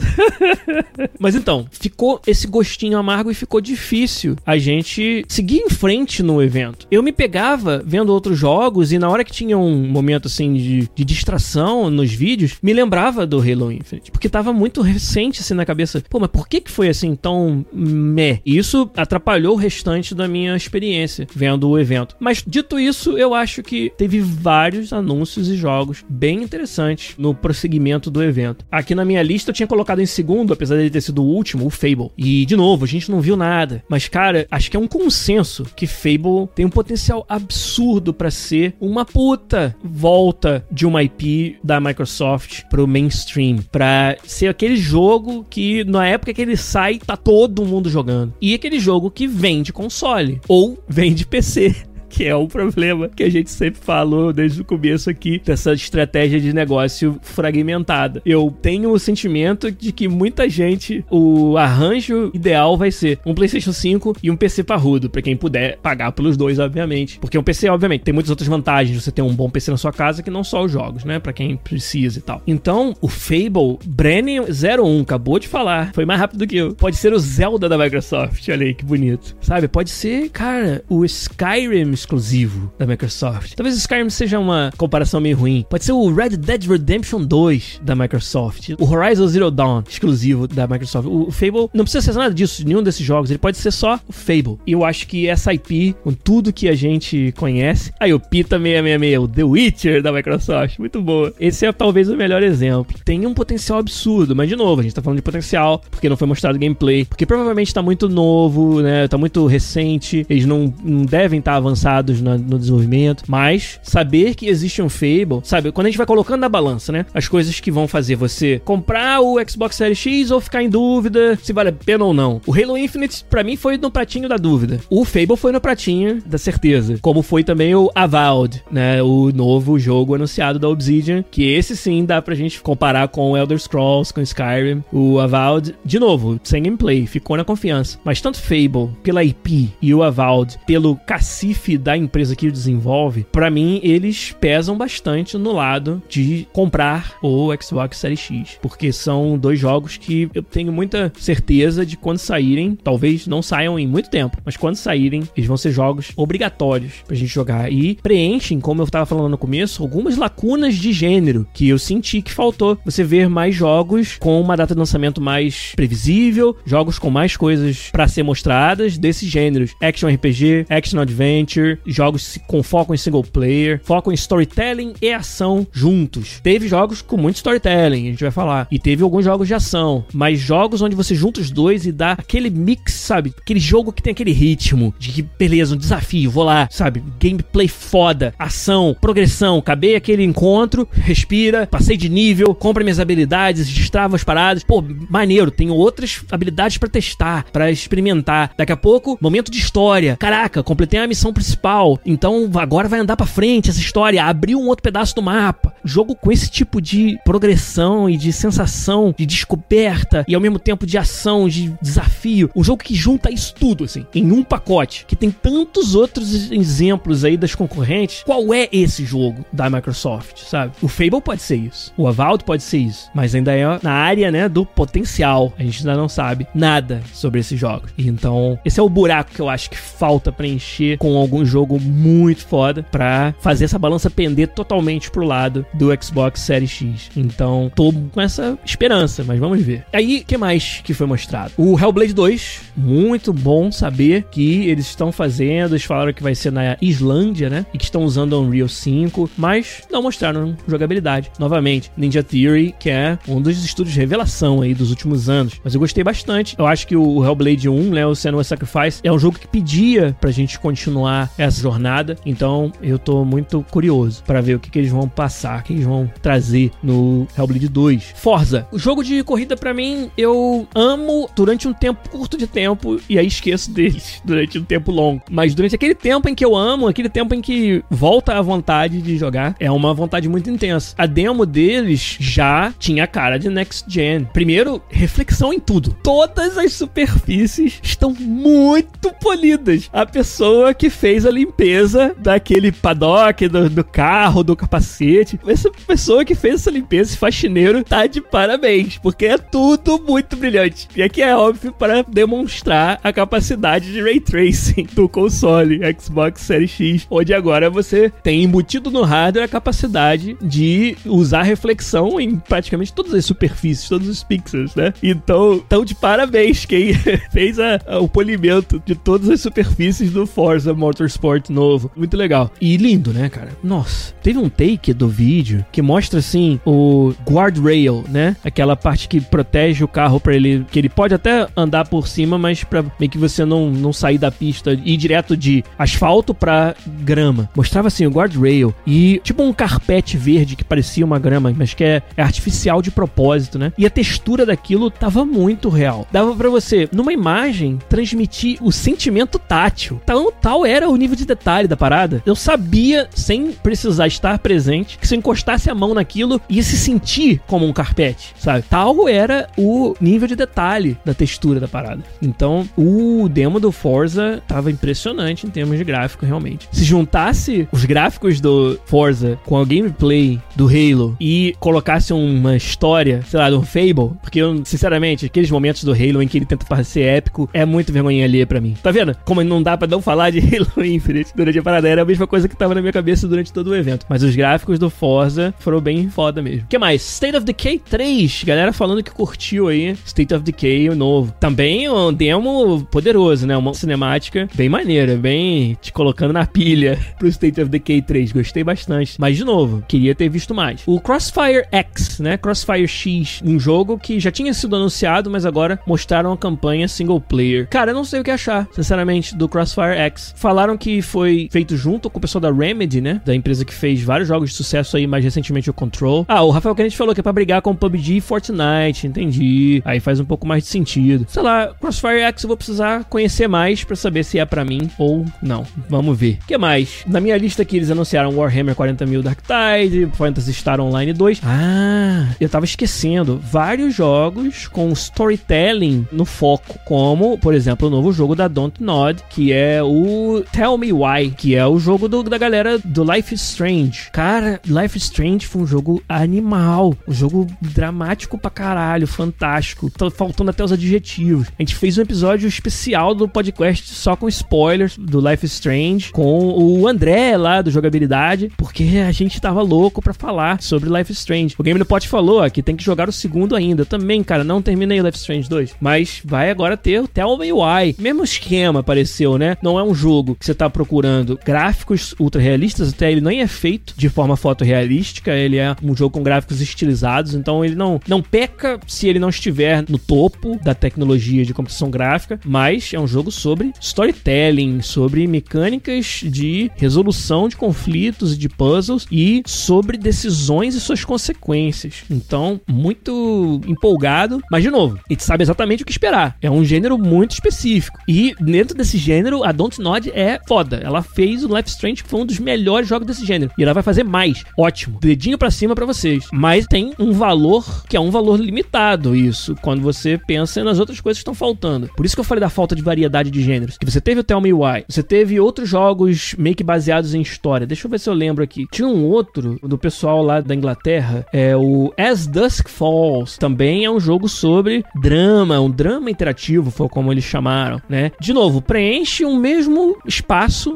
mas 1.17 1.34
então, 1.34 1.65
ficou 1.71 2.19
esse 2.28 2.45
gostinho 2.45 2.97
amargo 2.97 3.32
e 3.32 3.34
ficou 3.34 3.62
difícil 3.62 4.36
a 4.45 4.58
gente 4.58 5.23
seguir 5.29 5.59
em 5.59 5.69
frente 5.69 6.23
no 6.23 6.41
evento. 6.41 6.87
Eu 6.89 7.03
me 7.03 7.11
pegava 7.11 7.81
vendo 7.85 8.09
outros 8.09 8.37
jogos 8.37 8.91
e 8.91 8.97
na 8.97 9.07
hora 9.07 9.23
que 9.23 9.31
tinha 9.31 9.57
um 9.57 9.87
momento 9.87 10.27
assim 10.27 10.53
de, 10.55 10.89
de 10.93 11.05
distração 11.05 11.89
nos 11.89 12.11
vídeos, 12.11 12.57
me 12.61 12.73
lembrava 12.73 13.25
do 13.25 13.39
Halo 13.39 13.71
Infinite. 13.71 14.11
Porque 14.11 14.27
tava 14.27 14.51
muito 14.51 14.81
recente 14.81 15.39
assim 15.39 15.53
na 15.53 15.65
cabeça. 15.65 16.03
Pô, 16.09 16.19
mas 16.19 16.29
por 16.29 16.47
que 16.47 16.59
que 16.59 16.71
foi 16.71 16.89
assim 16.89 17.15
tão 17.15 17.65
meh? 17.71 18.41
E 18.45 18.57
isso 18.57 18.89
atrapalhou 18.97 19.53
o 19.53 19.57
restante 19.57 20.15
da 20.15 20.27
minha 20.27 20.55
experiência 20.55 21.27
vendo 21.33 21.69
o 21.69 21.77
evento. 21.77 22.15
Mas 22.19 22.43
dito 22.45 22.79
isso, 22.79 23.17
eu 23.17 23.35
acho 23.35 23.61
que 23.61 23.91
teve 23.97 24.19
vários 24.19 24.91
anúncios 24.91 25.47
e 25.47 25.55
jogos 25.55 26.03
bem 26.09 26.41
interessantes 26.41 27.15
no 27.17 27.35
prosseguimento 27.35 28.09
do 28.09 28.23
evento. 28.23 28.65
Aqui 28.71 28.95
na 28.95 29.05
minha 29.05 29.21
lista 29.21 29.51
eu 29.51 29.55
tinha 29.55 29.67
colocado 29.67 30.01
em 30.01 30.05
segundo, 30.07 30.53
apesar 30.53 30.81
de 30.81 30.89
ter 30.89 31.01
sido 31.01 31.23
o 31.23 31.27
último, 31.27 31.67
o 31.67 31.69
Fable. 31.69 32.09
E 32.17 32.45
de 32.45 32.55
novo, 32.55 32.85
a 32.85 32.87
gente 32.87 33.11
não 33.11 33.21
viu 33.21 33.37
nada. 33.37 33.83
Mas 33.87 34.07
cara, 34.07 34.47
acho 34.49 34.71
que 34.71 34.77
é 34.77 34.79
um 34.79 34.87
consenso 35.19 35.65
que 35.75 35.86
Fable 35.86 36.47
tem 36.55 36.65
um 36.65 36.69
potencial 36.69 37.25
absurdo 37.27 38.13
para 38.13 38.32
ser 38.32 38.73
uma 38.79 39.03
puta 39.03 39.75
volta 39.84 40.65
de 40.71 40.86
uma 40.86 41.03
IP 41.03 41.58
da 41.62 41.82
Microsoft 41.82 42.63
pro 42.69 42.88
mainstream, 42.88 43.58
para 43.69 44.17
ser 44.23 44.47
aquele 44.47 44.77
jogo 44.77 45.45
que 45.49 45.84
na 45.84 46.08
época 46.08 46.34
que 46.34 46.41
ele 46.41 46.55
sai 46.55 46.99
tá 46.99 47.17
todo 47.17 47.65
mundo 47.65 47.89
jogando. 47.89 48.34
E 48.39 48.53
aquele 48.53 48.79
jogo 48.79 49.12
que 49.12 49.27
vende 49.27 49.73
console 49.73 50.39
ou 50.47 50.82
vende 50.88 51.25
PC 51.25 51.75
que 52.10 52.26
é 52.26 52.36
o 52.36 52.48
problema 52.48 53.08
que 53.08 53.24
a 53.24 53.30
gente 53.30 53.52
sempre 53.52 53.80
falou 53.80 54.34
desde 54.34 54.62
o 54.62 54.65
começo 54.65 55.10
aqui 55.10 55.41
dessa 55.45 55.74
estratégia 55.74 56.39
de 56.39 56.54
negócio 56.54 57.17
fragmentada. 57.22 58.22
Eu 58.26 58.54
tenho 58.62 58.91
o 58.91 59.00
sentimento 59.00 59.72
de 59.72 59.91
que 59.91 60.08
muita 60.08 60.50
gente, 60.50 61.06
o 61.10 61.58
arranjo 61.58 62.32
ideal 62.34 62.78
vai 62.78 62.91
ser 62.91 63.19
um 63.26 63.34
PlayStation 63.34 63.72
5 63.72 64.17
e 64.24 64.32
um 64.32 64.36
PC 64.36 64.63
parrudo, 64.63 65.10
para 65.10 65.22
quem 65.22 65.36
puder 65.36 65.78
pagar 65.78 66.12
pelos 66.12 66.36
dois, 66.36 66.60
obviamente. 66.60 67.19
Porque 67.19 67.38
um 67.38 67.43
PC, 67.43 67.69
obviamente, 67.69 68.02
tem 68.02 68.13
muitas 68.13 68.30
outras 68.30 68.48
vantagens 68.48 69.02
você 69.02 69.12
ter 69.12 69.22
um 69.22 69.34
bom 69.34 69.50
PC 69.50 69.72
na 69.72 69.78
sua 69.78 69.91
casa 69.91 70.24
que 70.24 70.30
não 70.30 70.43
só 70.43 70.63
os 70.63 70.72
jogos, 70.72 71.04
né? 71.04 71.19
Para 71.19 71.34
quem 71.34 71.56
precisa 71.58 72.19
e 72.19 72.22
tal. 72.22 72.41
Então, 72.48 72.95
o 73.02 73.08
Fable, 73.08 73.78
Brennan 73.86 74.45
01, 74.50 75.02
acabou 75.02 75.39
de 75.39 75.48
falar, 75.48 75.93
foi 75.93 76.06
mais 76.06 76.19
rápido 76.19 76.39
do 76.39 76.48
que 76.48 76.58
eu. 76.58 76.74
Pode 76.74 76.95
ser 76.95 77.13
o 77.13 77.19
Zelda 77.19 77.69
da 77.69 77.78
Microsoft, 77.78 78.48
olha 78.50 78.65
aí 78.65 78.74
que 78.74 78.86
bonito. 78.86 79.36
Sabe? 79.41 79.67
Pode 79.67 79.89
ser, 79.89 80.30
cara, 80.30 80.84
o 80.89 81.06
Skyrim 81.06 81.93
exclusivo 81.99 82.71
da 82.77 82.85
Microsoft. 82.85 83.53
Talvez 83.55 83.75
o 83.75 83.79
Skyrim 83.79 84.09
seja 84.09 84.39
uma 84.39 84.71
comparação 84.77 85.19
meio 85.19 85.38
ruim. 85.38 85.65
Pode 85.69 85.83
ser 85.83 85.91
o 85.91 86.13
Red 86.13 86.29
Dead 86.29 86.65
Redemption 86.65 87.23
2 87.23 87.81
da 87.83 87.95
Microsoft. 87.95 88.69
O 88.79 88.85
Horizon 88.85 89.27
Zero 89.27 89.51
Dawn 89.51 89.83
exclusivo 89.88 90.47
da 90.47 90.67
Microsoft. 90.67 91.07
O 91.07 91.31
Fable 91.31 91.69
não 91.73 91.83
precisa 91.83 92.01
ser 92.01 92.17
nada 92.17 92.33
disso, 92.33 92.65
nenhum 92.65 92.81
desses 92.81 93.05
jogos. 93.05 93.29
Ele 93.29 93.39
pode 93.39 93.57
ser 93.57 93.71
só 93.71 93.99
o 94.07 94.13
Fable. 94.13 94.57
E 94.65 94.71
eu 94.71 94.85
acho 94.85 95.07
que 95.07 95.27
essa 95.27 95.53
IP, 95.53 95.95
com 96.03 96.13
tudo 96.13 96.53
que 96.53 96.67
a 96.67 96.75
gente 96.75 97.33
conhece. 97.38 97.91
Aí 97.99 98.13
o 98.13 98.19
Pita 98.19 98.57
666, 98.57 99.19
o 99.19 99.27
The 99.27 99.43
Witcher 99.43 100.01
da 100.01 100.12
Microsoft. 100.12 100.79
Muito 100.79 101.01
boa. 101.01 101.33
Esse 101.39 101.65
é 101.65 101.71
talvez 101.71 102.09
o 102.09 102.15
melhor 102.15 102.43
exemplo. 102.43 102.95
Tem 103.03 103.25
um 103.25 103.33
potencial 103.33 103.79
absurdo, 103.79 104.35
mas 104.35 104.47
de 104.47 104.55
novo, 104.55 104.81
a 104.81 104.83
gente 104.83 104.95
tá 104.95 105.01
falando 105.01 105.17
de 105.17 105.23
potencial, 105.23 105.81
porque 105.91 106.09
não 106.09 106.17
foi 106.17 106.27
mostrado 106.27 106.57
gameplay, 106.57 107.05
porque 107.05 107.25
provavelmente 107.25 107.73
tá 107.73 107.81
muito 107.81 108.07
novo, 108.07 108.81
né? 108.81 109.07
Tá 109.07 109.17
muito 109.17 109.45
recente. 109.45 110.25
Eles 110.29 110.45
não, 110.45 110.73
não 110.83 111.05
devem 111.05 111.39
estar 111.39 111.51
tá 111.51 111.57
avançados 111.57 111.88
no, 111.97 112.38
no, 112.38 112.60
desenvolvimento, 112.60 113.23
mas 113.28 113.80
saber 113.84 114.36
que 114.36 114.47
existe 114.47 114.82
um 114.82 114.89
Fable, 114.89 115.41
sabe? 115.43 115.71
Quando 115.71 115.88
a 115.88 115.89
gente 115.89 115.97
vai 115.97 116.08
colocando 116.08 116.41
na 116.41 116.49
balança, 116.49 116.91
né? 116.91 117.06
As 117.13 117.28
coisas 117.28 117.60
que 117.60 117.71
vão 117.71 117.88
fazer 117.88 118.15
você 118.15 118.62
comprar 118.63 119.21
o 119.21 119.38
Xbox 119.47 119.75
Series 119.75 119.97
X 119.97 120.32
ou 120.32 120.41
ficar 120.41 120.63
em 120.63 120.69
dúvida 120.69 121.38
se 121.41 121.54
vale 121.54 121.69
a 121.69 121.73
pena 121.73 122.06
ou 122.06 122.13
não. 122.13 122.41
O 122.45 122.54
Halo 122.54 122.78
Infinite, 122.78 123.23
para 123.30 123.43
mim, 123.43 123.56
foi 123.56 123.78
no 123.78 123.91
pratinho 123.91 124.30
da 124.30 124.38
dúvida. 124.38 124.80
O 124.89 125.06
Fable 125.06 125.38
foi 125.38 125.52
no 125.52 125.62
pratinho 125.62 126.21
da 126.25 126.38
certeza. 126.38 126.97
Como 127.02 127.21
foi 127.21 127.43
também 127.43 127.75
o 127.75 127.89
Avowed, 127.95 128.63
né? 128.71 129.02
O 129.02 129.32
novo 129.32 129.80
jogo 129.80 130.15
anunciado 130.15 130.60
da 130.60 130.69
Obsidian, 130.69 131.23
que 131.30 131.43
esse 131.43 131.75
sim 131.75 132.06
dá 132.06 132.21
pra 132.21 132.36
gente 132.36 132.62
comparar 132.62 133.08
com 133.08 133.32
o 133.32 133.38
Elder 133.38 133.60
Scrolls, 133.60 134.13
com 134.13 134.21
Skyrim. 134.21 134.84
O 134.91 135.19
Avowed, 135.19 135.75
de 135.84 135.99
novo, 135.99 136.39
sem 136.43 136.63
gameplay, 136.63 137.06
ficou 137.06 137.38
na 137.38 137.43
confiança. 137.43 137.99
Mas 138.04 138.21
tanto 138.21 138.39
Fable, 138.39 138.89
pela 139.04 139.23
IP, 139.23 139.73
e 139.82 139.93
o 139.93 140.04
Avowed, 140.04 140.60
pelo 140.65 140.95
cacife 140.95 141.78
da 141.79 141.97
empresa 141.97 142.35
que 142.35 142.51
desenvolve, 142.51 143.25
para 143.31 143.49
mim 143.49 143.79
eles 143.83 144.35
pesam 144.39 144.77
bastante 144.77 145.37
no 145.37 145.51
lado 145.51 146.01
de 146.09 146.47
comprar 146.53 147.15
o 147.21 147.49
Xbox 147.61 147.97
Series 147.97 148.19
X, 148.19 148.59
porque 148.61 148.91
são 148.91 149.37
dois 149.37 149.59
jogos 149.59 149.97
que 149.97 150.29
eu 150.33 150.43
tenho 150.43 150.71
muita 150.71 151.11
certeza 151.17 151.85
de 151.85 151.97
quando 151.97 152.17
saírem, 152.17 152.77
talvez 152.83 153.27
não 153.27 153.41
saiam 153.41 153.79
em 153.79 153.87
muito 153.87 154.09
tempo, 154.09 154.37
mas 154.45 154.57
quando 154.57 154.75
saírem, 154.75 155.23
eles 155.35 155.47
vão 155.47 155.57
ser 155.57 155.71
jogos 155.71 156.11
obrigatórios 156.15 157.03
pra 157.07 157.15
gente 157.15 157.29
jogar 157.29 157.71
e 157.71 157.95
preenchem, 157.95 158.59
como 158.59 158.81
eu 158.81 158.87
tava 158.87 159.05
falando 159.05 159.29
no 159.29 159.37
começo, 159.37 159.81
algumas 159.81 160.17
lacunas 160.17 160.75
de 160.75 160.91
gênero 160.91 161.47
que 161.53 161.67
eu 161.67 161.79
senti 161.79 162.21
que 162.21 162.31
faltou. 162.31 162.77
Você 162.85 163.03
ver 163.03 163.29
mais 163.29 163.55
jogos 163.55 164.17
com 164.19 164.39
uma 164.39 164.57
data 164.57 164.73
de 164.73 164.79
lançamento 164.79 165.21
mais 165.21 165.73
previsível, 165.75 166.55
jogos 166.65 166.99
com 166.99 167.09
mais 167.09 167.37
coisas 167.37 167.89
para 167.91 168.07
ser 168.07 168.23
mostradas 168.23 168.97
desses 168.97 169.29
gêneros, 169.29 169.75
action 169.81 170.09
RPG, 170.09 170.65
action 170.69 170.99
adventure 170.99 171.68
jogos 171.86 172.38
com 172.47 172.63
foco 172.63 172.93
em 172.93 172.97
single 172.97 173.23
player, 173.23 173.82
foco 173.84 174.12
em 174.12 174.15
storytelling 174.15 174.93
e 175.01 175.12
ação 175.12 175.67
juntos. 175.71 176.39
Teve 176.41 176.67
jogos 176.67 177.01
com 177.01 177.17
muito 177.17 177.38
storytelling, 177.38 178.08
a 178.08 178.12
gente 178.12 178.23
vai 178.23 178.32
falar, 178.32 178.67
e 178.71 178.79
teve 178.79 179.03
alguns 179.03 179.25
jogos 179.25 179.47
de 179.47 179.53
ação, 179.53 180.05
mas 180.13 180.39
jogos 180.39 180.82
onde 180.82 180.95
você 180.95 181.15
junta 181.15 181.41
os 181.41 181.51
dois 181.51 181.86
e 181.86 181.91
dá 181.91 182.13
aquele 182.13 182.49
mix, 182.49 182.93
sabe? 182.93 183.34
Aquele 183.38 183.60
jogo 183.60 183.91
que 183.91 184.01
tem 184.01 184.12
aquele 184.12 184.32
ritmo 184.32 184.93
de 184.97 185.12
que, 185.12 185.21
beleza, 185.21 185.75
um 185.75 185.77
desafio, 185.77 186.32
vou 186.32 186.43
lá, 186.43 186.67
sabe? 186.71 187.03
Gameplay 187.19 187.67
foda, 187.67 188.34
ação, 188.38 188.95
progressão, 188.99 189.58
acabei 189.58 189.95
aquele 189.95 190.23
encontro, 190.23 190.88
respira, 190.93 191.67
passei 191.67 191.97
de 191.97 192.10
nível, 192.10 192.53
compra 192.53 192.84
minhas 192.84 192.99
habilidades, 192.99 193.67
destrava 193.67 194.15
as 194.15 194.23
paradas. 194.23 194.63
Pô, 194.63 194.84
maneiro, 195.10 195.51
tenho 195.51 195.73
outras 195.73 196.23
habilidades 196.32 196.77
para 196.77 196.89
testar, 196.89 197.45
para 197.51 197.71
experimentar. 197.71 198.51
Daqui 198.58 198.71
a 198.71 198.77
pouco, 198.77 199.17
momento 199.21 199.51
de 199.51 199.60
história. 199.60 200.17
Caraca, 200.17 200.63
completei 200.63 200.99
a 200.99 201.08
missão 201.08 201.34
principal. 201.34 201.59
Então 202.06 202.50
agora 202.56 202.88
vai 202.88 203.00
andar 203.00 203.15
para 203.15 203.26
frente 203.26 203.69
essa 203.69 203.80
história, 203.80 204.24
abriu 204.24 204.60
um 204.60 204.67
outro 204.67 204.84
pedaço 204.84 205.15
do 205.15 205.22
mapa. 205.22 205.74
Jogo 205.84 206.15
com 206.15 206.32
esse 206.32 206.50
tipo 206.50 206.82
de 206.82 207.17
progressão 207.24 208.10
e 208.10 208.18
de 208.18 208.32
sensação 208.34 209.14
de 209.18 209.26
descoberta 209.26 210.26
e 210.28 210.36
ao 210.36 210.41
mesmo 210.41 210.60
tempo 210.60 210.86
de 210.86 210.97
ação, 210.97 211.47
de 211.47 211.74
desafio. 211.82 212.49
Um 212.55 212.64
jogo 212.64 212.84
que 212.84 212.95
junta 212.95 213.32
isso 213.32 213.53
tudo 213.53 213.84
assim 213.84 214.05
em 214.14 214.32
um 214.32 214.43
pacote, 214.43 215.05
que 215.07 215.16
tem 215.16 215.32
tantos 215.32 215.95
outros 215.95 216.51
exemplos 216.51 217.24
aí 217.24 217.38
das 217.38 217.55
concorrentes. 217.55 218.24
Qual 218.24 218.53
é 218.53 218.68
esse 218.72 219.05
jogo 219.05 219.45
da 219.51 219.70
Microsoft, 219.70 220.39
sabe? 220.43 220.74
O 220.82 220.88
Fable 220.88 221.22
pode 221.22 221.41
ser 221.41 221.57
isso. 221.57 221.93
O 221.97 222.07
Avowed 222.07 222.43
pode 222.43 222.64
ser 222.64 222.78
isso, 222.78 223.10
mas 223.14 223.36
ainda 223.36 223.53
é 223.53 223.80
na 223.82 223.91
área, 223.91 224.32
né, 224.32 224.49
do 224.49 224.66
potencial. 224.66 225.53
A 225.57 225.64
gente 225.64 225.80
ainda 225.80 225.95
não 225.95 226.10
sabe 226.10 226.47
nada 226.53 227.01
sobre 227.14 227.39
esses 227.39 227.60
jogos. 227.60 227.91
Então, 227.97 228.60
esse 228.64 228.80
é 228.80 228.84
o 228.84 228.89
buraco 228.89 229.32
que 229.32 229.39
eu 229.39 229.49
acho 229.49 229.70
que 229.70 229.78
falta 229.78 230.32
preencher 230.32 230.97
com 230.97 231.18
algum 231.18 231.45
jogo 231.50 231.80
muito 231.80 232.45
foda 232.47 232.84
para 232.84 233.34
fazer 233.39 233.66
essa 233.66 233.80
balança 233.80 234.10
pender 234.10 234.47
totalmente 234.50 235.12
pro 235.12 235.26
lado 235.26 235.66
do 235.74 235.89
Xbox 236.02 236.41
Series 236.41 236.72
X. 236.72 237.12
Então, 237.16 237.72
tô 237.76 237.91
com 237.91 238.22
essa 238.22 238.58
esperança, 238.64 239.24
mas 239.24 239.39
vamos 239.39 239.62
ver. 239.62 239.86
Aí, 239.91 240.20
o 240.20 240.26
que 240.26 240.38
mais 240.38 240.82
que 240.84 240.93
foi 240.93 241.08
mostrado? 241.08 241.52
O 241.58 241.78
Hellblade 241.78 242.14
2, 242.14 242.62
muito 242.78 243.34
bom 243.34 243.72
saber 243.72 244.26
que 244.32 244.68
eles 244.70 244.88
estão 244.88 245.12
fazendo, 245.12 245.74
eles 245.74 245.84
falaram 245.84 246.14
que 246.14 246.24
vai 246.24 246.36
ser 246.36 246.52
na 246.52 246.78
Islândia, 246.82 247.50
né? 247.50 247.66
E 247.74 247.78
que 247.78 247.84
estão 247.84 248.04
usando 248.04 248.34
o 248.34 248.41
Unreal 248.41 248.68
5, 248.68 249.30
mas 249.38 249.82
não 249.91 250.04
mostraram 250.04 250.56
jogabilidade. 250.68 251.32
Novamente, 251.39 251.91
Ninja 251.97 252.24
Theory, 252.24 252.76
que 252.80 252.89
é 252.89 253.18
um 253.28 253.41
dos 253.41 253.64
estúdios 253.64 253.93
de 253.93 254.00
revelação 254.00 254.62
aí 254.62 254.74
dos 254.74 254.89
últimos 254.89 255.30
anos. 255.30 255.60
Mas 255.64 255.74
eu 255.74 255.80
gostei 255.80 256.04
bastante. 256.04 256.56
Eu 256.58 256.68
acho 256.68 256.88
que 256.88 256.95
o 256.95 257.24
Hellblade 257.24 257.68
1, 257.70 257.84
né, 257.91 258.06
o 258.06 258.16
Senua 258.16 258.43
Sacrifice, 258.43 259.02
é 259.04 259.12
um 259.12 259.20
jogo 259.20 259.39
que 259.39 259.47
pedia 259.47 260.16
pra 260.20 260.32
gente 260.32 260.60
continuar 260.60 261.28
essa 261.38 261.61
jornada. 261.61 262.17
Então, 262.25 262.71
eu 262.82 262.97
tô 262.97 263.23
muito 263.23 263.65
curioso 263.69 264.23
para 264.23 264.41
ver 264.41 264.55
o 264.55 264.59
que, 264.59 264.69
que 264.69 264.80
eles 264.80 264.91
vão 264.91 265.07
passar, 265.07 265.59
o 265.59 265.63
que 265.63 265.73
eles 265.73 265.86
vão 265.86 266.11
trazer 266.21 266.71
no 266.82 267.27
Hellblade 267.38 267.67
2. 267.67 268.13
Forza. 268.15 268.67
O 268.71 268.80
jogo 268.80 269.03
de 269.03 269.23
corrida 269.23 269.55
para 269.55 269.73
mim, 269.73 270.09
eu 270.17 270.67
amo 270.75 271.30
durante 271.36 271.67
um 271.67 271.73
tempo 271.73 272.09
curto 272.09 272.38
de 272.38 272.47
tempo 272.47 272.99
e 273.07 273.17
aí 273.17 273.27
esqueço 273.27 273.71
deles 273.71 274.21
durante 274.25 274.57
um 274.59 274.63
tempo 274.63 274.91
longo. 274.91 275.21
Mas 275.30 275.53
durante 275.53 275.75
aquele 275.75 275.95
tempo 275.95 276.27
em 276.30 276.36
que 276.36 276.43
eu 276.43 276.55
amo, 276.55 276.88
aquele 276.88 277.09
tempo 277.09 277.34
em 277.34 277.41
que 277.41 277.84
volta 277.89 278.38
a 278.38 278.41
vontade 278.41 279.01
de 279.01 279.17
jogar, 279.17 279.55
é 279.59 279.71
uma 279.71 279.93
vontade 279.93 280.27
muito 280.27 280.49
intensa. 280.49 280.93
A 280.97 281.05
demo 281.05 281.45
deles 281.45 282.17
já 282.19 282.73
tinha 282.77 283.07
cara 283.07 283.38
de 283.38 283.49
next 283.49 283.86
gen. 283.88 284.25
Primeiro, 284.34 284.82
reflexão 284.89 285.53
em 285.53 285.59
tudo. 285.59 285.95
Todas 286.03 286.57
as 286.57 286.73
superfícies 286.73 287.80
estão 287.82 288.13
muito 288.13 289.11
polidas. 289.13 289.89
A 289.91 290.05
pessoa 290.05 290.73
que 290.73 290.89
fez 290.89 291.18
a 291.26 291.32
limpeza 291.32 292.15
daquele 292.17 292.72
paddock, 292.72 293.47
do, 293.47 293.70
do 293.70 293.84
carro, 293.84 294.43
do 294.43 294.55
capacete, 294.55 295.39
essa 295.45 295.70
pessoa 295.88 296.26
que 296.26 296.36
fez 296.36 296.55
essa 296.55 296.72
limpeza, 296.72 297.11
esse 297.11 297.17
faxineiro, 297.17 297.84
tá 297.84 298.07
de 298.07 298.22
parabéns, 298.22 298.97
porque 298.97 299.26
é 299.26 299.38
tudo 299.38 299.99
muito 299.99 300.36
brilhante. 300.36 300.88
E 300.95 301.01
aqui 301.01 301.22
é 301.22 301.36
óbvio 301.36 301.74
para 301.74 302.03
demonstrar 302.03 302.99
a 303.03 303.13
capacidade 303.13 303.91
de 303.91 304.01
ray 304.01 304.20
tracing 304.20 304.88
do 304.93 305.07
console 305.07 305.80
Xbox 305.99 306.41
Series 306.41 306.72
X, 306.72 307.07
onde 307.09 307.34
agora 307.34 307.70
você 307.70 308.11
tem 308.24 308.43
embutido 308.43 308.91
no 308.91 309.03
hardware 309.03 309.45
a 309.45 309.47
capacidade 309.47 310.38
de 310.41 310.97
usar 311.05 311.43
reflexão 311.43 312.20
em 312.20 312.36
praticamente 312.36 312.93
todas 312.93 313.13
as 313.13 313.26
superfícies, 313.26 313.89
todos 313.89 314.07
os 314.07 314.24
pixels, 314.24 314.76
né? 314.76 314.93
Então, 315.01 315.59
tão 315.67 315.84
de 315.84 315.95
parabéns 315.95 316.65
quem 316.65 316.93
fez 317.32 317.59
a, 317.59 317.80
a, 317.88 317.99
o 317.99 318.07
polimento 318.07 318.82
de 318.86 318.95
todas 318.95 319.30
as 319.30 319.41
superfícies 319.41 320.11
do 320.11 320.26
Forza 320.26 320.74
Motorsport 321.10 321.49
novo. 321.49 321.91
Muito 321.95 322.16
legal. 322.16 322.51
E 322.62 322.78
lindo, 322.78 323.12
né, 323.12 323.30
cara? 323.30 323.49
Nossa, 323.64 324.14
teve 324.22 324.38
um 324.38 324.49
take 324.49 324.93
do 324.93 325.07
vídeo 325.07 325.66
que 325.72 325.82
mostra 325.82 326.20
assim 326.20 326.60
o 326.66 327.14
guardrail, 327.28 328.03
né? 328.07 328.36
Aquela 328.43 328.76
parte 328.76 329.07
que 329.07 329.20
protege 329.20 329.84
o 329.84 329.88
carro 329.88 330.20
para 330.20 330.36
ele, 330.36 330.66
que 330.72 330.78
ele 330.78 330.89
pode 330.89 331.14
até 331.14 331.47
andar 331.57 331.88
por 331.88 332.07
cima, 332.07 332.38
mas 332.38 332.64
para 332.64 332.86
meio 332.99 333.10
que 333.10 333.18
você 333.18 333.43
não, 333.43 333.70
não 333.70 333.91
sair 333.91 334.18
da 334.18 334.32
pista 334.32 334.74
e 334.74 334.93
ir 334.93 334.97
direto 334.97 335.36
de 335.36 335.64
asfalto 335.78 336.34
para 336.34 336.76
grama. 337.01 337.49
Mostrava 337.55 337.88
assim 337.88 338.05
o 338.05 338.12
guardrail 338.12 338.74
e 338.86 339.20
tipo 339.24 339.41
um 339.43 339.53
carpete 339.53 340.18
verde 340.18 340.55
que 340.55 340.64
parecia 340.64 341.05
uma 341.05 341.20
grama, 341.20 341.53
mas 341.55 341.74
que 341.74 341.84
é, 341.84 342.01
é 342.16 342.22
artificial 342.22 342.82
de 342.82 342.91
propósito, 342.91 343.57
né? 343.57 343.74
E 343.78 343.86
a 343.86 343.89
textura 343.89 344.45
daquilo 344.45 344.91
tava 344.91 345.26
muito 345.26 345.70
real. 345.70 346.07
Dava 346.12 346.36
para 346.36 346.49
você, 346.49 346.88
numa 346.91 347.14
imagem, 347.14 347.80
transmitir 347.89 348.57
o 348.62 348.72
sentimento 348.72 349.39
tátil. 349.39 350.01
Tão 350.05 350.32
tal 350.32 350.66
era 350.66 350.89
o 350.89 350.97
nível 351.00 351.16
de 351.16 351.26
detalhe 351.26 351.68
da 351.68 351.78
parada. 351.78 352.22
Eu 352.26 352.36
sabia, 352.36 353.08
sem 353.12 353.52
precisar 353.52 354.08
estar 354.08 354.38
presente, 354.39 354.97
que 354.97 355.08
se 355.08 355.16
eu 355.16 355.20
encostasse 355.20 355.70
a 355.70 355.76
mão 355.76 355.93
naquilo, 355.93 356.41
ia 356.50 356.64
se 356.64 356.78
sentir 356.78 357.41
como 357.47 357.66
um 357.66 357.74
carpete, 357.74 358.34
sabe? 358.38 358.64
Tal 358.70 359.08
era 359.08 359.47
o 359.58 359.95
nível 360.00 360.28
de 360.28 360.36
detalhe 360.36 360.97
da 361.06 361.14
textura 361.14 361.60
da 361.60 361.68
parada. 361.68 362.04
Então, 362.22 362.68
o 362.78 363.28
demo 363.30 363.60
do 363.60 363.72
Forza 363.72 364.41
tava 364.47 364.72
impressionante 364.72 365.45
em 365.45 365.50
termos 365.50 365.78
de 365.78 365.84
gráfico, 365.84 366.26
realmente. 366.26 366.68
Se 366.72 366.84
juntasse 366.84 367.68
os 367.72 367.86
gráficos 367.86 368.41
do 368.41 368.80
Forza 368.86 369.39
com 369.45 369.58
a 369.58 369.66
gameplay 369.66 370.39
do 370.56 370.68
Halo 370.68 371.16
e 371.20 371.56
colocasse 371.60 372.14
uma 372.14 372.56
história, 372.56 373.22
sei 373.28 373.39
lá, 373.39 373.50
do 373.50 373.62
Fable, 373.62 374.18
porque 374.22 374.39
eu, 374.39 374.64
sinceramente, 374.66 375.26
aqueles 375.26 375.50
momentos 375.50 375.84
do 375.84 375.93
Halo 375.93 376.22
em 376.22 376.28
que 376.28 376.38
ele 376.38 376.45
tenta 376.45 376.66
parecer 376.66 377.02
épico 377.02 377.50
é 377.54 377.66
muito 377.66 377.93
vergonha 377.93 378.26
ali 378.26 378.45
para 378.45 378.62
mim. 378.62 378.76
Tá 378.82 378.91
vendo? 378.91 379.16
Como 379.26 379.43
não 379.43 379.62
dá 379.62 379.78
para 379.78 379.88
não 379.88 380.02
falar 380.02 380.30
de 380.32 380.39
Halo 380.56 380.72
Infinite 380.93 381.31
durante 381.35 381.59
a 381.59 381.63
parada, 381.63 381.87
era 381.87 382.01
a 382.01 382.05
mesma 382.05 382.27
coisa 382.27 382.47
que 382.47 382.55
tava 382.55 382.75
na 382.75 382.81
minha 382.81 382.93
cabeça 382.93 383.27
durante 383.27 383.53
todo 383.53 383.67
o 383.67 383.75
evento. 383.75 384.05
Mas 384.09 384.23
os 384.23 384.35
gráficos 384.35 384.79
do 384.79 384.89
Forza 384.89 385.53
foram 385.59 385.79
bem 385.79 386.09
foda 386.09 386.41
mesmo. 386.41 386.65
O 386.65 386.67
que 386.67 386.77
mais? 386.77 387.01
State 387.01 387.35
of 387.35 387.45
Decay 387.45 387.79
3. 387.79 388.43
Galera 388.43 388.73
falando 388.73 389.03
que 389.03 389.11
curtiu 389.11 389.67
aí 389.67 389.97
State 390.05 390.33
of 390.33 390.43
Decay 390.43 390.89
o 390.89 390.95
novo. 390.95 391.33
Também 391.39 391.89
um 391.89 392.13
demo 392.13 392.85
poderoso, 392.85 393.45
né? 393.45 393.55
Uma 393.55 393.73
cinemática 393.73 394.47
bem 394.53 394.69
maneira, 394.69 395.15
bem 395.15 395.77
te 395.81 395.91
colocando 395.91 396.33
na 396.33 396.45
pilha 396.45 396.99
pro 397.17 397.27
State 397.27 397.61
of 397.61 397.69
Decay 397.69 398.01
3. 398.01 398.31
Gostei 398.31 398.63
bastante. 398.63 399.15
Mas, 399.19 399.37
de 399.37 399.43
novo, 399.43 399.83
queria 399.87 400.15
ter 400.15 400.29
visto 400.29 400.53
mais. 400.53 400.81
O 400.85 400.99
Crossfire 400.99 401.65
X, 401.71 402.19
né? 402.19 402.37
Crossfire 402.37 402.87
X, 402.87 403.41
um 403.45 403.59
jogo 403.59 403.97
que 403.97 404.19
já 404.19 404.31
tinha 404.31 404.53
sido 404.53 404.75
anunciado, 404.75 405.29
mas 405.29 405.45
agora 405.45 405.79
mostraram 405.85 406.31
a 406.31 406.37
campanha 406.37 406.87
single 406.87 407.21
player. 407.21 407.67
Cara, 407.69 407.91
eu 407.91 407.95
não 407.95 408.03
sei 408.03 408.19
o 408.19 408.23
que 408.23 408.31
achar, 408.31 408.67
sinceramente, 408.73 409.35
do 409.35 409.47
Crossfire 409.47 409.97
X. 409.97 410.33
Falaram 410.35 410.77
que 410.80 411.01
foi 411.01 411.47
feito 411.51 411.75
junto 411.77 412.09
com 412.09 412.17
o 412.17 412.21
pessoal 412.21 412.41
da 412.41 412.51
Remedy, 412.51 413.01
né? 413.01 413.21
Da 413.25 413.36
empresa 413.36 413.65
que 413.65 413.73
fez 413.73 414.01
vários 414.01 414.27
jogos 414.27 414.49
de 414.49 414.55
sucesso 414.55 414.97
aí, 414.97 415.05
mais 415.05 415.23
recentemente 415.23 415.69
o 415.69 415.73
Control. 415.73 416.25
Ah, 416.27 416.41
o 416.41 416.49
Rafael 416.49 416.73
Kennedy 416.73 416.95
falou 416.95 417.13
que 417.13 417.19
é 417.19 417.23
pra 417.23 417.34
brigar 417.34 417.61
com 417.61 417.75
PUBG 417.75 418.17
e 418.17 418.21
Fortnite, 418.21 419.05
entendi. 419.05 419.82
Aí 419.86 419.99
faz 419.99 420.19
um 420.19 420.25
pouco 420.25 420.47
mais 420.47 420.63
de 420.63 420.69
sentido. 420.69 421.25
Sei 421.27 421.41
lá, 421.41 421.73
Crossfire 421.80 422.21
X 422.21 422.43
eu 422.43 422.47
vou 422.47 422.57
precisar 422.57 423.03
conhecer 423.05 423.47
mais 423.47 423.84
para 423.84 423.95
saber 423.95 424.23
se 424.23 424.39
é 424.39 424.45
para 424.45 424.63
mim 424.63 424.89
ou 424.97 425.25
não. 425.41 425.65
Vamos 425.89 426.17
ver. 426.17 426.39
O 426.43 426.47
que 426.47 426.57
mais? 426.57 427.03
Na 427.05 427.19
minha 427.19 427.38
lista 427.38 427.61
aqui 427.63 427.77
eles 427.77 427.91
anunciaram 427.91 428.36
Warhammer 428.36 428.75
40.000 428.75 429.21
Dark 429.21 429.39
Tide, 429.41 430.09
Fantasy 430.13 430.53
Star 430.53 430.80
Online 430.80 431.13
2. 431.13 431.41
Ah, 431.43 432.27
eu 432.39 432.47
tava 432.47 432.65
esquecendo. 432.65 433.39
Vários 433.43 433.93
jogos 433.93 434.67
com 434.67 434.91
storytelling 434.91 436.07
no 436.11 436.25
foco, 436.25 436.80
como, 436.86 437.38
por 437.38 437.53
exemplo, 437.53 437.88
o 437.88 437.91
novo 437.91 438.11
jogo 438.11 438.36
da 438.36 438.47
Don't 438.47 438.82
Nod, 438.82 439.21
que 439.30 439.51
é 439.51 439.82
o 439.84 440.43
Tell 440.51 440.68
Me 440.78 440.91
Why, 440.91 441.32
que 441.36 441.55
é 441.55 441.65
o 441.65 441.80
jogo 441.80 442.07
do, 442.07 442.24
da 442.24 442.38
galera 442.38 442.78
do 442.78 443.03
Life 443.03 443.34
Strange. 443.36 444.09
Cara, 444.11 444.61
Life 444.65 444.97
Strange 444.97 445.47
foi 445.47 445.61
um 445.61 445.67
jogo 445.67 446.03
animal, 446.07 446.95
um 447.07 447.13
jogo 447.13 447.47
dramático 447.61 448.38
pra 448.38 448.49
caralho, 448.49 449.07
fantástico. 449.07 449.89
Tô 449.89 450.09
faltando 450.09 450.51
até 450.51 450.63
os 450.63 450.72
adjetivos. 450.72 451.47
A 451.57 451.61
gente 451.61 451.76
fez 451.76 451.97
um 451.97 452.01
episódio 452.01 452.47
especial 452.47 453.13
do 453.15 453.28
podcast 453.28 453.88
só 453.93 454.15
com 454.15 454.28
spoilers 454.28 454.97
do 454.97 455.20
Life 455.20 455.45
Strange, 455.45 456.11
com 456.11 456.39
o 456.49 456.88
André 456.88 457.38
lá 457.38 457.61
do 457.61 457.72
Jogabilidade, 457.72 458.51
porque 458.57 458.84
a 459.07 459.11
gente 459.11 459.39
tava 459.41 459.61
louco 459.61 460.01
pra 460.01 460.13
falar 460.13 460.61
sobre 460.61 460.89
Life 460.89 461.11
Strange. 461.13 461.55
O 461.57 461.63
Game 461.63 461.80
do 461.80 461.86
Pot 461.86 462.07
falou 462.07 462.41
ó, 462.43 462.49
que 462.49 462.63
tem 462.63 462.76
que 462.76 462.84
jogar 462.84 463.09
o 463.09 463.13
segundo 463.13 463.55
ainda. 463.55 463.86
Também, 463.86 464.24
cara, 464.24 464.43
não 464.43 464.61
terminei 464.61 465.01
Life 465.01 465.17
Strange 465.17 465.49
2, 465.49 465.76
mas 465.80 466.22
vai 466.24 466.49
agora 466.49 466.78
ter 466.78 467.01
o 467.01 467.07
Tell 467.07 467.38
Me 467.38 467.51
Why. 467.51 467.95
Mesmo 467.97 468.24
esquema 468.24 468.80
apareceu, 468.80 469.38
né? 469.38 469.57
Não 469.61 469.80
é 469.80 469.84
um 469.84 469.93
jogo 469.93 470.36
que 470.36 470.45
você 470.45 470.51
tá 470.60 470.70
procurando 470.70 471.39
gráficos 471.45 472.14
ultra 472.20 472.41
realistas, 472.41 472.89
até 472.89 473.12
ele 473.12 473.22
nem 473.22 473.41
é 473.41 473.47
feito 473.47 473.93
de 473.95 474.10
forma 474.10 474.36
fotorrealística, 474.36 475.32
ele 475.34 475.57
é 475.57 475.76
um 475.82 475.95
jogo 475.95 476.12
com 476.12 476.24
gráficos 476.24 476.62
estilizados, 476.62 477.34
então 477.34 477.64
ele 477.64 477.76
não, 477.76 477.99
não 478.07 478.22
peca 478.22 478.80
se 478.86 479.07
ele 479.07 479.20
não 479.20 479.30
estiver 479.30 479.86
no 479.88 479.97
topo 479.97 480.60
da 480.64 480.74
tecnologia 480.74 481.45
de 481.45 481.53
computação 481.53 481.89
gráfica, 481.89 482.39
mas 482.45 482.93
é 482.93 482.99
um 482.99 483.07
jogo 483.07 483.32
sobre 483.32 483.72
storytelling, 483.80 484.82
sobre 484.82 485.26
mecânicas 485.28 486.22
de 486.24 486.70
resolução 486.76 487.47
de 487.47 487.55
conflitos 487.55 488.34
e 488.34 488.38
de 488.38 488.49
puzzles 488.49 489.07
e 489.12 489.41
sobre 489.45 489.97
decisões 489.97 490.76
e 490.76 490.82
suas 490.82 491.05
consequências. 491.05 492.03
Então, 492.10 492.60
muito 492.68 493.62
empolgado, 493.66 494.41
mas 494.51 494.64
de 494.64 494.70
novo, 494.70 494.99
a 495.10 495.14
gente 495.14 495.24
sabe 495.24 495.43
exatamente 495.43 495.84
o 495.84 495.86
que 495.86 495.91
esperar. 495.91 496.36
É 496.41 496.51
um 496.51 496.66
gênero 496.66 496.97
muito 496.97 497.32
específico. 497.32 497.97
E 498.07 498.36
dentro 498.39 498.76
desse 498.76 498.97
gênero, 498.97 499.43
a 499.43 499.51
Don't 499.51 499.80
Nod 499.80 500.12
é 500.14 500.39
foda. 500.50 500.78
Ela 500.78 501.04
fez 501.04 501.45
o 501.45 501.56
Life 501.56 501.70
Strange, 501.70 502.02
que 502.02 502.10
foi 502.10 502.22
um 502.22 502.26
dos 502.26 502.39
melhores 502.39 502.89
jogos 502.89 503.06
desse 503.06 503.24
gênero. 503.24 503.52
E 503.56 503.62
ela 503.62 503.72
vai 503.72 503.84
fazer 503.84 504.04
mais. 504.04 504.43
Ótimo. 504.58 504.97
Dedinho 505.00 505.38
para 505.38 505.52
cima 505.52 505.76
para 505.76 505.86
vocês. 505.86 506.28
Mas 506.34 506.66
tem 506.66 506.91
um 506.97 507.12
valor 507.12 507.86
que 507.88 507.95
é 507.95 508.00
um 508.00 508.10
valor 508.10 508.39
limitado, 508.39 509.16
isso, 509.16 509.56
quando 509.62 509.84
você 509.84 510.20
pensa 510.26 510.64
nas 510.64 510.80
outras 510.80 511.00
coisas 511.00 511.20
que 511.20 511.22
estão 511.22 511.36
faltando. 511.36 511.88
Por 511.95 512.04
isso 512.04 512.16
que 512.16 512.20
eu 512.20 512.26
falei 512.26 512.39
da 512.39 512.50
falta 512.50 512.76
de 512.76 512.82
variedade 512.82 513.30
de 513.30 513.43
gêneros. 513.43 513.78
Que 513.78 513.86
você 513.86 514.02
teve 514.02 514.22
o 514.22 514.24
Tell 514.24 514.41
Me 514.41 514.52
Why, 514.52 514.86
você 514.89 515.04
teve 515.04 515.39
outros 515.39 515.70
jogos 515.70 516.34
meio 516.36 516.56
que 516.56 516.64
baseados 516.64 517.14
em 517.14 517.22
história. 517.22 517.68
Deixa 517.68 517.86
eu 517.86 517.91
ver 517.91 518.00
se 518.00 518.10
eu 518.10 518.14
lembro 518.16 518.43
aqui. 518.43 518.66
Tinha 518.72 518.88
um 518.88 519.06
outro 519.06 519.60
do 519.62 519.78
pessoal 519.78 520.24
lá 520.24 520.41
da 520.41 520.56
Inglaterra, 520.56 521.28
é 521.32 521.56
o 521.56 521.93
As 521.95 522.26
Dusk 522.26 522.68
Falls. 522.70 523.38
Também 523.38 523.86
é 523.86 523.91
um 523.91 524.00
jogo 524.00 524.28
sobre 524.28 524.84
drama, 525.00 525.60
um 525.60 525.70
drama 525.70 526.10
interativo, 526.10 526.72
foi 526.72 526.89
como 526.89 527.12
eles 527.12 527.24
chamaram, 527.24 527.80
né? 527.88 528.12
De 528.20 528.34
novo, 528.34 528.64
preenche 528.64 529.24
o 529.26 529.36
mesmo 529.36 529.95
espaço 530.08 530.28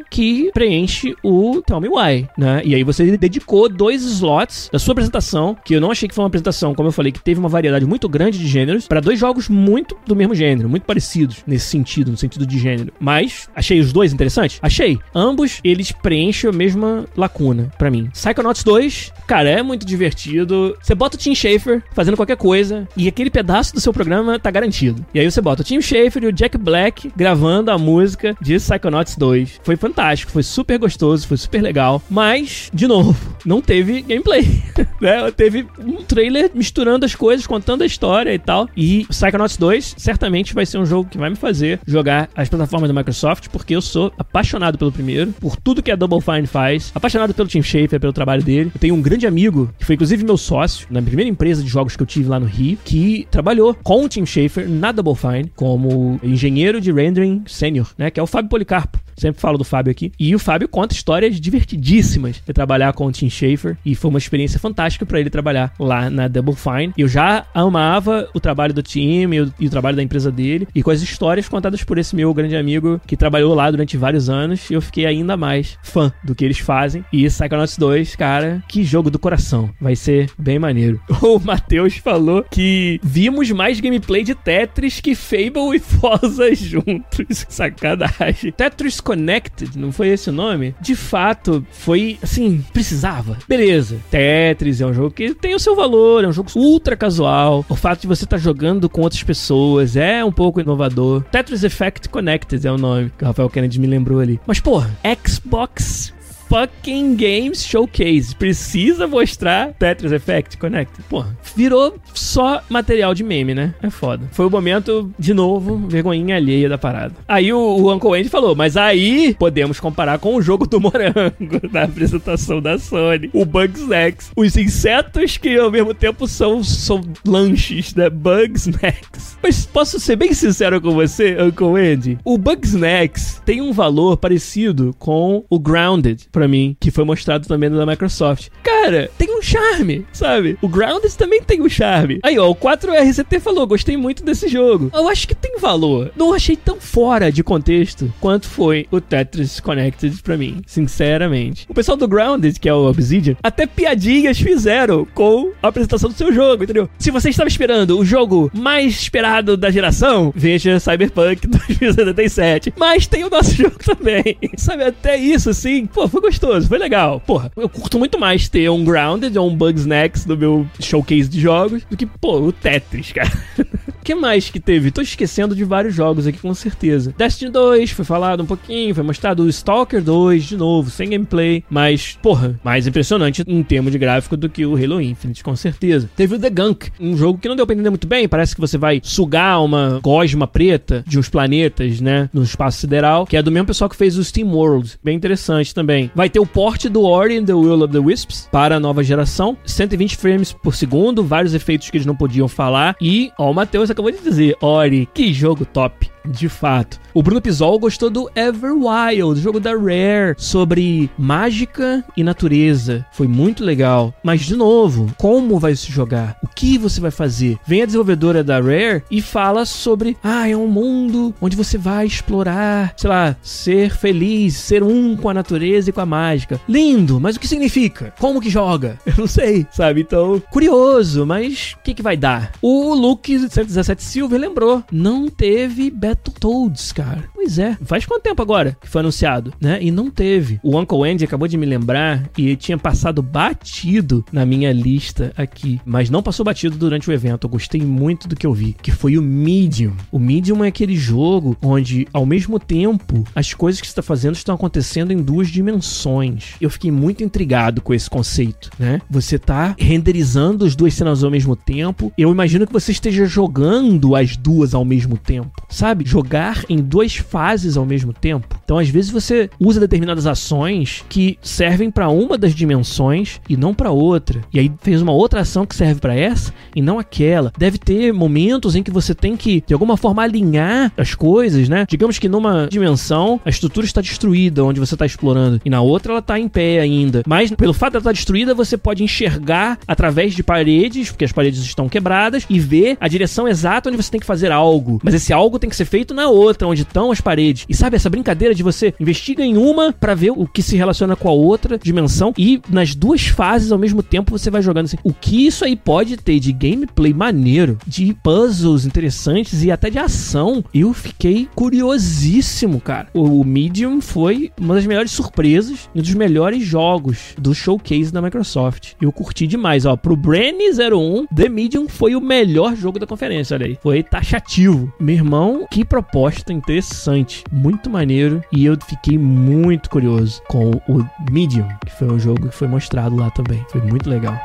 que 0.10 0.50
preenche 0.52 1.16
o 1.24 1.62
Tell 1.62 1.80
Me 1.80 1.88
Why, 1.88 2.28
né? 2.38 2.62
E 2.66 2.74
aí 2.74 2.84
você 2.84 3.16
dedicou 3.18 3.70
dois 3.70 4.04
slots 4.04 4.70
da 4.72 4.80
sua 4.80 4.94
apresentação, 4.94 5.56
que 5.64 5.76
eu 5.76 5.82
não 5.82 5.92
achei 5.92 6.10
que 6.10 6.16
foi 6.16 6.24
uma 6.24 6.28
apresentação, 6.28 6.74
como 6.74 6.88
eu 6.88 6.92
falei, 6.92 7.12
que 7.12 7.22
teve 7.22 7.40
uma 7.40 7.50
variedade 7.50 7.86
muito 7.86 8.10
grande 8.10 8.40
de 8.40 8.48
gêneros, 8.48 8.88
para 8.88 9.00
dois 9.00 9.20
jogos 9.20 9.48
muito 9.48 9.96
do 10.08 10.16
mesmo 10.16 10.34
gênero, 10.34 10.68
muito 10.68 10.84
parecidos 10.84 11.44
nesse 11.46 11.68
sentido, 11.68 12.10
no 12.12 12.18
sentido 12.18 12.48
de 12.48 12.58
gênero. 12.58 12.92
Mas 13.00 13.48
achei 13.56 13.80
os 13.80 13.94
dois 13.94 14.12
interessantes? 14.12 14.60
Achei. 14.62 14.98
Ambos 15.14 15.60
eles 15.64 15.92
preenchem 15.92 16.50
a 16.50 16.54
mesma 16.54 17.06
lacuna 17.16 17.72
para 17.78 17.92
mim. 17.92 18.10
Psychonauts 18.12 18.64
2, 18.64 19.14
cara, 19.28 19.50
é 19.50 19.62
muito 19.62 19.86
divertido. 19.86 20.76
Você 20.82 20.96
bota 20.96 21.16
o 21.16 21.20
Tim 21.20 21.36
Schafer 21.36 21.84
fazendo 21.94 22.18
qualquer 22.18 22.38
coisa 22.38 22.88
e 22.98 23.08
aquele 23.08 23.30
pedaço 23.30 23.74
do 23.74 23.82
seu 23.82 23.94
programa 23.94 24.40
tá 24.40 24.50
garantido. 24.50 25.06
E 25.14 25.20
aí 25.20 25.30
você 25.30 25.42
bota 25.42 25.62
o 25.62 25.66
Tim 25.66 25.82
Schafer 25.82 26.24
e 26.24 26.28
o 26.28 26.32
Jack 26.32 26.58
Black 26.58 27.12
gravando 27.16 27.70
a 27.70 27.78
música 27.78 28.36
de 28.42 28.56
Psychonauts 28.56 29.16
2. 29.16 29.43
Foi 29.64 29.76
fantástico, 29.76 30.32
foi 30.32 30.44
super 30.44 30.78
gostoso, 30.78 31.28
foi 31.28 31.38
super 31.38 31.62
legal. 31.62 32.02
Mas, 32.10 32.70
de 32.74 32.88
novo, 32.88 33.16
não 33.46 33.62
teve 33.62 34.02
gameplay. 34.02 34.64
né? 35.02 35.32
Teve 35.32 35.66
um 35.80 36.04
trailer 36.04 36.52
misturando 36.54 37.06
as 37.06 37.16
coisas, 37.16 37.46
contando 37.48 37.84
a 37.84 37.86
história 37.86 38.34
e 38.34 38.40
tal. 38.40 38.70
E 38.76 39.06
Psychonauts 39.10 39.58
2 39.58 39.96
certamente 39.98 40.54
vai 40.54 40.66
ser 40.66 40.78
um 40.78 40.86
jogo 40.86 41.10
que 41.10 41.18
vai 41.18 41.30
me 41.30 41.36
fazer 41.36 41.80
jogar 41.86 42.30
as 42.36 42.50
plataformas 42.50 42.90
da 42.90 42.94
Microsoft, 42.94 43.48
porque 43.50 43.76
eu 43.76 43.82
sou 43.82 44.12
apaixonado 44.18 44.78
pelo 44.78 44.92
primeiro, 44.92 45.32
por 45.34 45.56
tudo 45.56 45.84
que 45.84 45.92
a 45.92 45.96
Double 45.96 46.22
Fine 46.22 46.48
faz, 46.48 46.92
apaixonado 46.94 47.34
pelo 47.34 47.48
Tim 47.48 47.62
Schafer, 47.62 48.00
pelo 48.00 48.14
trabalho 48.14 48.44
dele. 48.44 48.72
Eu 48.74 48.80
tenho 48.80 48.96
um 48.96 49.02
grande 49.02 49.28
amigo, 49.28 49.70
que 49.78 49.86
foi 49.86 49.96
inclusive 49.96 50.24
meu 50.24 50.38
sócio, 50.38 50.88
na 50.90 51.02
primeira 51.02 51.30
empresa 51.30 51.64
de 51.64 51.70
jogos 51.70 51.96
que 51.96 52.04
eu 52.04 52.08
tive 52.08 52.30
lá 52.30 52.40
no 52.40 52.46
Rio, 52.46 52.78
que 52.84 53.28
trabalhou 53.30 53.76
com 53.84 54.06
o 54.06 54.10
Tim 54.10 54.26
Schafer 54.26 54.70
na 54.70 54.92
Double 54.92 55.16
Fine 55.16 55.52
como 55.56 56.20
engenheiro 56.24 56.80
de 56.80 56.92
rendering 56.92 57.44
sênior, 57.48 57.92
né? 57.98 58.10
Que 58.10 58.20
é 58.20 58.24
o 58.24 58.28
Fábio 58.28 58.50
Policarpo. 58.50 59.00
Sempre 59.16 59.42
falo 59.42 59.58
do 59.58 59.64
Fábio 59.64 59.92
aqui. 59.92 60.12
E 60.20 60.36
o 60.36 60.40
Fábio 60.40 60.68
conta 60.68 60.94
histórias 60.94 61.40
divertidíssimas 61.40 62.42
de 62.46 62.54
trabalhar 62.54 62.94
com 62.94 63.06
o 63.06 63.12
Tim 63.12 63.30
Schafer. 63.30 63.78
E 63.86 63.96
foi 63.96 64.10
uma 64.10 64.20
experiência 64.20 64.60
fantástica 64.60 65.06
para 65.06 65.20
ele 65.20 65.30
trabalhar 65.30 65.74
lá 65.80 66.10
na 66.10 66.28
Double 66.28 66.56
Fine. 66.56 66.94
Eu 66.98 67.08
já 67.08 67.46
amava 67.54 68.30
o 68.34 68.40
trabalho 68.40 68.74
do 68.74 68.84
time 68.84 69.54
e 69.60 69.68
o, 69.68 69.70
trabalho 69.70 69.96
da 69.96 70.04
empresa 70.04 70.32
dele. 70.32 70.68
E 70.74 70.84
com 70.84 70.92
as 70.92 71.02
histórias 71.02 71.48
contadas 71.48 71.84
por 71.84 71.98
esse 71.98 72.16
meu 72.16 72.34
grande 72.34 72.56
amigo 72.56 73.02
que 73.06 73.18
trabalhou 73.18 73.54
lá 73.54 73.70
durante 73.70 73.98
vários 73.98 74.30
anos, 74.30 74.70
eu 74.70 74.82
fiquei 74.82 75.06
ainda 75.06 75.36
mais 75.36 75.78
fã 75.82 76.12
do 76.24 76.36
que 76.36 76.46
eles 76.46 76.60
fazem. 76.60 77.04
E 77.12 77.26
Psychonauts 77.26 77.78
2, 77.78 78.16
cara, 78.16 78.64
que 78.68 78.84
jogo 78.84 79.10
do 79.10 79.20
coração. 79.20 79.70
Vai 79.80 79.96
ser 79.96 80.30
bem 80.38 80.60
maneiro. 80.60 81.00
O 81.24 81.40
Matheus 81.40 81.96
falou 81.98 82.44
que 82.44 83.00
vimos 83.02 83.50
mais 83.52 83.80
gameplay 83.80 84.24
de 84.24 84.36
Tetris 84.36 85.00
que 85.00 85.16
Fable 85.16 85.76
e 85.76 85.80
Forza 85.80 86.54
juntos. 86.54 87.46
Sacanagem. 87.48 88.52
Tetris 88.52 89.00
Connected, 89.04 89.78
não 89.78 89.92
foi 89.92 90.10
esse 90.10 90.30
o 90.30 90.34
nome? 90.34 90.76
De 90.82 90.96
fato, 90.96 91.66
foi 91.72 92.18
assim, 92.22 92.64
precisava. 92.74 93.38
Beleza. 93.48 93.98
Tetris 94.10 94.82
é 94.82 94.86
um 94.86 94.94
jogo 94.94 95.12
que 95.12 95.34
tem 95.36 95.54
o 95.54 95.60
seu 95.60 95.76
valor, 95.76 96.24
é 96.24 96.28
um 96.28 96.34
jogo 96.34 96.50
ultra 96.56 96.96
casual. 96.96 97.66
O 97.70 97.76
fato 97.76 98.02
de 98.02 98.08
você 98.08 98.24
estar 98.24 98.38
tá 98.38 98.42
jogando 98.42 98.90
com 98.90 99.02
outras 99.02 99.24
pessoas 99.24 99.96
é 99.96 100.24
um 100.24 100.32
pouco 100.32 100.62
inovador. 100.62 101.24
Tetris 101.32 101.64
Effect 101.64 102.10
Connected 102.10 102.66
é 102.66 102.72
o 102.72 102.78
nome 102.78 103.12
que 103.18 103.24
o 103.24 103.28
Rafael 103.28 103.50
Kennedy 103.50 103.80
me 103.80 103.88
lembrou 103.88 104.20
ali. 104.20 104.40
Mas, 104.48 104.60
porra, 104.60 104.90
Xbox 105.26 106.14
fucking 106.54 107.16
Games 107.16 107.66
Showcase. 107.66 108.36
Precisa 108.36 109.08
mostrar 109.08 109.74
Tetris 109.74 110.12
Effect 110.12 110.56
Connect. 110.58 111.02
Porra, 111.10 111.36
virou 111.56 111.96
só 112.14 112.62
material 112.70 113.16
de 113.16 113.24
meme, 113.24 113.56
né? 113.56 113.74
É 113.82 113.90
foda. 113.90 114.30
Foi 114.32 114.46
o 114.46 114.52
momento, 114.52 115.12
de 115.18 115.34
novo, 115.34 115.78
vergonhinha 115.88 116.36
alheia 116.36 116.70
da 116.70 116.78
parada. 116.78 117.16
Aí 117.28 117.52
o, 117.52 117.58
o 117.58 117.92
Uncle 117.92 118.20
Andy 118.20 118.30
falou, 118.30 118.56
mas 118.56 118.78
aí 118.78 119.36
podemos 119.40 119.80
comparar 119.80 120.20
com 120.20 120.36
o 120.36 120.42
jogo 120.44 120.68
do 120.68 120.80
morango 120.80 121.24
na 121.74 121.86
apresentação 121.86 122.62
da 122.62 122.78
Sony. 122.78 123.32
O 123.34 123.46
Bugsnax. 123.46 124.32
Os 124.36 124.56
insetos 124.56 125.38
que 125.38 125.58
ao 125.58 125.72
mesmo 125.72 125.96
tempo 125.96 126.28
são, 126.28 126.64
são 126.64 127.02
lanches, 127.26 127.96
né? 127.96 128.12
Bugsnax. 128.12 129.40
Mas 129.42 129.66
posso 129.66 130.00
ser 130.00 130.18
bem 130.18 130.34
sincero 130.36 130.80
com 130.80 130.92
você, 130.92 131.36
Uncle 131.42 131.94
Andy? 131.94 132.20
O 132.24 132.38
Bugsnax 132.38 133.42
tem 133.44 133.60
um 133.60 133.74
valor 133.74 134.18
parecido 134.18 134.96
com 135.00 135.44
o 135.50 135.60
Grounded, 135.60 136.28
pra 136.44 136.48
mim, 136.48 136.76
que 136.78 136.92
foi 136.92 137.06
mostrado 137.06 137.48
também 137.48 137.72
da 137.72 137.86
Microsoft. 137.86 138.50
Cara, 138.62 139.10
tem 139.18 139.34
um 139.38 139.42
charme, 139.42 140.06
sabe? 140.12 140.58
O 140.62 140.68
Grounded 140.68 141.16
também 141.18 141.42
tem 141.42 141.62
um 141.62 141.70
charme. 141.70 142.20
Aí, 142.22 142.38
ó, 142.38 142.50
o 142.50 142.56
4RCT 142.56 143.40
falou, 143.40 143.66
gostei 143.66 143.96
muito 143.96 144.24
desse 144.26 144.50
jogo. 144.50 144.92
Eu 144.94 145.08
acho 145.08 145.26
que 145.26 145.34
tem 145.34 145.58
valor. 145.58 146.12
Não 146.18 146.34
achei 146.34 146.58
tão 146.58 146.82
fora 146.82 147.32
de 147.32 147.42
contexto 147.44 148.14
quanto 148.20 148.48
foi 148.48 148.88
o 148.92 149.00
Tetris 149.00 149.62
Connected 149.62 150.22
pra 150.22 150.36
mim, 150.36 150.62
sinceramente. 150.68 151.66
O 151.70 151.74
pessoal 151.74 151.96
do 151.98 152.08
Grounded, 152.08 152.60
que 152.60 152.68
é 152.68 152.74
o 152.74 152.88
Obsidian, 152.90 153.38
até 153.42 153.66
piadinhas 153.66 154.38
fizeram 154.38 155.08
com 155.14 155.52
a 155.62 155.70
apresentação 155.70 156.10
do 156.10 156.16
seu 156.18 156.34
jogo, 156.34 156.66
entendeu? 156.66 156.90
Se 157.00 157.10
você 157.10 157.30
estava 157.30 157.48
esperando 157.48 157.98
o 157.98 158.04
jogo 158.04 158.52
mais 158.54 158.94
esperado 158.94 159.56
da 159.56 159.72
geração, 159.72 160.34
veja 160.36 160.78
Cyberpunk 160.80 161.48
2077. 161.48 162.74
Mas 162.78 163.08
tem 163.08 163.24
o 163.24 163.30
nosso 163.30 163.52
jogo 163.56 163.78
também. 163.78 164.38
Sabe, 164.58 164.84
até 164.84 165.16
isso, 165.16 165.50
assim, 165.50 165.86
pô, 165.86 166.06
foi 166.10 166.20
gostoso, 166.20 166.33
foi 166.68 166.78
legal. 166.78 167.20
Porra, 167.20 167.52
eu 167.56 167.70
curto 167.70 168.00
muito 168.00 168.20
mais 168.20 168.48
ter 168.48 168.70
um 168.70 168.84
Grounded 168.84 169.38
ou 169.38 169.50
um 169.50 169.56
Bugsnax 169.56 170.26
no 170.26 170.38
meu 170.38 170.68
showcase 170.80 171.30
de 171.30 171.40
jogos 171.40 171.84
do 171.90 171.98
que, 171.98 172.06
pô, 172.06 172.40
o 172.40 172.52
Tetris, 172.52 173.12
cara. 173.12 173.32
Que 174.04 174.16
mais 174.16 174.50
que 174.50 174.60
teve? 174.60 174.92
Tô 174.92 175.02
esquecendo 175.02 175.56
de 175.56 175.64
vários 175.64 175.96
jogos 175.96 176.28
aqui, 176.28 176.38
com 176.38 176.54
certeza. 176.54 177.14
Destiny 177.18 177.50
2 177.50 177.92
foi 177.92 178.04
falado 178.04 178.44
um 178.44 178.46
pouquinho, 178.46 178.94
foi 178.94 179.04
mostrado 179.04 179.44
o 179.44 179.50
Stalker 179.50 180.04
2 180.04 180.44
de 180.44 180.58
novo, 180.58 180.90
sem 180.90 181.10
gameplay, 181.10 181.64
mas, 181.70 182.18
porra, 182.22 182.60
mais 182.64 182.86
impressionante 182.86 183.44
em 183.48 183.64
termos 183.64 183.94
de 183.94 183.98
gráfico 183.98 184.36
do 184.36 184.50
que 184.50 184.66
o 184.66 184.76
Halo 184.76 185.02
Infinite, 185.02 185.44
com 185.44 185.56
certeza. 185.56 186.10
Teve 186.16 186.36
o 186.36 186.40
The 186.40 186.50
Gunk, 186.50 186.92
um 187.00 187.16
jogo 187.16 187.40
que 187.40 187.48
não 187.48 187.56
deu 187.56 187.66
pra 187.66 187.74
entender 187.74 187.90
muito 187.90 188.08
bem, 188.08 188.28
parece 188.28 188.54
que 188.54 188.60
você 188.60 188.78
vai 188.78 189.00
sugar 189.02 189.64
uma 189.64 190.00
gosma 190.04 190.48
preta 190.48 191.04
de 191.08 191.18
uns 191.18 191.30
planetas, 191.30 192.02
né, 192.02 192.30
no 192.34 192.44
espaço 192.44 192.80
sideral, 192.80 193.26
que 193.26 193.38
é 193.38 193.42
do 193.42 193.52
mesmo 193.52 193.68
pessoal 193.68 193.90
que 193.90 193.96
fez 193.96 194.18
o 194.18 194.24
Steam 194.24 194.50
World, 194.50 195.00
bem 195.02 195.16
interessante 195.16 195.74
também. 195.74 196.12
Vai 196.14 196.30
ter 196.30 196.40
o 196.40 196.46
porte 196.46 196.90
do 196.90 197.04
Ori 197.04 197.38
and 197.38 197.46
the 197.46 197.54
Will 197.54 197.82
of 197.82 197.94
the 197.94 198.00
Wisps 198.00 198.50
para 198.52 198.76
a 198.76 198.80
nova 198.82 199.02
geração, 199.02 199.58
120 199.66 200.18
frames 200.18 200.52
por 200.52 200.76
segundo, 200.76 201.24
vários 201.24 201.54
efeitos 201.54 201.90
que 201.90 201.96
eles 201.96 202.06
não 202.06 202.16
podiam 202.16 202.50
falar, 202.50 202.98
e, 203.02 203.32
ó, 203.40 203.50
o 203.50 203.54
Matheus 203.54 203.93
acabou 203.94 204.12
de 204.12 204.20
dizer, 204.20 204.58
Ori, 204.60 205.08
que 205.14 205.34
jogo 205.34 205.66
top. 205.66 206.13
De 206.26 206.48
fato. 206.48 207.00
O 207.14 207.22
Bruno 207.22 207.42
Pisol 207.42 207.78
gostou 207.78 208.10
do 208.10 208.30
Everwild, 208.36 209.40
jogo 209.40 209.60
da 209.60 209.72
Rare, 209.72 210.36
sobre 210.38 211.10
mágica 211.18 212.04
e 212.18 212.24
natureza. 212.24 213.06
Foi 213.12 213.28
muito 213.28 213.64
legal. 213.64 214.14
Mas, 214.24 214.42
de 214.42 214.56
novo, 214.56 215.14
como 215.18 215.60
vai 215.60 215.76
se 215.76 215.92
jogar? 215.92 216.38
O 216.42 216.48
que 216.48 216.78
você 216.78 217.00
vai 217.00 217.12
fazer? 217.12 217.58
Vem 217.68 217.84
a 217.84 217.86
desenvolvedora 217.86 218.44
da 218.44 218.60
Rare 218.60 219.04
e 219.12 219.22
fala 219.22 219.66
sobre: 219.66 220.18
ah, 220.24 220.50
é 220.50 220.56
um 220.56 220.68
mundo 220.68 221.36
onde 221.42 221.56
você 221.56 221.78
vai 221.78 222.06
explorar, 222.06 222.94
sei 222.98 223.10
lá, 223.10 223.36
ser 223.44 223.96
feliz, 223.96 224.56
ser 224.56 224.82
um 224.82 225.16
com 225.16 225.30
a 225.30 225.34
natureza 225.34 225.90
e 225.90 225.94
com 225.94 226.02
a 226.02 226.06
mágica. 226.06 226.60
Lindo, 226.68 227.20
mas 227.20 227.36
o 227.36 227.40
que 227.40 227.48
significa? 227.48 228.14
Como 228.20 228.42
que 228.42 228.50
joga? 228.50 228.98
Eu 229.06 229.14
não 229.18 229.28
sei, 229.28 229.68
sabe? 229.72 230.02
Então, 230.02 230.42
curioso, 230.52 231.26
mas 231.26 231.76
o 231.80 231.84
que, 231.84 231.94
que 231.94 232.02
vai 232.02 232.18
dar? 232.18 232.54
O 232.62 232.94
Luke 232.94 233.38
117 233.38 234.02
Silver 234.02 234.40
lembrou: 234.40 234.84
não 234.92 235.28
teve 235.28 235.92
Battle 235.92 236.13
Battletoads, 236.14 236.92
cara. 236.92 237.24
Pois 237.34 237.58
é. 237.58 237.78
Faz 237.84 238.06
quanto 238.06 238.24
tempo 238.24 238.42
agora 238.42 238.78
que 238.80 238.88
foi 238.88 239.02
anunciado, 239.02 239.54
né? 239.60 239.80
E 239.82 239.92
não 239.92 240.10
teve. 240.10 240.60
O 240.64 240.80
Uncle 240.80 241.10
Andy 241.10 241.26
acabou 241.26 241.48
de 241.48 241.58
me 241.58 241.66
lembrar 241.66 242.30
e 242.38 242.56
tinha 242.56 242.78
passado 242.78 243.22
batido 243.22 244.24
na 244.32 244.46
minha 244.46 244.72
lista 244.72 245.34
aqui, 245.36 245.82
mas 245.86 246.10
não 246.10 246.24
passou 246.24 246.46
batido 246.46 246.78
durante 246.78 247.10
o 247.10 247.14
evento. 247.14 247.46
Eu 247.46 247.50
gostei 247.50 247.82
muito 247.82 248.28
do 248.28 248.36
que 248.36 248.46
eu 248.46 248.54
vi, 248.54 248.76
que 248.82 248.92
foi 248.92 249.18
o 249.18 249.22
Medium. 249.22 249.94
O 250.12 250.20
Medium 250.20 250.64
é 250.64 250.68
aquele 250.68 250.96
jogo 250.96 251.58
onde, 251.62 252.08
ao 252.14 252.26
mesmo 252.26 252.60
tempo, 252.60 253.24
as 253.36 253.54
coisas 253.54 253.82
que 253.82 253.88
você 253.88 253.92
está 253.92 254.02
fazendo 254.02 254.36
estão 254.36 254.56
acontecendo 254.56 255.12
em 255.12 255.18
duas 255.18 255.50
dimensões. 255.50 256.56
Eu 256.62 256.70
fiquei 256.70 256.92
muito 256.92 257.24
intrigado 257.24 257.82
com 257.82 257.94
esse 257.94 258.10
conceito, 258.10 258.70
né? 258.78 259.02
Você 259.10 259.40
tá 259.40 259.76
renderizando 259.78 260.66
as 260.66 260.76
duas 260.76 260.94
cenas 260.94 261.24
ao 261.24 261.32
mesmo 261.32 261.56
tempo. 261.56 262.12
Eu 262.18 262.32
imagino 262.32 262.68
que 262.68 262.74
você 262.74 262.92
esteja 262.92 263.26
jogando 263.26 264.16
as 264.16 264.38
duas 264.38 264.74
ao 264.74 264.86
mesmo 264.86 265.18
tempo, 265.18 265.66
sabe? 265.70 266.03
Jogar 266.06 266.64
em 266.70 266.78
duas 266.78 267.16
fases 267.16 267.78
ao 267.78 267.86
mesmo 267.86 268.14
tempo. 268.14 268.60
Então, 268.64 268.78
às 268.78 268.90
vezes 268.90 269.12
você 269.12 269.50
usa 269.60 269.80
determinadas 269.80 270.28
ações 270.28 271.04
que 271.10 271.38
servem 271.42 271.90
para 271.92 272.10
uma 272.10 272.38
das 272.38 272.54
dimensões 272.54 273.40
e 273.50 273.58
não 273.58 273.74
para 273.74 273.92
outra. 273.92 274.42
E 274.54 274.60
aí 274.60 274.72
fez 274.82 275.02
uma 275.02 275.12
outra 275.12 275.42
ação 275.42 275.66
que 275.66 275.76
serve 275.76 276.00
para 276.00 276.16
essa 276.16 276.54
e 276.76 276.82
não 276.82 277.00
aquela. 277.00 277.52
Deve 277.58 277.78
ter 277.78 278.14
momentos 278.14 278.76
em 278.76 278.84
que 278.84 278.92
você 278.92 279.14
tem 279.14 279.36
que 279.36 279.64
de 279.66 279.74
alguma 279.74 279.98
forma 279.98 280.24
alinhar 280.24 280.92
as 280.98 281.16
coisas, 281.16 281.70
né? 281.70 281.86
Digamos 281.90 282.20
que 282.20 282.30
numa 282.30 282.68
dimensão 282.70 283.40
a 283.46 283.50
estrutura 283.50 283.86
está 283.86 284.02
destruída 284.02 284.64
onde 284.64 284.80
você 284.80 284.96
está 284.96 285.06
explorando 285.06 285.62
e 285.64 285.70
na 285.70 285.82
outra 285.82 286.14
ela 286.14 286.20
está 286.20 286.40
em 286.40 286.48
pé 286.48 286.80
ainda. 286.80 287.24
Mas 287.28 287.52
pelo 287.52 287.74
fato 287.74 287.92
de 287.92 287.98
ela 287.98 288.02
estar 288.02 288.10
tá 288.10 288.14
destruída, 288.14 288.54
você 288.54 288.78
pode 288.78 289.04
enxergar 289.04 289.78
através 289.88 290.34
de 290.34 290.44
paredes, 290.44 291.12
porque 291.12 291.26
as 291.26 291.32
paredes 291.32 291.60
estão 291.62 291.90
quebradas 291.90 292.46
e 292.50 292.60
ver 292.60 292.98
a 293.00 293.08
direção 293.08 293.48
exata 293.48 293.90
onde 293.90 294.02
você 294.02 294.12
tem 294.12 294.20
que 294.20 294.26
fazer 294.26 294.52
algo. 294.52 295.00
Mas 295.04 295.14
esse 295.14 295.34
algo 295.34 295.60
tem 295.60 295.70
que 295.70 295.76
ser 295.76 295.86
feito 295.94 296.12
na 296.12 296.28
outra, 296.28 296.68
onde 296.68 296.82
estão 296.82 297.12
as 297.12 297.22
paredes. 297.22 297.68
E 297.70 297.76
sabe 297.76 297.96
essa 297.96 298.10
brincadeira 298.10 298.56
de 298.56 298.64
você 298.64 298.96
investiga 299.00 299.46
em 299.46 299.58
uma 299.58 299.94
para 299.94 300.16
ver 300.16 300.32
o 300.32 300.48
que 300.48 300.64
se 300.64 300.76
relaciona 300.76 301.16
com 301.16 301.30
a 301.30 301.32
outra 301.32 301.78
dimensão 301.78 302.34
e 302.36 302.60
nas 302.68 302.96
duas 302.96 303.28
fases 303.28 303.72
ao 303.72 303.78
mesmo 303.78 304.02
tempo 304.02 304.32
você 304.32 304.50
vai 304.50 304.64
jogando 304.64 304.86
assim. 304.86 304.98
O 305.04 305.14
que 305.14 305.46
isso 305.46 305.64
aí 305.64 305.76
pode 305.76 306.18
ter 306.18 306.40
de 306.40 306.52
gameplay 306.52 307.14
maneiro, 307.14 307.78
de 307.86 308.12
puzzles 308.24 308.88
interessantes 308.88 309.64
e 309.64 309.70
até 309.70 309.92
de 309.92 310.00
ação, 310.00 310.66
eu 310.74 310.94
fiquei 310.94 311.48
curiosíssimo, 311.54 312.82
cara. 312.82 313.10
O 313.14 313.44
Medium 313.44 314.02
foi 314.02 314.52
uma 314.60 314.74
das 314.74 314.88
melhores 314.88 315.12
surpresas 315.12 315.92
e 315.94 316.00
um 316.00 316.02
dos 316.02 316.16
melhores 316.16 316.64
jogos 316.64 317.36
do 317.38 317.54
showcase 317.54 318.12
da 318.12 318.20
Microsoft. 318.20 318.94
Eu 319.00 319.12
curti 319.12 319.46
demais, 319.46 319.86
ó. 319.86 319.96
Pro 319.96 320.16
Brainy 320.16 320.72
01, 320.72 321.28
The 321.28 321.50
Medium 321.50 321.88
foi 321.88 322.16
o 322.16 322.22
melhor 322.22 322.76
jogo 322.76 322.98
da 322.98 323.06
conferência, 323.06 323.54
olha 323.54 323.68
aí. 323.68 323.78
Foi 323.80 324.02
taxativo. 324.02 324.92
Meu 325.00 325.14
irmão, 325.14 325.68
que 325.70 325.83
proposta 325.86 326.54
interessante. 326.54 327.44
Muito 327.52 327.90
maneiro. 327.90 328.44
E 328.52 328.66
eu 328.66 328.78
fiquei 328.88 329.18
muito 329.18 329.90
curioso 329.90 330.42
com 330.48 330.72
o 330.88 331.06
Medium, 331.32 331.68
que 331.86 331.92
foi 331.92 332.12
um 332.12 332.20
jogo 332.20 332.50
que 332.50 332.56
foi 332.56 332.68
mostrado 332.68 333.16
lá 333.16 333.30
também. 333.32 333.66
Foi 333.70 333.82
muito 333.82 334.10
legal. 334.10 334.40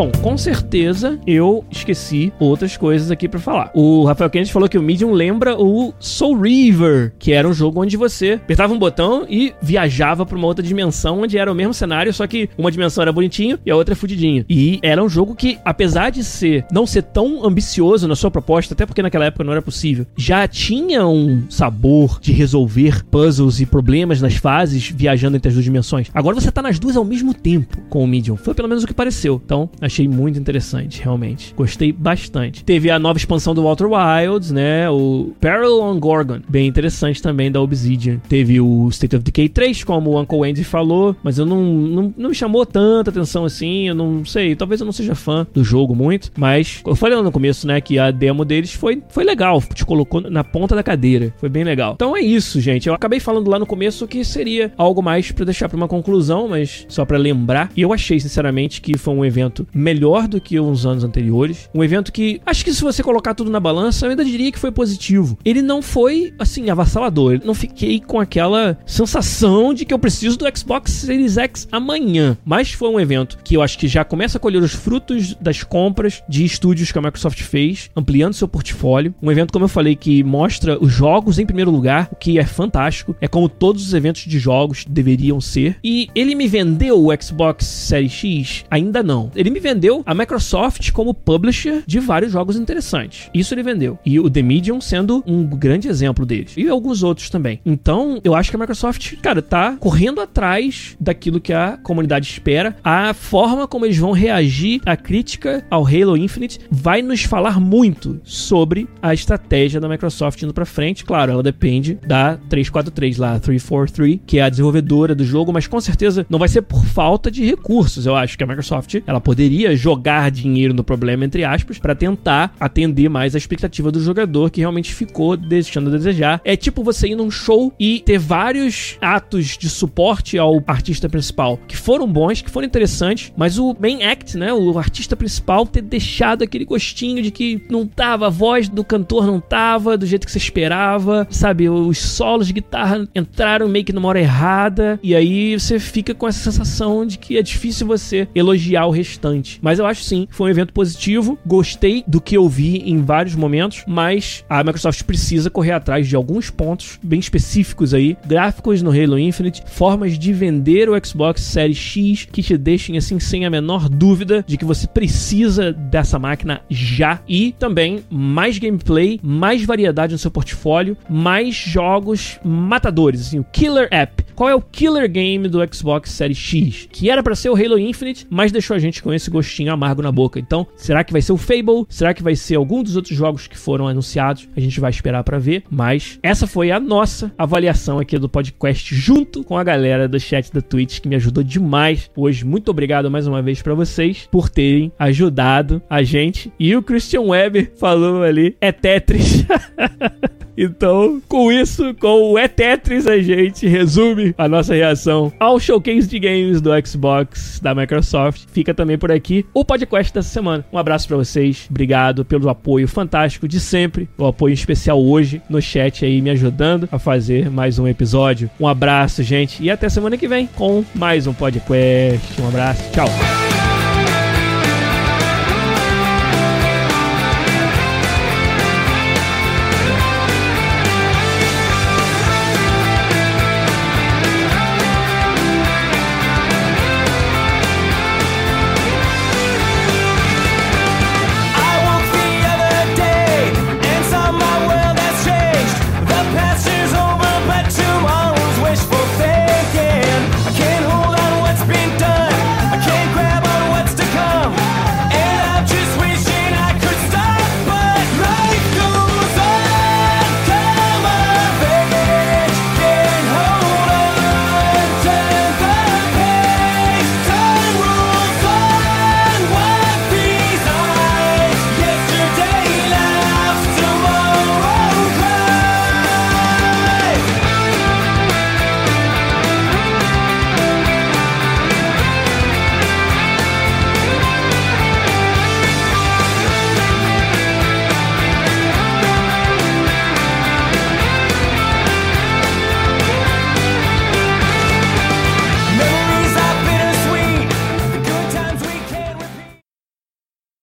Bom, 0.00 0.10
com 0.22 0.38
certeza 0.38 1.18
eu 1.26 1.62
esqueci 1.70 2.32
outras 2.40 2.74
coisas 2.74 3.10
aqui 3.10 3.28
para 3.28 3.38
falar. 3.38 3.70
O 3.74 4.06
Rafael 4.06 4.30
Kennedy 4.30 4.50
falou 4.50 4.66
que 4.66 4.78
o 4.78 4.82
Medium 4.82 5.12
lembra 5.12 5.60
o 5.60 5.92
Soul 5.98 6.40
River, 6.40 7.12
que 7.18 7.32
era 7.32 7.46
um 7.46 7.52
jogo 7.52 7.82
onde 7.82 7.98
você 7.98 8.40
apertava 8.42 8.72
um 8.72 8.78
botão 8.78 9.26
e 9.28 9.52
viajava 9.60 10.24
para 10.24 10.38
uma 10.38 10.46
outra 10.46 10.64
dimensão, 10.64 11.20
onde 11.20 11.36
era 11.36 11.52
o 11.52 11.54
mesmo 11.54 11.74
cenário, 11.74 12.14
só 12.14 12.26
que 12.26 12.48
uma 12.56 12.70
dimensão 12.70 13.02
era 13.02 13.12
bonitinho 13.12 13.58
e 13.62 13.70
a 13.70 13.76
outra 13.76 13.92
é 13.92 13.94
fudidinho. 13.94 14.42
E 14.48 14.78
era 14.82 15.04
um 15.04 15.08
jogo 15.08 15.34
que, 15.34 15.58
apesar 15.66 16.08
de 16.08 16.24
ser 16.24 16.64
não 16.72 16.86
ser 16.86 17.02
tão 17.02 17.44
ambicioso 17.44 18.08
na 18.08 18.16
sua 18.16 18.30
proposta, 18.30 18.72
até 18.72 18.86
porque 18.86 19.02
naquela 19.02 19.26
época 19.26 19.44
não 19.44 19.52
era 19.52 19.60
possível, 19.60 20.06
já 20.16 20.48
tinha 20.48 21.06
um 21.06 21.44
sabor 21.50 22.18
de 22.22 22.32
resolver 22.32 23.04
puzzles 23.04 23.60
e 23.60 23.66
problemas 23.66 24.22
nas 24.22 24.36
fases 24.36 24.88
viajando 24.88 25.36
entre 25.36 25.48
as 25.48 25.54
duas 25.54 25.64
dimensões. 25.64 26.08
Agora 26.14 26.40
você 26.40 26.50
tá 26.50 26.62
nas 26.62 26.78
duas 26.78 26.96
ao 26.96 27.04
mesmo 27.04 27.34
tempo 27.34 27.76
com 27.90 28.02
o 28.02 28.06
Medium. 28.06 28.36
Foi 28.36 28.54
pelo 28.54 28.66
menos 28.66 28.82
o 28.82 28.86
que 28.86 28.94
pareceu. 28.94 29.38
Então, 29.44 29.68
Achei 29.90 30.06
muito 30.06 30.38
interessante, 30.38 31.02
realmente. 31.02 31.52
Gostei 31.56 31.90
bastante. 31.90 32.62
Teve 32.62 32.92
a 32.92 32.98
nova 32.98 33.18
expansão 33.18 33.52
do 33.52 33.64
Walter 33.64 33.86
Wilds, 33.86 34.52
né? 34.52 34.88
O 34.88 35.32
Peril 35.40 35.82
on 35.82 35.98
Gorgon, 35.98 36.38
bem 36.48 36.68
interessante 36.68 37.20
também 37.20 37.50
da 37.50 37.60
Obsidian. 37.60 38.18
Teve 38.28 38.60
o 38.60 38.88
State 38.90 39.16
of 39.16 39.24
Decay 39.24 39.48
3, 39.48 39.82
como 39.82 40.10
o 40.10 40.20
Uncle 40.20 40.48
Andy 40.48 40.62
falou, 40.62 41.16
mas 41.24 41.38
eu 41.38 41.44
não, 41.44 41.60
não, 41.60 42.14
não 42.16 42.28
me 42.28 42.34
chamou 42.36 42.64
tanta 42.64 43.10
atenção 43.10 43.44
assim. 43.44 43.88
Eu 43.88 43.96
não 43.96 44.24
sei, 44.24 44.54
talvez 44.54 44.80
eu 44.80 44.84
não 44.84 44.92
seja 44.92 45.16
fã 45.16 45.44
do 45.52 45.64
jogo 45.64 45.92
muito, 45.92 46.30
mas 46.38 46.80
eu 46.86 46.94
falei 46.94 47.16
lá 47.16 47.22
no 47.24 47.32
começo, 47.32 47.66
né, 47.66 47.80
que 47.80 47.98
a 47.98 48.12
demo 48.12 48.44
deles 48.44 48.72
foi, 48.72 49.02
foi 49.08 49.24
legal, 49.24 49.60
te 49.74 49.84
colocou 49.84 50.20
na 50.20 50.44
ponta 50.44 50.76
da 50.76 50.84
cadeira. 50.84 51.34
Foi 51.38 51.48
bem 51.48 51.64
legal. 51.64 51.94
Então 51.96 52.16
é 52.16 52.20
isso, 52.20 52.60
gente. 52.60 52.88
Eu 52.88 52.94
acabei 52.94 53.18
falando 53.18 53.50
lá 53.50 53.58
no 53.58 53.66
começo 53.66 54.06
que 54.06 54.24
seria 54.24 54.72
algo 54.76 55.02
mais 55.02 55.32
para 55.32 55.44
deixar 55.44 55.68
para 55.68 55.76
uma 55.76 55.88
conclusão, 55.88 56.46
mas 56.46 56.86
só 56.88 57.04
para 57.04 57.18
lembrar. 57.18 57.72
E 57.76 57.82
eu 57.82 57.92
achei, 57.92 58.20
sinceramente, 58.20 58.80
que 58.80 58.96
foi 58.96 59.14
um 59.14 59.24
evento 59.24 59.66
melhor 59.80 60.28
do 60.28 60.40
que 60.40 60.60
uns 60.60 60.86
anos 60.86 61.04
anteriores. 61.04 61.68
Um 61.74 61.82
evento 61.82 62.12
que, 62.12 62.40
acho 62.44 62.64
que 62.64 62.72
se 62.72 62.82
você 62.82 63.02
colocar 63.02 63.34
tudo 63.34 63.50
na 63.50 63.58
balança, 63.58 64.06
eu 64.06 64.10
ainda 64.10 64.24
diria 64.24 64.52
que 64.52 64.58
foi 64.58 64.70
positivo. 64.70 65.38
Ele 65.44 65.62
não 65.62 65.82
foi, 65.82 66.32
assim, 66.38 66.70
avassalador. 66.70 67.34
Eu 67.34 67.46
não 67.46 67.54
fiquei 67.54 68.00
com 68.00 68.20
aquela 68.20 68.78
sensação 68.86 69.72
de 69.74 69.84
que 69.84 69.94
eu 69.94 69.98
preciso 69.98 70.38
do 70.38 70.46
Xbox 70.56 70.92
Series 70.92 71.36
X 71.38 71.68
amanhã. 71.72 72.36
Mas 72.44 72.72
foi 72.72 72.88
um 72.88 73.00
evento 73.00 73.38
que 73.42 73.56
eu 73.56 73.62
acho 73.62 73.78
que 73.78 73.88
já 73.88 74.04
começa 74.04 74.38
a 74.38 74.40
colher 74.40 74.62
os 74.62 74.72
frutos 74.72 75.34
das 75.40 75.62
compras 75.62 76.22
de 76.28 76.44
estúdios 76.44 76.92
que 76.92 76.98
a 76.98 77.02
Microsoft 77.02 77.42
fez, 77.42 77.90
ampliando 77.96 78.34
seu 78.34 78.48
portfólio. 78.48 79.14
Um 79.22 79.30
evento, 79.30 79.52
como 79.52 79.64
eu 79.64 79.68
falei, 79.68 79.96
que 79.96 80.22
mostra 80.22 80.82
os 80.82 80.92
jogos 80.92 81.38
em 81.38 81.46
primeiro 81.46 81.70
lugar, 81.70 82.08
o 82.12 82.16
que 82.16 82.38
é 82.38 82.44
fantástico. 82.44 83.14
É 83.20 83.28
como 83.28 83.48
todos 83.48 83.86
os 83.86 83.94
eventos 83.94 84.22
de 84.22 84.38
jogos 84.38 84.84
deveriam 84.88 85.40
ser. 85.40 85.76
E 85.82 86.08
ele 86.14 86.34
me 86.34 86.46
vendeu 86.46 87.02
o 87.04 87.22
Xbox 87.22 87.64
Series 87.66 88.12
X? 88.12 88.64
Ainda 88.70 89.02
não. 89.02 89.30
Ele 89.34 89.50
me 89.50 89.59
vendeu 89.60 90.02
a 90.04 90.14
Microsoft 90.14 90.90
como 90.90 91.14
publisher 91.14 91.82
de 91.86 92.00
vários 92.00 92.32
jogos 92.32 92.56
interessantes. 92.56 93.30
Isso 93.32 93.54
ele 93.54 93.62
vendeu. 93.62 93.98
E 94.04 94.18
o 94.18 94.28
The 94.28 94.42
Medium 94.42 94.80
sendo 94.80 95.22
um 95.26 95.44
grande 95.46 95.88
exemplo 95.88 96.26
deles. 96.26 96.54
E 96.56 96.68
alguns 96.68 97.02
outros 97.02 97.30
também. 97.30 97.60
Então, 97.64 98.20
eu 98.24 98.34
acho 98.34 98.50
que 98.50 98.56
a 98.56 98.58
Microsoft, 98.58 99.16
cara, 99.22 99.42
tá 99.42 99.76
correndo 99.78 100.20
atrás 100.20 100.96
daquilo 100.98 101.40
que 101.40 101.52
a 101.52 101.78
comunidade 101.82 102.26
espera. 102.26 102.76
A 102.82 103.12
forma 103.14 103.68
como 103.68 103.84
eles 103.84 103.98
vão 103.98 104.12
reagir 104.12 104.80
à 104.86 104.96
crítica 104.96 105.64
ao 105.70 105.86
Halo 105.86 106.16
Infinite 106.16 106.58
vai 106.70 107.02
nos 107.02 107.22
falar 107.22 107.60
muito 107.60 108.20
sobre 108.24 108.88
a 109.02 109.12
estratégia 109.12 109.80
da 109.80 109.88
Microsoft 109.88 110.42
indo 110.42 110.54
pra 110.54 110.64
frente. 110.64 111.04
Claro, 111.04 111.32
ela 111.32 111.42
depende 111.42 111.98
da 112.06 112.36
343 112.48 113.16
lá, 113.18 113.38
343, 113.38 114.20
que 114.26 114.38
é 114.38 114.42
a 114.42 114.48
desenvolvedora 114.48 115.14
do 115.14 115.24
jogo, 115.24 115.52
mas 115.52 115.66
com 115.66 115.80
certeza 115.80 116.26
não 116.28 116.38
vai 116.38 116.48
ser 116.48 116.62
por 116.62 116.84
falta 116.84 117.30
de 117.30 117.44
recursos. 117.44 118.06
Eu 118.06 118.16
acho 118.16 118.36
que 118.36 118.44
a 118.44 118.46
Microsoft, 118.46 118.96
ela 119.06 119.20
poderia 119.20 119.49
poderia 119.50 119.74
jogar 119.74 120.30
dinheiro 120.30 120.72
no 120.72 120.84
problema, 120.84 121.24
entre 121.24 121.44
aspas, 121.44 121.76
para 121.76 121.92
tentar 121.92 122.54
atender 122.60 123.08
mais 123.08 123.34
a 123.34 123.38
expectativa 123.38 123.90
do 123.90 124.00
jogador 124.00 124.48
que 124.48 124.60
realmente 124.60 124.94
ficou 124.94 125.36
deixando 125.36 125.88
a 125.88 125.96
desejar. 125.96 126.40
É 126.44 126.54
tipo 126.54 126.84
você 126.84 127.08
ir 127.08 127.16
num 127.16 127.32
show 127.32 127.72
e 127.78 128.00
ter 128.06 128.16
vários 128.16 128.96
atos 129.00 129.58
de 129.58 129.68
suporte 129.68 130.38
ao 130.38 130.62
artista 130.68 131.08
principal 131.08 131.58
que 131.66 131.76
foram 131.76 132.06
bons, 132.06 132.42
que 132.42 132.50
foram 132.50 132.66
interessantes, 132.66 133.32
mas 133.36 133.58
o 133.58 133.76
main 133.80 134.04
act, 134.04 134.38
né, 134.38 134.52
o 134.52 134.78
artista 134.78 135.16
principal 135.16 135.66
ter 135.66 135.82
deixado 135.82 136.44
aquele 136.44 136.64
gostinho 136.64 137.20
de 137.20 137.32
que 137.32 137.60
não 137.68 137.88
tava, 137.88 138.28
a 138.28 138.30
voz 138.30 138.68
do 138.68 138.84
cantor 138.84 139.26
não 139.26 139.40
tava 139.40 139.98
do 139.98 140.06
jeito 140.06 140.26
que 140.26 140.30
você 140.30 140.38
esperava, 140.38 141.26
sabe? 141.28 141.68
Os 141.68 141.98
solos 141.98 142.46
de 142.46 142.52
guitarra 142.52 143.08
entraram 143.16 143.68
meio 143.68 143.84
que 143.84 143.92
numa 143.92 144.08
hora 144.08 144.20
errada, 144.20 145.00
e 145.02 145.12
aí 145.12 145.58
você 145.58 145.80
fica 145.80 146.14
com 146.14 146.28
essa 146.28 146.38
sensação 146.38 147.04
de 147.04 147.18
que 147.18 147.36
é 147.36 147.42
difícil 147.42 147.84
você 147.84 148.28
elogiar 148.32 148.86
o 148.86 148.90
restante. 148.90 149.39
Mas 149.62 149.78
eu 149.78 149.86
acho 149.86 150.02
sim, 150.02 150.26
foi 150.30 150.48
um 150.48 150.50
evento 150.50 150.72
positivo. 150.72 151.38
Gostei 151.46 152.04
do 152.06 152.20
que 152.20 152.36
eu 152.36 152.48
vi 152.48 152.78
em 152.78 153.02
vários 153.02 153.34
momentos, 153.34 153.84
mas 153.86 154.44
a 154.48 154.62
Microsoft 154.62 155.02
precisa 155.04 155.50
correr 155.50 155.72
atrás 155.72 156.08
de 156.08 156.16
alguns 156.16 156.50
pontos 156.50 156.98
bem 157.02 157.20
específicos 157.20 157.94
aí, 157.94 158.16
gráficos 158.26 158.82
no 158.82 158.90
Halo 158.90 159.18
Infinite, 159.18 159.62
formas 159.66 160.18
de 160.18 160.32
vender 160.32 160.88
o 160.88 161.06
Xbox 161.06 161.42
Series 161.42 161.78
X 161.78 162.28
que 162.30 162.42
te 162.42 162.56
deixem 162.56 162.96
assim 162.96 163.18
sem 163.18 163.44
a 163.44 163.50
menor 163.50 163.88
dúvida 163.88 164.44
de 164.46 164.56
que 164.56 164.64
você 164.64 164.86
precisa 164.86 165.72
dessa 165.72 166.18
máquina 166.18 166.62
já 166.68 167.20
e 167.28 167.52
também 167.58 168.04
mais 168.10 168.58
gameplay, 168.58 169.20
mais 169.22 169.64
variedade 169.64 170.12
no 170.12 170.18
seu 170.18 170.30
portfólio, 170.30 170.96
mais 171.08 171.54
jogos 171.54 172.38
matadores, 172.44 173.20
assim, 173.20 173.38
o 173.38 173.44
Killer 173.44 173.88
App. 173.90 174.24
Qual 174.34 174.48
é 174.48 174.54
o 174.54 174.62
killer 174.62 175.06
game 175.10 175.48
do 175.48 175.58
Xbox 175.70 176.10
Series 176.12 176.38
X? 176.38 176.88
Que 176.90 177.10
era 177.10 177.22
para 177.22 177.34
ser 177.34 177.50
o 177.50 177.54
Halo 177.54 177.78
Infinite, 177.78 178.26
mas 178.30 178.50
deixou 178.50 178.74
a 178.74 178.78
gente 178.78 179.02
com 179.02 179.12
esse 179.12 179.29
esse 179.30 179.32
gostinho 179.32 179.72
amargo 179.72 180.02
na 180.02 180.10
boca. 180.10 180.38
Então, 180.40 180.66
será 180.74 181.04
que 181.04 181.12
vai 181.12 181.22
ser 181.22 181.32
o 181.32 181.36
Fable? 181.36 181.86
Será 181.88 182.12
que 182.12 182.22
vai 182.22 182.34
ser 182.34 182.56
algum 182.56 182.82
dos 182.82 182.96
outros 182.96 183.16
jogos 183.16 183.46
que 183.46 183.56
foram 183.56 183.86
anunciados? 183.86 184.48
A 184.56 184.60
gente 184.60 184.80
vai 184.80 184.90
esperar 184.90 185.22
para 185.22 185.38
ver, 185.38 185.62
mas 185.70 186.18
essa 186.22 186.46
foi 186.46 186.70
a 186.70 186.80
nossa 186.80 187.32
avaliação 187.38 187.98
aqui 187.98 188.18
do 188.18 188.28
podcast 188.28 188.94
junto 188.94 189.44
com 189.44 189.56
a 189.56 189.64
galera 189.64 190.08
do 190.08 190.18
chat 190.18 190.52
da 190.52 190.60
Twitch 190.60 191.00
que 191.00 191.08
me 191.08 191.16
ajudou 191.16 191.44
demais 191.44 192.10
hoje. 192.16 192.44
Muito 192.44 192.70
obrigado 192.70 193.10
mais 193.10 193.26
uma 193.26 193.40
vez 193.40 193.62
para 193.62 193.74
vocês 193.74 194.28
por 194.30 194.48
terem 194.48 194.92
ajudado 194.98 195.80
a 195.88 196.02
gente. 196.02 196.52
E 196.58 196.74
o 196.74 196.82
Christian 196.82 197.22
Weber 197.22 197.72
falou 197.76 198.22
ali, 198.22 198.56
é 198.60 198.72
Tetris. 198.72 199.44
Então, 200.62 201.22
com 201.26 201.50
isso, 201.50 201.94
com 201.94 202.32
o 202.32 202.38
É 202.38 202.46
Tetris, 202.46 203.06
a 203.06 203.18
gente 203.18 203.66
resume 203.66 204.34
a 204.36 204.46
nossa 204.46 204.74
reação 204.74 205.32
ao 205.40 205.58
showcase 205.58 206.06
de 206.06 206.18
games 206.18 206.60
do 206.60 206.70
Xbox 206.86 207.58
da 207.62 207.74
Microsoft. 207.74 208.44
Fica 208.52 208.74
também 208.74 208.98
por 208.98 209.10
aqui 209.10 209.46
o 209.54 209.64
podcast 209.64 210.12
dessa 210.12 210.28
semana. 210.28 210.62
Um 210.70 210.76
abraço 210.76 211.08
para 211.08 211.16
vocês, 211.16 211.66
obrigado 211.70 212.26
pelo 212.26 212.50
apoio 212.50 212.86
fantástico 212.86 213.48
de 213.48 213.58
sempre, 213.58 214.06
o 214.18 214.26
apoio 214.26 214.52
especial 214.52 215.02
hoje 215.02 215.40
no 215.48 215.62
chat 215.62 216.04
aí 216.04 216.20
me 216.20 216.28
ajudando 216.28 216.86
a 216.92 216.98
fazer 216.98 217.48
mais 217.48 217.78
um 217.78 217.88
episódio. 217.88 218.50
Um 218.60 218.68
abraço, 218.68 219.22
gente, 219.22 219.62
e 219.62 219.70
até 219.70 219.88
semana 219.88 220.18
que 220.18 220.28
vem 220.28 220.46
com 220.46 220.84
mais 220.94 221.26
um 221.26 221.32
podcast. 221.32 222.38
Um 222.38 222.48
abraço, 222.48 222.82
tchau. 222.92 223.59